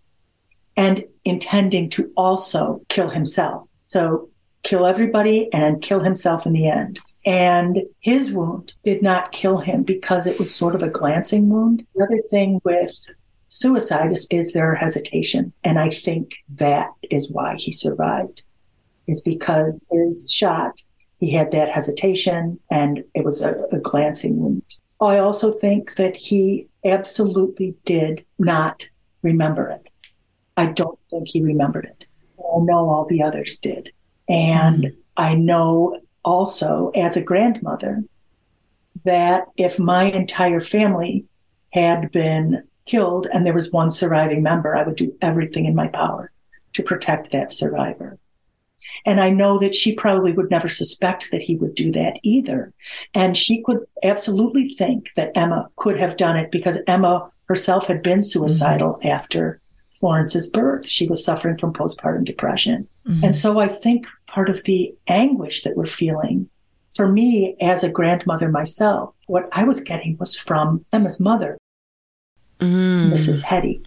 And 0.76 1.04
intending 1.24 1.88
to 1.90 2.10
also 2.16 2.82
kill 2.88 3.10
himself. 3.10 3.68
So 3.84 4.28
kill 4.64 4.86
everybody 4.86 5.52
and 5.52 5.80
kill 5.80 6.00
himself 6.00 6.46
in 6.46 6.52
the 6.52 6.68
end. 6.68 6.98
And 7.26 7.82
his 8.00 8.30
wound 8.30 8.72
did 8.84 9.02
not 9.02 9.32
kill 9.32 9.58
him 9.58 9.82
because 9.82 10.26
it 10.26 10.38
was 10.38 10.54
sort 10.54 10.76
of 10.76 10.82
a 10.82 10.90
glancing 10.90 11.48
wound. 11.48 11.84
The 11.96 12.04
other 12.04 12.20
thing 12.30 12.60
with 12.64 13.08
suicide 13.48 14.12
is, 14.12 14.28
is 14.30 14.52
their 14.52 14.76
hesitation. 14.76 15.52
And 15.64 15.78
I 15.78 15.90
think 15.90 16.30
that 16.54 16.88
is 17.10 17.32
why 17.32 17.56
he 17.56 17.72
survived, 17.72 18.42
is 19.08 19.22
because 19.22 19.88
his 19.90 20.32
shot, 20.32 20.80
he 21.18 21.32
had 21.32 21.50
that 21.50 21.68
hesitation 21.68 22.60
and 22.70 23.02
it 23.14 23.24
was 23.24 23.42
a, 23.42 23.54
a 23.72 23.80
glancing 23.80 24.38
wound. 24.38 24.62
I 25.00 25.18
also 25.18 25.50
think 25.50 25.96
that 25.96 26.16
he 26.16 26.68
absolutely 26.84 27.74
did 27.84 28.24
not 28.38 28.88
remember 29.22 29.68
it. 29.68 29.88
I 30.56 30.72
don't 30.72 30.98
think 31.10 31.28
he 31.28 31.42
remembered 31.42 31.86
it. 31.86 32.06
I 32.38 32.60
know 32.60 32.88
all 32.88 33.04
the 33.04 33.22
others 33.22 33.58
did. 33.58 33.90
And 34.28 34.84
mm. 34.84 34.96
I 35.16 35.34
know 35.34 36.00
also 36.26 36.90
as 36.94 37.16
a 37.16 37.22
grandmother 37.22 38.04
that 39.04 39.46
if 39.56 39.78
my 39.78 40.04
entire 40.04 40.60
family 40.60 41.24
had 41.72 42.10
been 42.10 42.64
killed 42.84 43.26
and 43.32 43.46
there 43.46 43.54
was 43.54 43.72
one 43.72 43.90
surviving 43.90 44.42
member, 44.42 44.76
I 44.76 44.82
would 44.82 44.96
do 44.96 45.16
everything 45.22 45.64
in 45.64 45.74
my 45.74 45.88
power 45.88 46.30
to 46.74 46.82
protect 46.82 47.30
that 47.32 47.52
survivor. 47.52 48.18
And 49.04 49.20
I 49.20 49.30
know 49.30 49.58
that 49.58 49.74
she 49.74 49.94
probably 49.94 50.32
would 50.32 50.50
never 50.50 50.68
suspect 50.68 51.30
that 51.30 51.42
he 51.42 51.56
would 51.56 51.74
do 51.74 51.92
that 51.92 52.18
either. 52.22 52.72
And 53.14 53.36
she 53.36 53.62
could 53.62 53.80
absolutely 54.02 54.68
think 54.68 55.10
that 55.16 55.32
Emma 55.36 55.68
could 55.76 55.98
have 55.98 56.16
done 56.16 56.36
it 56.36 56.50
because 56.50 56.82
Emma 56.86 57.30
herself 57.46 57.86
had 57.86 58.02
been 58.02 58.22
suicidal 58.22 58.94
mm-hmm. 58.94 59.08
after 59.08 59.60
Florence's 59.98 60.48
birth. 60.48 60.86
She 60.86 61.06
was 61.06 61.24
suffering 61.24 61.56
from 61.56 61.72
postpartum 61.72 62.24
depression. 62.24 62.86
Mm-hmm. 63.06 63.24
And 63.24 63.36
so 63.36 63.58
I 63.58 63.68
think 63.68 64.06
part 64.26 64.48
of 64.48 64.62
the 64.64 64.94
anguish 65.08 65.62
that 65.62 65.76
we're 65.76 65.86
feeling, 65.86 66.48
for 66.94 67.10
me 67.10 67.56
as 67.60 67.82
a 67.82 67.90
grandmother 67.90 68.48
myself, 68.48 69.14
what 69.26 69.48
I 69.52 69.64
was 69.64 69.80
getting 69.80 70.16
was 70.18 70.36
from 70.36 70.84
Emma's 70.92 71.20
mother, 71.20 71.58
mm. 72.60 73.10
Mrs. 73.10 73.42
Hetty. 73.42 73.82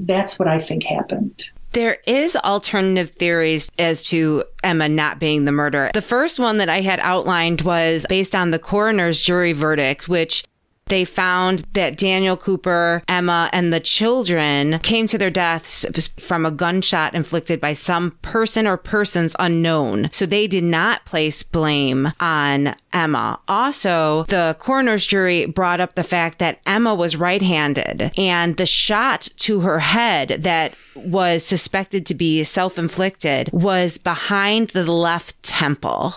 That's 0.00 0.38
what 0.38 0.48
I 0.48 0.60
think 0.60 0.84
happened. 0.84 1.44
There 1.72 1.98
is 2.06 2.34
alternative 2.36 3.10
theories 3.10 3.70
as 3.78 4.04
to 4.08 4.44
Emma 4.62 4.88
not 4.88 5.20
being 5.20 5.44
the 5.44 5.52
murderer. 5.52 5.90
The 5.92 6.00
first 6.00 6.38
one 6.38 6.56
that 6.58 6.68
I 6.68 6.80
had 6.80 6.98
outlined 7.00 7.60
was 7.60 8.06
based 8.08 8.34
on 8.34 8.50
the 8.50 8.58
coroner's 8.58 9.20
jury 9.20 9.52
verdict, 9.52 10.08
which 10.08 10.44
they 10.88 11.04
found 11.04 11.64
that 11.74 11.96
Daniel 11.96 12.36
Cooper, 12.36 13.02
Emma, 13.08 13.50
and 13.52 13.72
the 13.72 13.80
children 13.80 14.78
came 14.80 15.06
to 15.06 15.18
their 15.18 15.30
deaths 15.30 15.86
from 16.18 16.44
a 16.44 16.50
gunshot 16.50 17.14
inflicted 17.14 17.60
by 17.60 17.72
some 17.72 18.12
person 18.22 18.66
or 18.66 18.76
persons 18.76 19.34
unknown. 19.38 20.08
So 20.12 20.26
they 20.26 20.46
did 20.46 20.64
not 20.64 21.04
place 21.04 21.42
blame 21.42 22.12
on 22.20 22.76
Emma. 22.92 23.40
Also, 23.48 24.24
the 24.24 24.56
coroner's 24.58 25.06
jury 25.06 25.46
brought 25.46 25.80
up 25.80 25.94
the 25.94 26.04
fact 26.04 26.38
that 26.38 26.60
Emma 26.66 26.94
was 26.94 27.16
right 27.16 27.42
handed 27.42 28.12
and 28.16 28.56
the 28.56 28.66
shot 28.66 29.28
to 29.38 29.60
her 29.60 29.80
head 29.80 30.38
that 30.40 30.74
was 30.94 31.44
suspected 31.44 32.06
to 32.06 32.14
be 32.14 32.42
self 32.44 32.78
inflicted 32.78 33.50
was 33.52 33.98
behind 33.98 34.68
the 34.70 34.84
left 34.84 35.40
temple. 35.42 36.14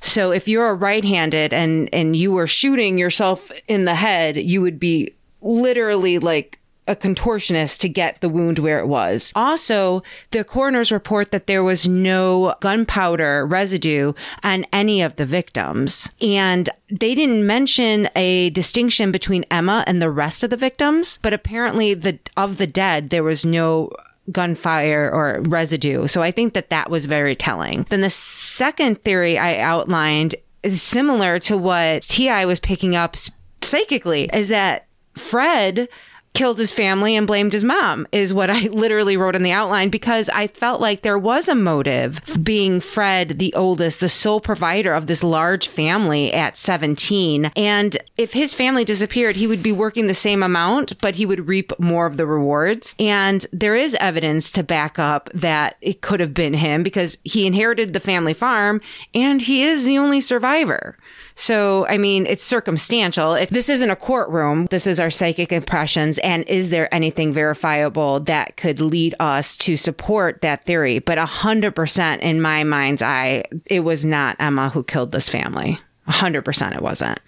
So 0.00 0.30
if 0.30 0.48
you're 0.48 0.68
a 0.68 0.74
right-handed 0.74 1.52
and 1.52 1.88
and 1.92 2.16
you 2.16 2.32
were 2.32 2.46
shooting 2.46 2.98
yourself 2.98 3.50
in 3.68 3.84
the 3.84 3.94
head, 3.94 4.36
you 4.36 4.60
would 4.60 4.78
be 4.78 5.14
literally 5.40 6.18
like 6.18 6.58
a 6.88 6.96
contortionist 6.96 7.78
to 7.78 7.88
get 7.88 8.20
the 8.20 8.28
wound 8.28 8.58
where 8.58 8.80
it 8.80 8.88
was. 8.88 9.32
Also, 9.36 10.02
the 10.32 10.42
coroner's 10.42 10.90
report 10.90 11.30
that 11.30 11.46
there 11.46 11.62
was 11.62 11.88
no 11.88 12.54
gunpowder 12.60 13.46
residue 13.46 14.12
on 14.42 14.66
any 14.72 15.00
of 15.00 15.14
the 15.16 15.26
victims. 15.26 16.10
And 16.20 16.68
they 16.90 17.14
didn't 17.14 17.46
mention 17.46 18.08
a 18.16 18.50
distinction 18.50 19.12
between 19.12 19.44
Emma 19.50 19.84
and 19.86 20.02
the 20.02 20.10
rest 20.10 20.42
of 20.42 20.50
the 20.50 20.56
victims, 20.56 21.18
but 21.22 21.32
apparently 21.32 21.94
the 21.94 22.18
of 22.36 22.56
the 22.56 22.66
dead 22.66 23.10
there 23.10 23.22
was 23.22 23.46
no 23.46 23.90
gunfire 24.30 25.10
or 25.12 25.42
residue. 25.42 26.06
So 26.06 26.22
I 26.22 26.30
think 26.30 26.54
that 26.54 26.70
that 26.70 26.90
was 26.90 27.06
very 27.06 27.34
telling. 27.34 27.86
Then 27.88 28.02
the 28.02 28.10
second 28.10 29.02
theory 29.02 29.38
I 29.38 29.58
outlined 29.58 30.34
is 30.62 30.80
similar 30.80 31.38
to 31.40 31.56
what 31.56 32.02
Ti 32.02 32.44
was 32.44 32.60
picking 32.60 32.94
up 32.94 33.16
psychically 33.62 34.30
is 34.32 34.48
that 34.48 34.86
Fred 35.14 35.88
killed 36.32 36.58
his 36.58 36.72
family 36.72 37.16
and 37.16 37.26
blamed 37.26 37.52
his 37.52 37.64
mom 37.64 38.06
is 38.12 38.34
what 38.34 38.50
I 38.50 38.60
literally 38.68 39.16
wrote 39.16 39.36
in 39.36 39.42
the 39.42 39.52
outline 39.52 39.90
because 39.90 40.28
I 40.30 40.46
felt 40.46 40.80
like 40.80 41.02
there 41.02 41.18
was 41.18 41.48
a 41.48 41.54
motive 41.54 42.20
being 42.42 42.80
Fred, 42.80 43.38
the 43.38 43.54
oldest, 43.54 44.00
the 44.00 44.08
sole 44.08 44.40
provider 44.40 44.94
of 44.94 45.06
this 45.06 45.22
large 45.22 45.68
family 45.68 46.32
at 46.32 46.56
17. 46.56 47.52
And 47.56 47.96
if 48.16 48.32
his 48.32 48.54
family 48.54 48.84
disappeared, 48.84 49.36
he 49.36 49.46
would 49.46 49.62
be 49.62 49.72
working 49.72 50.06
the 50.06 50.14
same 50.14 50.42
amount, 50.42 51.00
but 51.00 51.16
he 51.16 51.26
would 51.26 51.48
reap 51.48 51.72
more 51.78 52.06
of 52.06 52.16
the 52.16 52.26
rewards. 52.26 52.94
And 52.98 53.46
there 53.52 53.76
is 53.76 53.94
evidence 54.00 54.50
to 54.52 54.62
back 54.62 54.98
up 54.98 55.30
that 55.34 55.76
it 55.80 56.00
could 56.00 56.20
have 56.20 56.34
been 56.34 56.54
him 56.54 56.82
because 56.82 57.18
he 57.24 57.46
inherited 57.46 57.92
the 57.92 58.00
family 58.00 58.34
farm 58.34 58.80
and 59.14 59.42
he 59.42 59.62
is 59.62 59.84
the 59.84 59.98
only 59.98 60.20
survivor. 60.20 60.96
So, 61.34 61.86
I 61.86 61.98
mean, 61.98 62.26
it's 62.26 62.44
circumstantial. 62.44 63.34
It, 63.34 63.48
this 63.48 63.68
isn't 63.68 63.90
a 63.90 63.96
courtroom. 63.96 64.66
This 64.66 64.86
is 64.86 65.00
our 65.00 65.10
psychic 65.10 65.52
impressions. 65.52 66.18
And 66.18 66.44
is 66.44 66.70
there 66.70 66.92
anything 66.94 67.32
verifiable 67.32 68.20
that 68.20 68.56
could 68.56 68.80
lead 68.80 69.14
us 69.18 69.56
to 69.58 69.76
support 69.76 70.42
that 70.42 70.64
theory? 70.64 70.98
But 70.98 71.18
a 71.18 71.26
hundred 71.26 71.74
percent 71.74 72.22
in 72.22 72.40
my 72.40 72.64
mind's 72.64 73.02
eye, 73.02 73.44
it 73.66 73.80
was 73.80 74.04
not 74.04 74.36
Emma 74.38 74.68
who 74.68 74.84
killed 74.84 75.12
this 75.12 75.28
family. 75.28 75.78
A 76.06 76.12
hundred 76.12 76.44
percent 76.44 76.74
it 76.74 76.82
wasn't. 76.82 77.18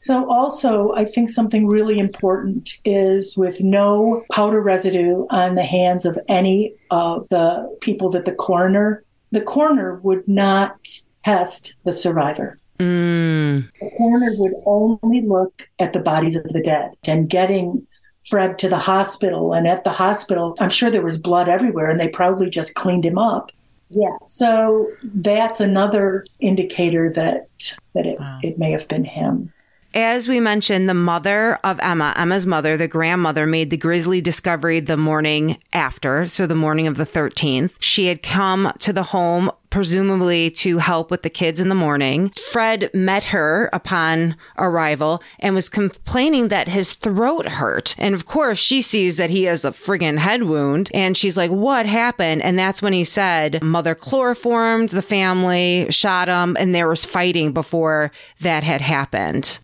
So, 0.00 0.30
also, 0.30 0.92
I 0.94 1.04
think 1.04 1.28
something 1.28 1.66
really 1.66 1.98
important 1.98 2.70
is 2.84 3.36
with 3.36 3.60
no 3.60 4.24
powder 4.30 4.60
residue 4.60 5.26
on 5.30 5.56
the 5.56 5.64
hands 5.64 6.04
of 6.04 6.16
any 6.28 6.74
of 6.90 7.28
the 7.30 7.76
people 7.80 8.08
that 8.10 8.24
the 8.24 8.32
coroner, 8.32 9.02
the 9.32 9.40
coroner 9.40 9.96
would 10.04 10.26
not 10.28 10.78
test 11.24 11.74
the 11.84 11.92
survivor. 11.92 12.56
Mm. 12.78 13.68
The 13.80 13.90
coroner 13.96 14.32
would 14.36 14.54
only 14.64 15.22
look 15.22 15.68
at 15.78 15.92
the 15.92 16.00
bodies 16.00 16.36
of 16.36 16.44
the 16.44 16.62
dead 16.62 16.94
and 17.04 17.28
getting 17.28 17.86
Fred 18.26 18.58
to 18.60 18.68
the 18.68 18.78
hospital. 18.78 19.52
And 19.52 19.66
at 19.66 19.84
the 19.84 19.90
hospital, 19.90 20.54
I'm 20.60 20.70
sure 20.70 20.90
there 20.90 21.02
was 21.02 21.20
blood 21.20 21.48
everywhere 21.48 21.88
and 21.88 21.98
they 21.98 22.08
probably 22.08 22.50
just 22.50 22.74
cleaned 22.74 23.04
him 23.04 23.18
up. 23.18 23.50
Yeah. 23.90 24.16
So 24.20 24.90
that's 25.02 25.60
another 25.60 26.26
indicator 26.40 27.10
that 27.14 27.48
that 27.94 28.06
it, 28.06 28.20
wow. 28.20 28.38
it 28.42 28.58
may 28.58 28.70
have 28.70 28.86
been 28.86 29.04
him. 29.04 29.52
As 29.94 30.28
we 30.28 30.38
mentioned, 30.38 30.88
the 30.88 30.94
mother 30.94 31.58
of 31.64 31.80
Emma, 31.80 32.12
Emma's 32.14 32.46
mother, 32.46 32.76
the 32.76 32.86
grandmother, 32.86 33.46
made 33.46 33.70
the 33.70 33.76
grisly 33.76 34.20
discovery 34.20 34.80
the 34.80 34.98
morning 34.98 35.58
after, 35.72 36.26
so 36.26 36.46
the 36.46 36.54
morning 36.54 36.86
of 36.86 36.96
the 36.96 37.06
13th. 37.06 37.76
She 37.80 38.06
had 38.06 38.22
come 38.22 38.72
to 38.80 38.92
the 38.92 39.04
home 39.04 39.50
presumably 39.70 40.50
to 40.50 40.78
help 40.78 41.10
with 41.10 41.22
the 41.22 41.30
kids 41.30 41.60
in 41.60 41.68
the 41.68 41.74
morning. 41.74 42.30
Fred 42.30 42.90
met 42.94 43.24
her 43.24 43.68
upon 43.72 44.36
arrival 44.56 45.22
and 45.40 45.54
was 45.54 45.68
complaining 45.68 46.48
that 46.48 46.68
his 46.68 46.94
throat 46.94 47.46
hurt. 47.46 47.94
And 47.98 48.14
of 48.14 48.26
course, 48.26 48.58
she 48.58 48.82
sees 48.82 49.16
that 49.16 49.30
he 49.30 49.44
has 49.44 49.64
a 49.64 49.72
friggin' 49.72 50.18
head 50.18 50.44
wound 50.44 50.90
and 50.94 51.16
she's 51.16 51.36
like, 51.36 51.50
what 51.50 51.86
happened? 51.86 52.42
And 52.42 52.58
that's 52.58 52.82
when 52.82 52.92
he 52.92 53.04
said, 53.04 53.62
mother 53.62 53.94
chloroformed 53.94 54.90
the 54.90 55.02
family, 55.02 55.86
shot 55.90 56.28
him, 56.28 56.56
and 56.58 56.74
there 56.74 56.88
was 56.88 57.04
fighting 57.04 57.52
before 57.52 58.10
that 58.40 58.62
had 58.64 58.80
happened. 58.80 59.58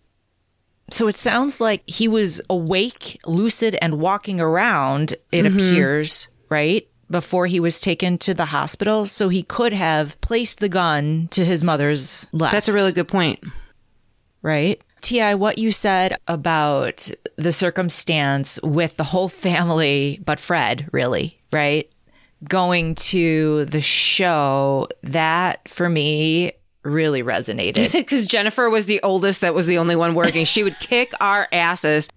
So 0.91 1.07
it 1.07 1.17
sounds 1.17 1.59
like 1.59 1.81
he 1.87 2.07
was 2.07 2.41
awake, 2.49 3.19
lucid, 3.25 3.75
and 3.81 3.99
walking 3.99 4.39
around, 4.39 5.15
it 5.31 5.43
mm-hmm. 5.43 5.55
appears, 5.55 6.27
right? 6.49 6.87
Before 7.09 7.47
he 7.47 7.59
was 7.59 7.81
taken 7.81 8.17
to 8.19 8.33
the 8.33 8.45
hospital. 8.45 9.05
So 9.05 9.29
he 9.29 9.43
could 9.43 9.73
have 9.73 10.19
placed 10.21 10.59
the 10.59 10.69
gun 10.69 11.27
to 11.31 11.43
his 11.43 11.63
mother's 11.63 12.27
left. 12.31 12.51
That's 12.51 12.67
a 12.67 12.73
really 12.73 12.91
good 12.91 13.07
point. 13.07 13.39
Right? 14.41 14.81
Ti, 15.01 15.35
what 15.35 15.57
you 15.57 15.71
said 15.71 16.17
about 16.27 17.09
the 17.35 17.51
circumstance 17.51 18.59
with 18.63 18.97
the 18.97 19.03
whole 19.03 19.29
family, 19.29 20.19
but 20.25 20.39
Fred, 20.39 20.89
really, 20.91 21.39
right? 21.51 21.89
Going 22.47 22.95
to 22.95 23.65
the 23.65 23.81
show, 23.81 24.87
that 25.03 25.67
for 25.69 25.89
me 25.89 26.53
really 26.85 27.23
resonated. 27.23 27.91
Because 28.05 28.25
Jennifer 28.27 28.69
was 28.69 28.85
the 28.85 29.01
oldest 29.01 29.41
that 29.41 29.53
was 29.55 29.67
the 29.67 29.77
only 29.77 29.95
one 29.95 30.13
working. 30.15 30.45
She 30.45 30.63
would 30.63 30.77
kick 30.79 31.11
our 31.19 31.47
asses. 31.51 32.09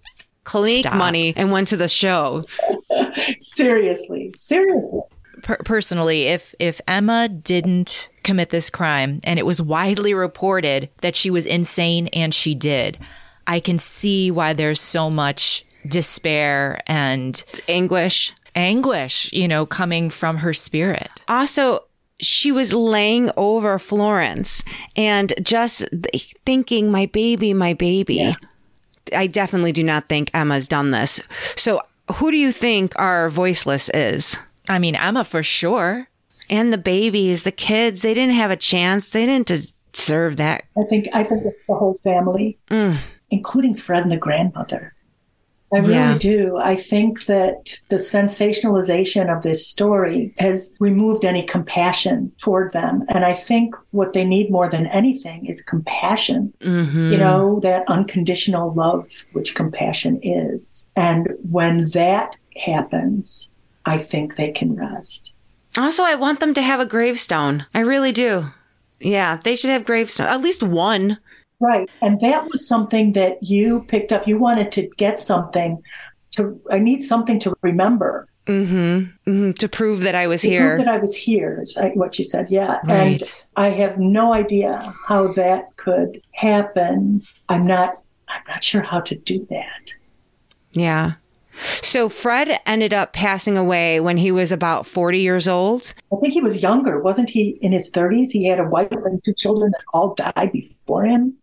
Clinique 0.44 0.84
Stop. 0.86 0.94
money 0.96 1.34
and 1.36 1.50
went 1.52 1.68
to 1.68 1.76
the 1.76 1.88
show. 1.88 2.44
seriously, 3.38 4.32
seriously. 4.36 5.00
Per- 5.42 5.58
personally, 5.64 6.24
if 6.24 6.54
if 6.58 6.80
Emma 6.88 7.28
didn't 7.28 8.08
commit 8.22 8.50
this 8.50 8.70
crime 8.70 9.20
and 9.24 9.38
it 9.38 9.46
was 9.46 9.60
widely 9.62 10.14
reported 10.14 10.88
that 11.02 11.16
she 11.16 11.30
was 11.30 11.46
insane 11.46 12.08
and 12.08 12.34
she 12.34 12.54
did, 12.54 12.98
I 13.46 13.60
can 13.60 13.78
see 13.78 14.30
why 14.30 14.52
there's 14.52 14.80
so 14.80 15.10
much 15.10 15.64
despair 15.86 16.80
and 16.86 17.42
Anguish. 17.68 18.32
anguish, 18.54 19.32
you 19.32 19.48
know, 19.48 19.64
coming 19.66 20.10
from 20.10 20.38
her 20.38 20.52
spirit. 20.52 21.10
Also, 21.28 21.84
she 22.20 22.50
was 22.52 22.72
laying 22.72 23.30
over 23.36 23.78
Florence 23.78 24.64
and 24.96 25.32
just 25.42 25.84
thinking, 26.44 26.90
my 26.90 27.06
baby, 27.06 27.54
my 27.54 27.74
baby. 27.74 28.36
I 29.14 29.26
definitely 29.26 29.72
do 29.72 29.84
not 29.84 30.08
think 30.08 30.30
Emma's 30.34 30.68
done 30.68 30.90
this. 30.90 31.20
So, 31.56 31.82
who 32.14 32.30
do 32.30 32.36
you 32.36 32.52
think 32.52 32.98
our 32.98 33.30
voiceless 33.30 33.90
is? 33.94 34.36
I 34.68 34.78
mean, 34.78 34.96
Emma 34.96 35.24
for 35.24 35.42
sure. 35.42 36.08
And 36.50 36.72
the 36.72 36.78
babies, 36.78 37.44
the 37.44 37.52
kids, 37.52 38.02
they 38.02 38.14
didn't 38.14 38.34
have 38.34 38.50
a 38.50 38.56
chance. 38.56 39.10
They 39.10 39.26
didn't 39.26 39.72
deserve 39.92 40.38
that. 40.38 40.64
I 40.78 40.84
think 40.84 41.08
I 41.12 41.22
think 41.24 41.42
it's 41.44 41.66
the 41.66 41.74
whole 41.74 41.94
family, 41.94 42.58
mm. 42.70 42.96
including 43.30 43.76
Fred 43.76 44.02
and 44.02 44.12
the 44.12 44.18
grandmother. 44.18 44.94
I 45.72 45.78
really 45.78 45.92
Yeah. 45.94 46.18
do. 46.18 46.58
I 46.60 46.76
think 46.76 47.26
that 47.26 47.74
the 47.88 47.96
sensationalization 47.96 49.34
of 49.34 49.42
this 49.42 49.66
story 49.66 50.32
has 50.38 50.72
removed 50.80 51.24
any 51.24 51.42
compassion 51.42 52.32
toward 52.38 52.72
them. 52.72 53.04
And 53.08 53.24
I 53.24 53.34
think 53.34 53.74
what 53.90 54.12
they 54.14 54.24
need 54.24 54.50
more 54.50 54.68
than 54.70 54.86
anything 54.86 55.46
is 55.46 55.62
compassion. 55.62 56.52
Mm-hmm. 56.60 57.12
You 57.12 57.18
know, 57.18 57.60
that 57.62 57.84
unconditional 57.88 58.72
love, 58.74 59.06
which 59.32 59.54
compassion 59.54 60.18
is. 60.22 60.86
And 60.96 61.28
when 61.50 61.86
that 61.90 62.36
happens, 62.64 63.48
I 63.84 63.98
think 63.98 64.36
they 64.36 64.50
can 64.50 64.74
rest. 64.74 65.32
Also, 65.76 66.02
I 66.02 66.14
want 66.14 66.40
them 66.40 66.54
to 66.54 66.62
have 66.62 66.80
a 66.80 66.86
gravestone. 66.86 67.66
I 67.74 67.80
really 67.80 68.12
do. 68.12 68.46
Yeah, 69.00 69.38
they 69.44 69.54
should 69.54 69.70
have 69.70 69.84
gravestone. 69.84 70.26
At 70.26 70.40
least 70.40 70.62
one. 70.62 71.18
Right. 71.60 71.88
And 72.02 72.20
that 72.20 72.44
was 72.44 72.66
something 72.66 73.12
that 73.14 73.42
you 73.42 73.84
picked 73.88 74.12
up. 74.12 74.26
You 74.28 74.38
wanted 74.38 74.70
to 74.72 74.88
get 74.96 75.18
something 75.18 75.82
to, 76.32 76.60
I 76.70 76.78
need 76.78 77.02
something 77.02 77.40
to 77.40 77.54
remember. 77.62 78.28
hmm 78.46 79.04
To 79.52 79.68
prove 79.68 80.00
that 80.00 80.14
I 80.14 80.26
was 80.28 80.42
To 80.42 80.48
here. 80.48 80.68
prove 80.76 80.84
that 80.84 80.94
I 80.94 80.98
was 80.98 81.16
here, 81.16 81.60
is 81.62 81.76
what 81.94 82.16
you 82.18 82.24
said. 82.24 82.46
Yeah. 82.48 82.78
And 82.88 83.20
I 83.56 83.68
have 83.68 83.98
no 83.98 84.32
idea 84.32 84.94
how 85.06 85.32
that 85.32 85.76
could 85.76 86.22
happen. 86.32 87.22
I'm 87.48 87.66
not, 87.66 88.00
I'm 88.28 88.42
not 88.48 88.62
sure 88.62 88.82
how 88.82 89.00
to 89.00 89.16
do 89.18 89.46
that. 89.50 89.92
Yeah. 90.72 91.14
So 91.82 92.08
Fred 92.08 92.60
ended 92.66 92.92
up 92.94 93.12
passing 93.12 93.58
away 93.58 93.98
when 93.98 94.16
he 94.16 94.30
was 94.30 94.52
about 94.52 94.86
40 94.86 95.18
years 95.18 95.48
old. 95.48 95.92
I 96.12 96.16
think 96.20 96.32
he 96.32 96.40
was 96.40 96.62
younger. 96.62 97.00
Wasn't 97.02 97.30
he 97.30 97.58
in 97.60 97.72
his 97.72 97.90
30s? 97.90 98.30
He 98.30 98.46
had 98.46 98.60
a 98.60 98.64
wife 98.64 98.92
and 98.92 99.20
two 99.24 99.34
children 99.34 99.72
that 99.72 99.82
all 99.92 100.14
died 100.14 100.52
before 100.52 101.04
him. 101.04 101.34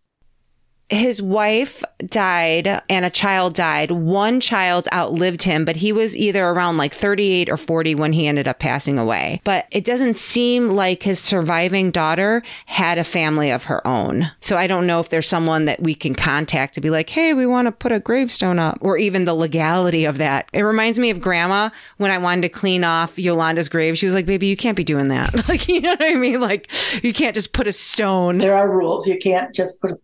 His 0.88 1.20
wife 1.20 1.82
died 2.06 2.82
and 2.88 3.04
a 3.04 3.10
child 3.10 3.54
died. 3.54 3.90
One 3.90 4.38
child 4.38 4.86
outlived 4.92 5.42
him, 5.42 5.64
but 5.64 5.76
he 5.76 5.92
was 5.92 6.16
either 6.16 6.46
around 6.46 6.76
like 6.76 6.94
38 6.94 7.48
or 7.48 7.56
40 7.56 7.96
when 7.96 8.12
he 8.12 8.28
ended 8.28 8.46
up 8.46 8.60
passing 8.60 8.96
away. 8.96 9.40
But 9.42 9.66
it 9.72 9.84
doesn't 9.84 10.16
seem 10.16 10.70
like 10.70 11.02
his 11.02 11.18
surviving 11.18 11.90
daughter 11.90 12.42
had 12.66 12.98
a 12.98 13.04
family 13.04 13.50
of 13.50 13.64
her 13.64 13.84
own. 13.86 14.30
So 14.40 14.56
I 14.56 14.68
don't 14.68 14.86
know 14.86 15.00
if 15.00 15.08
there's 15.08 15.28
someone 15.28 15.64
that 15.64 15.82
we 15.82 15.94
can 15.94 16.14
contact 16.14 16.74
to 16.74 16.80
be 16.80 16.90
like, 16.90 17.10
hey, 17.10 17.34
we 17.34 17.46
want 17.46 17.66
to 17.66 17.72
put 17.72 17.90
a 17.90 17.98
gravestone 17.98 18.60
up 18.60 18.78
or 18.80 18.96
even 18.96 19.24
the 19.24 19.34
legality 19.34 20.04
of 20.04 20.18
that. 20.18 20.48
It 20.52 20.62
reminds 20.62 21.00
me 21.00 21.10
of 21.10 21.20
grandma 21.20 21.70
when 21.96 22.12
I 22.12 22.18
wanted 22.18 22.42
to 22.42 22.48
clean 22.48 22.84
off 22.84 23.18
Yolanda's 23.18 23.68
grave. 23.68 23.98
She 23.98 24.06
was 24.06 24.14
like, 24.14 24.26
baby, 24.26 24.46
you 24.46 24.56
can't 24.56 24.76
be 24.76 24.84
doing 24.84 25.08
that. 25.08 25.48
like, 25.48 25.68
you 25.68 25.80
know 25.80 25.90
what 25.90 26.02
I 26.02 26.14
mean? 26.14 26.40
Like, 26.40 26.70
you 27.02 27.12
can't 27.12 27.34
just 27.34 27.52
put 27.52 27.66
a 27.66 27.72
stone. 27.72 28.38
There 28.38 28.54
are 28.54 28.70
rules. 28.70 29.08
You 29.08 29.18
can't 29.18 29.52
just 29.52 29.80
put 29.80 29.90
it 29.90 30.00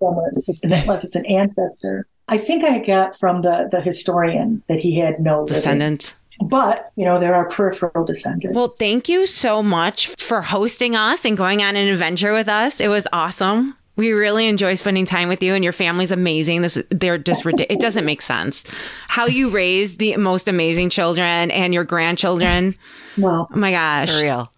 somewhere 0.72 0.82
unless 0.84 1.04
it's 1.04 1.16
an 1.16 1.26
ancestor. 1.26 2.06
I 2.28 2.38
think 2.38 2.64
I 2.64 2.78
got 2.78 3.18
from 3.18 3.42
the, 3.42 3.68
the 3.70 3.80
historian 3.80 4.62
that 4.68 4.80
he 4.80 4.98
had 4.98 5.20
no 5.20 5.40
living. 5.42 5.54
Descendants. 5.54 6.14
But, 6.44 6.90
you 6.96 7.04
know, 7.04 7.18
there 7.20 7.34
are 7.34 7.48
peripheral 7.48 8.04
descendants. 8.04 8.54
Well, 8.56 8.68
thank 8.68 9.08
you 9.08 9.26
so 9.26 9.62
much 9.62 10.08
for 10.18 10.40
hosting 10.40 10.96
us 10.96 11.24
and 11.24 11.36
going 11.36 11.62
on 11.62 11.76
an 11.76 11.88
adventure 11.88 12.32
with 12.32 12.48
us. 12.48 12.80
It 12.80 12.88
was 12.88 13.06
awesome. 13.12 13.76
We 13.96 14.12
really 14.12 14.46
enjoy 14.48 14.74
spending 14.76 15.04
time 15.04 15.28
with 15.28 15.42
you, 15.42 15.54
and 15.54 15.62
your 15.62 15.74
family's 15.74 16.10
amazing. 16.10 16.62
This 16.62 16.82
they're 16.88 17.18
just 17.18 17.44
ridiculous. 17.44 17.76
It 17.78 17.80
doesn't 17.84 18.06
make 18.06 18.22
sense 18.22 18.64
how 19.06 19.26
you 19.26 19.50
raise 19.50 19.98
the 19.98 20.16
most 20.16 20.48
amazing 20.48 20.88
children 20.88 21.50
and 21.50 21.74
your 21.74 21.84
grandchildren. 21.84 22.74
well, 23.18 23.48
Oh 23.52 23.56
my 23.56 23.70
gosh! 23.70 24.10
For 24.10 24.22
real. 24.22 24.52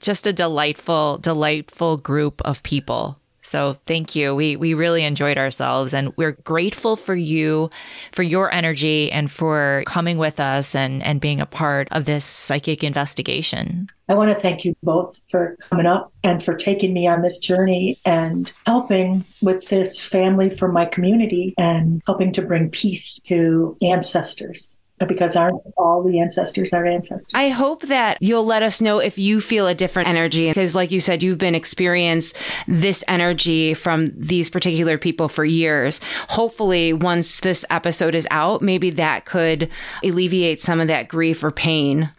Just 0.00 0.26
a 0.26 0.34
delightful, 0.34 1.16
delightful 1.16 1.96
group 1.96 2.42
of 2.42 2.62
people. 2.62 3.18
So 3.44 3.76
thank 3.86 4.16
you. 4.16 4.34
We 4.34 4.56
we 4.56 4.72
really 4.74 5.04
enjoyed 5.04 5.36
ourselves 5.36 5.92
and 5.92 6.16
we're 6.16 6.32
grateful 6.32 6.96
for 6.96 7.14
you, 7.14 7.70
for 8.12 8.22
your 8.22 8.52
energy 8.52 9.12
and 9.12 9.30
for 9.30 9.84
coming 9.86 10.16
with 10.16 10.40
us 10.40 10.74
and, 10.74 11.02
and 11.02 11.20
being 11.20 11.40
a 11.40 11.46
part 11.46 11.88
of 11.92 12.06
this 12.06 12.24
psychic 12.24 12.82
investigation. 12.82 13.88
I 14.08 14.14
want 14.14 14.32
to 14.32 14.38
thank 14.38 14.64
you 14.64 14.74
both 14.82 15.18
for 15.28 15.56
coming 15.70 15.86
up 15.86 16.12
and 16.22 16.42
for 16.42 16.54
taking 16.54 16.92
me 16.92 17.06
on 17.06 17.22
this 17.22 17.38
journey 17.38 17.98
and 18.04 18.52
helping 18.66 19.24
with 19.40 19.68
this 19.68 19.98
family 19.98 20.50
for 20.50 20.72
my 20.72 20.86
community 20.86 21.54
and 21.58 22.02
helping 22.06 22.32
to 22.32 22.42
bring 22.42 22.70
peace 22.70 23.20
to 23.26 23.76
ancestors. 23.82 24.83
Because 25.06 25.36
aren't 25.36 25.60
all 25.76 26.02
the 26.02 26.20
ancestors 26.20 26.72
our 26.72 26.86
ancestors? 26.86 27.32
I 27.34 27.48
hope 27.48 27.82
that 27.82 28.18
you'll 28.20 28.44
let 28.44 28.62
us 28.62 28.80
know 28.80 28.98
if 28.98 29.18
you 29.18 29.40
feel 29.40 29.66
a 29.66 29.74
different 29.74 30.08
energy. 30.08 30.48
Because, 30.48 30.74
like 30.74 30.90
you 30.90 31.00
said, 31.00 31.22
you've 31.22 31.38
been 31.38 31.54
experienced 31.54 32.36
this 32.66 33.04
energy 33.08 33.74
from 33.74 34.06
these 34.16 34.50
particular 34.50 34.98
people 34.98 35.28
for 35.28 35.44
years. 35.44 36.00
Hopefully, 36.28 36.92
once 36.92 37.40
this 37.40 37.64
episode 37.70 38.14
is 38.14 38.26
out, 38.30 38.62
maybe 38.62 38.90
that 38.90 39.24
could 39.24 39.68
alleviate 40.02 40.60
some 40.60 40.80
of 40.80 40.88
that 40.88 41.08
grief 41.08 41.42
or 41.42 41.50
pain. 41.50 42.10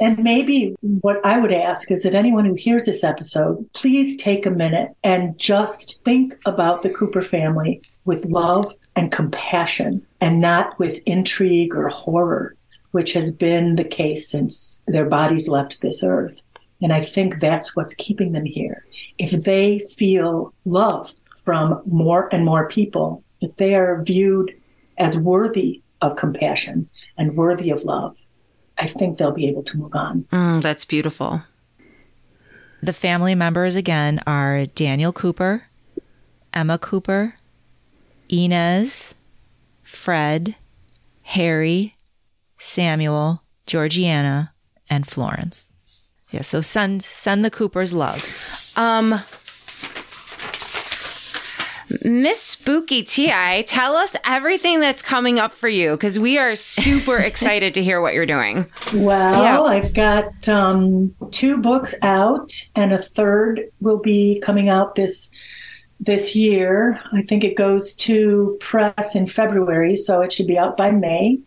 And 0.00 0.18
maybe 0.18 0.74
what 0.80 1.24
I 1.24 1.38
would 1.38 1.52
ask 1.52 1.90
is 1.90 2.02
that 2.02 2.14
anyone 2.14 2.44
who 2.44 2.54
hears 2.54 2.84
this 2.84 3.04
episode, 3.04 3.68
please 3.74 4.20
take 4.20 4.44
a 4.44 4.50
minute 4.50 4.94
and 5.04 5.38
just 5.38 6.02
think 6.04 6.34
about 6.46 6.82
the 6.82 6.90
Cooper 6.90 7.22
family 7.22 7.80
with 8.04 8.24
love 8.26 8.72
and 8.96 9.12
compassion 9.12 10.04
and 10.24 10.40
not 10.40 10.78
with 10.78 11.02
intrigue 11.04 11.74
or 11.74 11.88
horror, 11.90 12.56
which 12.92 13.12
has 13.12 13.30
been 13.30 13.76
the 13.76 13.84
case 13.84 14.26
since 14.26 14.78
their 14.86 15.04
bodies 15.04 15.48
left 15.48 15.82
this 15.82 16.02
earth. 16.02 16.40
And 16.80 16.94
I 16.94 17.02
think 17.02 17.40
that's 17.40 17.76
what's 17.76 17.92
keeping 17.96 18.32
them 18.32 18.46
here. 18.46 18.86
If 19.18 19.44
they 19.44 19.80
feel 19.80 20.54
love 20.64 21.12
from 21.44 21.82
more 21.84 22.30
and 22.32 22.42
more 22.42 22.66
people, 22.70 23.22
if 23.42 23.56
they 23.56 23.74
are 23.74 24.02
viewed 24.02 24.58
as 24.96 25.18
worthy 25.18 25.82
of 26.00 26.16
compassion 26.16 26.88
and 27.18 27.36
worthy 27.36 27.68
of 27.68 27.84
love, 27.84 28.16
I 28.78 28.86
think 28.86 29.18
they'll 29.18 29.30
be 29.30 29.48
able 29.50 29.64
to 29.64 29.76
move 29.76 29.94
on. 29.94 30.22
Mm, 30.32 30.62
that's 30.62 30.86
beautiful. 30.86 31.42
The 32.82 32.94
family 32.94 33.34
members 33.34 33.74
again 33.74 34.22
are 34.26 34.64
Daniel 34.64 35.12
Cooper, 35.12 35.64
Emma 36.54 36.78
Cooper, 36.78 37.34
Inez, 38.30 39.13
Fred, 39.94 40.56
Harry, 41.22 41.94
Samuel, 42.58 43.42
Georgiana, 43.66 44.52
and 44.90 45.06
Florence. 45.06 45.68
Yeah, 46.30 46.42
so 46.42 46.60
send 46.60 47.02
send 47.02 47.44
the 47.44 47.50
Coopers 47.50 47.92
love. 47.94 48.22
Um, 48.76 49.20
Miss 52.02 52.40
Spooky 52.40 53.02
Ti, 53.02 53.62
tell 53.64 53.94
us 53.94 54.16
everything 54.24 54.80
that's 54.80 55.00
coming 55.02 55.38
up 55.38 55.52
for 55.52 55.68
you 55.68 55.92
because 55.92 56.18
we 56.18 56.38
are 56.38 56.56
super 56.56 57.18
excited 57.30 57.74
to 57.74 57.82
hear 57.82 58.00
what 58.00 58.14
you're 58.14 58.26
doing. 58.26 58.66
Well, 58.94 59.42
Yeah. 59.42 59.60
I've 59.62 59.92
got 59.94 60.48
um, 60.48 61.14
two 61.30 61.58
books 61.58 61.94
out, 62.02 62.50
and 62.74 62.92
a 62.92 62.98
third 62.98 63.70
will 63.80 63.98
be 64.00 64.40
coming 64.40 64.68
out 64.68 64.94
this 64.96 65.30
this 66.00 66.34
year. 66.34 67.00
I 67.12 67.22
think 67.22 67.44
it 67.44 67.56
goes 67.56 67.94
to 67.96 68.56
press 68.60 69.14
in 69.14 69.26
February, 69.26 69.96
so 69.96 70.20
it 70.20 70.32
should 70.32 70.46
be 70.46 70.58
out 70.58 70.76
by 70.76 70.90
May. 70.90 71.38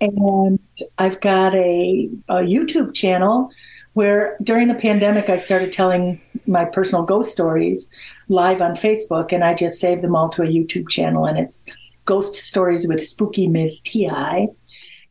And 0.00 0.58
I've 0.98 1.20
got 1.20 1.54
a, 1.54 2.08
a 2.28 2.36
YouTube 2.36 2.94
channel 2.94 3.50
where 3.92 4.36
during 4.42 4.68
the 4.68 4.74
pandemic 4.74 5.28
I 5.28 5.36
started 5.36 5.72
telling 5.72 6.20
my 6.46 6.64
personal 6.64 7.04
ghost 7.04 7.32
stories 7.32 7.92
live 8.28 8.62
on 8.62 8.72
Facebook, 8.72 9.32
and 9.32 9.44
I 9.44 9.54
just 9.54 9.80
saved 9.80 10.02
them 10.02 10.14
all 10.14 10.28
to 10.30 10.42
a 10.42 10.46
YouTube 10.48 10.88
channel, 10.88 11.26
and 11.26 11.38
it's 11.38 11.64
Ghost 12.04 12.34
Stories 12.34 12.88
with 12.88 13.02
Spooky 13.02 13.46
Ms. 13.46 13.80
Ti 13.80 14.48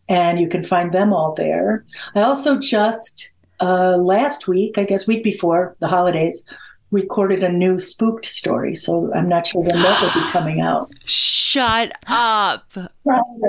and 0.10 0.40
you 0.40 0.50
can 0.50 0.64
find 0.64 0.92
them 0.92 1.14
all 1.14 1.36
there. 1.36 1.86
I 2.16 2.22
also 2.22 2.60
just 2.60 3.32
uh, 3.62 3.98
last 3.98 4.48
week, 4.48 4.78
I 4.78 4.84
guess 4.84 5.08
week 5.08 5.24
before 5.24 5.76
the 5.80 5.88
holidays, 5.88 6.44
recorded 6.92 7.44
a 7.44 7.50
new 7.50 7.80
spooked 7.80 8.26
story, 8.26 8.76
so 8.76 9.12
I'm 9.14 9.30
not 9.30 9.48
sure 9.48 9.62
when 9.62 9.82
that 9.82 10.02
will 10.02 10.22
be 10.22 10.28
coming 10.32 10.62
out. 10.62 10.92
Shut 11.06 11.92
up. 12.08 12.72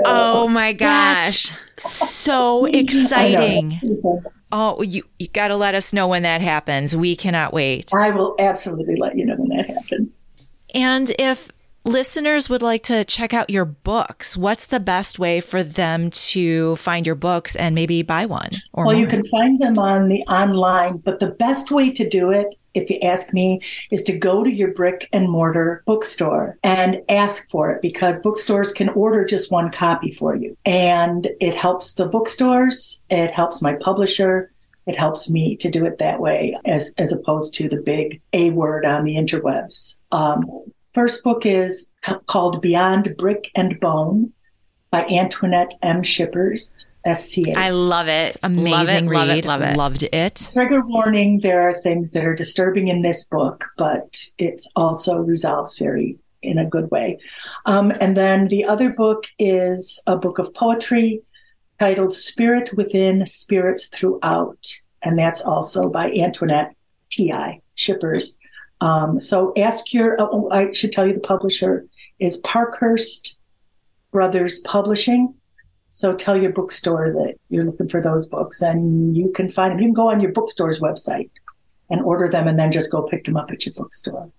Oh 0.04 0.48
my 0.48 0.72
gosh. 0.72 1.50
That's 1.76 2.00
so 2.00 2.64
exciting. 2.72 3.80
Oh, 4.52 4.82
you, 4.82 5.04
you 5.18 5.28
got 5.28 5.48
to 5.48 5.56
let 5.56 5.74
us 5.74 5.92
know 5.92 6.08
when 6.08 6.22
that 6.24 6.40
happens. 6.40 6.94
We 6.94 7.14
cannot 7.16 7.52
wait. 7.52 7.92
I 7.94 8.10
will 8.10 8.34
absolutely 8.38 8.96
let 8.96 9.16
you 9.16 9.24
know 9.24 9.36
when 9.36 9.56
that 9.56 9.66
happens. 9.66 10.24
And 10.74 11.12
if 11.18 11.50
listeners 11.84 12.48
would 12.50 12.62
like 12.62 12.82
to 12.84 13.04
check 13.04 13.32
out 13.32 13.48
your 13.48 13.64
books, 13.64 14.36
what's 14.36 14.66
the 14.66 14.80
best 14.80 15.18
way 15.18 15.40
for 15.40 15.62
them 15.62 16.10
to 16.10 16.76
find 16.76 17.06
your 17.06 17.14
books 17.14 17.54
and 17.56 17.74
maybe 17.74 18.02
buy 18.02 18.26
one? 18.26 18.50
well, 18.74 18.86
more? 18.86 18.94
you 18.94 19.06
can 19.06 19.24
find 19.26 19.58
them 19.60 19.78
on 19.78 20.08
the 20.08 20.22
online, 20.22 20.98
but 20.98 21.20
the 21.20 21.30
best 21.30 21.70
way 21.70 21.90
to 21.92 22.08
do 22.08 22.30
it 22.30 22.54
if 22.74 22.90
you 22.90 22.98
ask 23.00 23.32
me, 23.32 23.60
is 23.90 24.02
to 24.04 24.16
go 24.16 24.44
to 24.44 24.50
your 24.50 24.72
brick 24.72 25.08
and 25.12 25.30
mortar 25.30 25.82
bookstore 25.86 26.58
and 26.62 27.00
ask 27.08 27.48
for 27.48 27.70
it 27.70 27.82
because 27.82 28.20
bookstores 28.20 28.72
can 28.72 28.88
order 28.90 29.24
just 29.24 29.50
one 29.50 29.70
copy 29.70 30.10
for 30.10 30.34
you. 30.36 30.56
And 30.64 31.28
it 31.40 31.54
helps 31.54 31.94
the 31.94 32.08
bookstores, 32.08 33.02
it 33.10 33.30
helps 33.30 33.62
my 33.62 33.74
publisher, 33.80 34.52
it 34.86 34.96
helps 34.96 35.30
me 35.30 35.56
to 35.56 35.70
do 35.70 35.84
it 35.84 35.98
that 35.98 36.20
way 36.20 36.58
as, 36.64 36.94
as 36.98 37.12
opposed 37.12 37.54
to 37.54 37.68
the 37.68 37.80
big 37.80 38.20
A 38.32 38.50
word 38.50 38.84
on 38.84 39.04
the 39.04 39.16
interwebs. 39.16 39.98
Um, 40.10 40.44
first 40.94 41.22
book 41.22 41.46
is 41.46 41.92
called 42.26 42.62
Beyond 42.62 43.14
Brick 43.16 43.50
and 43.54 43.78
Bone 43.78 44.32
by 44.90 45.04
Antoinette 45.04 45.74
M. 45.82 46.02
Shippers. 46.02 46.86
SCA. 47.06 47.58
I 47.58 47.70
love 47.70 48.08
it. 48.08 48.36
Amazing 48.42 48.70
love 48.70 48.88
it, 48.88 49.04
read. 49.06 49.16
Love 49.16 49.30
it, 49.30 49.44
love 49.46 49.62
it. 49.62 49.76
Loved 49.76 50.02
it. 50.12 50.48
Trigger 50.52 50.82
warning, 50.84 51.40
there 51.40 51.60
are 51.60 51.74
things 51.74 52.12
that 52.12 52.24
are 52.24 52.34
disturbing 52.34 52.88
in 52.88 53.02
this 53.02 53.24
book, 53.24 53.66
but 53.76 54.24
it 54.38 54.62
also 54.76 55.18
resolves 55.18 55.78
very 55.78 56.18
in 56.42 56.58
a 56.58 56.66
good 56.66 56.90
way. 56.90 57.18
Um, 57.66 57.92
and 58.00 58.16
then 58.16 58.48
the 58.48 58.64
other 58.64 58.90
book 58.90 59.24
is 59.38 60.02
a 60.06 60.16
book 60.16 60.38
of 60.38 60.52
poetry 60.54 61.22
titled 61.78 62.12
Spirit 62.12 62.70
Within, 62.74 63.26
Spirits 63.26 63.88
Throughout. 63.88 64.66
And 65.02 65.18
that's 65.18 65.40
also 65.40 65.88
by 65.88 66.10
Antoinette 66.12 66.74
T.I. 67.10 67.60
Shippers. 67.74 68.36
Um, 68.80 69.20
so 69.20 69.52
ask 69.56 69.92
your, 69.92 70.16
oh, 70.18 70.48
I 70.50 70.72
should 70.72 70.92
tell 70.92 71.06
you 71.06 71.12
the 71.12 71.20
publisher 71.20 71.86
is 72.18 72.38
Parkhurst 72.38 73.38
Brothers 74.10 74.58
Publishing. 74.60 75.34
So 75.90 76.14
tell 76.14 76.40
your 76.40 76.52
bookstore 76.52 77.12
that 77.12 77.34
you're 77.48 77.64
looking 77.64 77.88
for 77.88 78.00
those 78.00 78.26
books 78.26 78.62
and 78.62 79.16
you 79.16 79.32
can 79.32 79.50
find 79.50 79.72
them. 79.72 79.80
You 79.80 79.86
can 79.86 79.94
go 79.94 80.10
on 80.10 80.20
your 80.20 80.32
bookstore's 80.32 80.80
website 80.80 81.30
and 81.90 82.00
order 82.02 82.28
them 82.28 82.46
and 82.46 82.58
then 82.58 82.70
just 82.70 82.92
go 82.92 83.02
pick 83.02 83.24
them 83.24 83.36
up 83.36 83.50
at 83.50 83.66
your 83.66 83.74
bookstore. 83.74 84.30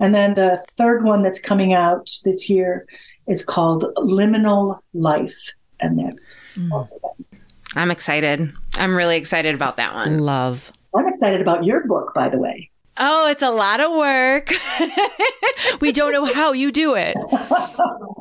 And 0.00 0.14
then 0.14 0.34
the 0.34 0.64
third 0.76 1.04
one 1.04 1.22
that's 1.22 1.40
coming 1.40 1.72
out 1.72 2.10
this 2.24 2.50
year 2.50 2.86
is 3.26 3.44
called 3.44 3.84
Liminal 3.96 4.80
Life. 4.92 5.52
And 5.80 5.98
that's 5.98 6.36
mm. 6.54 6.70
also 6.72 6.98
that. 7.02 7.38
I'm 7.74 7.90
excited. 7.90 8.52
I'm 8.74 8.94
really 8.94 9.16
excited 9.16 9.54
about 9.54 9.76
that 9.76 9.94
one. 9.94 10.18
Love. 10.18 10.72
I'm 10.94 11.06
excited 11.06 11.40
about 11.40 11.64
your 11.64 11.86
book, 11.86 12.12
by 12.14 12.28
the 12.28 12.38
way. 12.38 12.70
Oh, 12.96 13.28
it's 13.28 13.42
a 13.42 13.50
lot 13.50 13.80
of 13.80 13.92
work. 13.92 14.52
we 15.80 15.92
don't 15.92 16.12
know 16.12 16.24
how 16.24 16.52
you 16.52 16.72
do 16.72 16.94
it. 16.96 17.16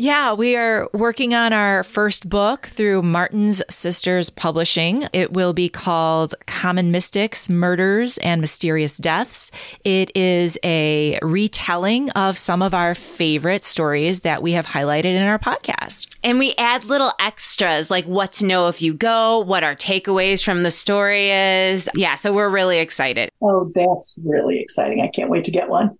Yeah, 0.00 0.32
we 0.32 0.54
are 0.54 0.88
working 0.94 1.34
on 1.34 1.52
our 1.52 1.82
first 1.82 2.28
book 2.28 2.66
through 2.66 3.02
Martin's 3.02 3.64
Sisters 3.68 4.30
Publishing. 4.30 5.08
It 5.12 5.32
will 5.32 5.52
be 5.52 5.68
called 5.68 6.36
Common 6.46 6.92
Mystics, 6.92 7.50
Murders, 7.50 8.16
and 8.18 8.40
Mysterious 8.40 8.96
Deaths. 8.96 9.50
It 9.82 10.16
is 10.16 10.56
a 10.62 11.18
retelling 11.20 12.10
of 12.10 12.38
some 12.38 12.62
of 12.62 12.74
our 12.74 12.94
favorite 12.94 13.64
stories 13.64 14.20
that 14.20 14.40
we 14.40 14.52
have 14.52 14.66
highlighted 14.66 15.16
in 15.16 15.24
our 15.24 15.36
podcast. 15.36 16.06
And 16.22 16.38
we 16.38 16.54
add 16.54 16.84
little 16.84 17.12
extras 17.18 17.90
like 17.90 18.04
what 18.04 18.32
to 18.34 18.46
know 18.46 18.68
if 18.68 18.80
you 18.80 18.94
go, 18.94 19.40
what 19.40 19.64
our 19.64 19.74
takeaways 19.74 20.44
from 20.44 20.62
the 20.62 20.70
story 20.70 21.32
is. 21.32 21.88
Yeah, 21.96 22.14
so 22.14 22.32
we're 22.32 22.50
really 22.50 22.78
excited. 22.78 23.30
Oh, 23.42 23.68
that's 23.74 24.16
really 24.24 24.60
exciting. 24.60 25.00
I 25.00 25.08
can't 25.08 25.28
wait 25.28 25.42
to 25.42 25.50
get 25.50 25.68
one. 25.68 25.98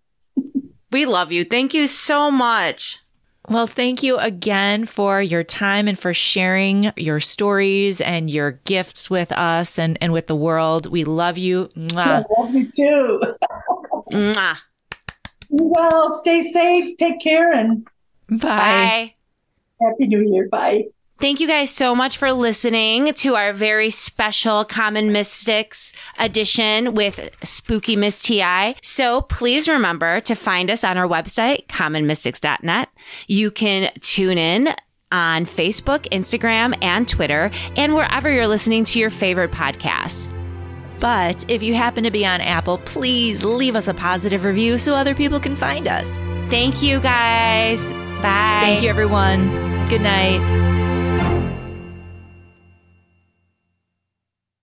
we 0.93 1.05
love 1.05 1.33
you. 1.33 1.45
Thank 1.45 1.75
you 1.75 1.89
so 1.89 2.31
much. 2.31 3.01
Well, 3.51 3.67
thank 3.67 4.03
you 4.03 4.19
again 4.19 4.85
for 4.85 5.23
your 5.23 5.43
time 5.43 5.89
and 5.89 5.99
for 5.99 6.13
sharing 6.13 6.93
your 6.97 7.19
stories 7.19 8.01
and 8.01 8.29
your 8.29 8.53
gifts 8.65 9.09
with 9.09 9.33
us 9.33 9.79
and, 9.79 9.97
and 10.03 10.13
with 10.13 10.27
the 10.27 10.37
world. 10.37 10.87
We 10.87 11.05
love 11.05 11.39
you. 11.39 11.69
Mwah. 11.75 12.25
I 12.27 12.41
love 12.41 12.55
you 12.55 12.71
too. 12.75 13.21
Mwah. 14.13 14.59
Well, 15.49 16.19
stay 16.19 16.43
safe, 16.43 16.97
take 16.99 17.21
care, 17.21 17.53
and 17.53 17.87
bye. 18.29 18.39
bye. 18.39 19.15
Happy 19.81 20.07
New 20.07 20.21
Year. 20.21 20.47
Bye. 20.51 20.85
Thank 21.21 21.41
you 21.41 21.49
guys 21.49 21.71
so 21.71 21.97
much 21.97 22.17
for 22.17 22.33
listening 22.33 23.13
to 23.15 23.35
our 23.35 23.53
very 23.53 23.91
special 23.91 24.65
Common 24.65 25.11
Mystics 25.11 25.93
edition 26.17 26.95
with 26.95 27.19
Spooky 27.43 27.97
Miss 27.97 28.23
TI. 28.23 28.77
So 28.83 29.23
please 29.23 29.69
remember 29.69 30.21
to 30.21 30.37
find 30.37 30.71
us 30.71 30.85
on 30.85 30.97
our 30.97 31.09
website, 31.09 31.67
commonmystics.net. 31.67 32.89
You 33.27 33.51
can 33.51 33.91
tune 34.01 34.39
in 34.39 34.69
on 35.11 35.45
Facebook, 35.45 36.09
Instagram, 36.11 36.79
and 36.83 37.09
Twitter, 37.09 37.51
and 37.77 37.95
wherever 37.95 38.31
you're 38.31 38.47
listening 38.47 38.85
to 38.85 39.01
your 39.01 39.11
favorite 39.11 39.51
podcasts. 39.51 40.33
But 41.01 41.45
if 41.51 41.65
you 41.65 41.75
happen 41.75 42.05
to 42.05 42.13
be 42.13 42.25
on 42.25 42.41
Apple, 42.41 42.79
please 42.79 43.45
leave 43.45 43.75
us 43.75 43.89
a 43.89 43.95
positive 43.95 44.45
review 44.45 44.79
so 44.79 44.95
other 44.95 45.17
people 45.17 45.41
can 45.41 45.57
find 45.57 45.89
us. 45.89 46.09
Thank 46.49 46.81
you 46.81 47.01
guys. 47.01 47.81
Bye. 48.23 48.61
Thank 48.63 48.83
you, 48.85 48.89
everyone. 48.89 49.49
Good 49.89 50.03
night. 50.03 50.87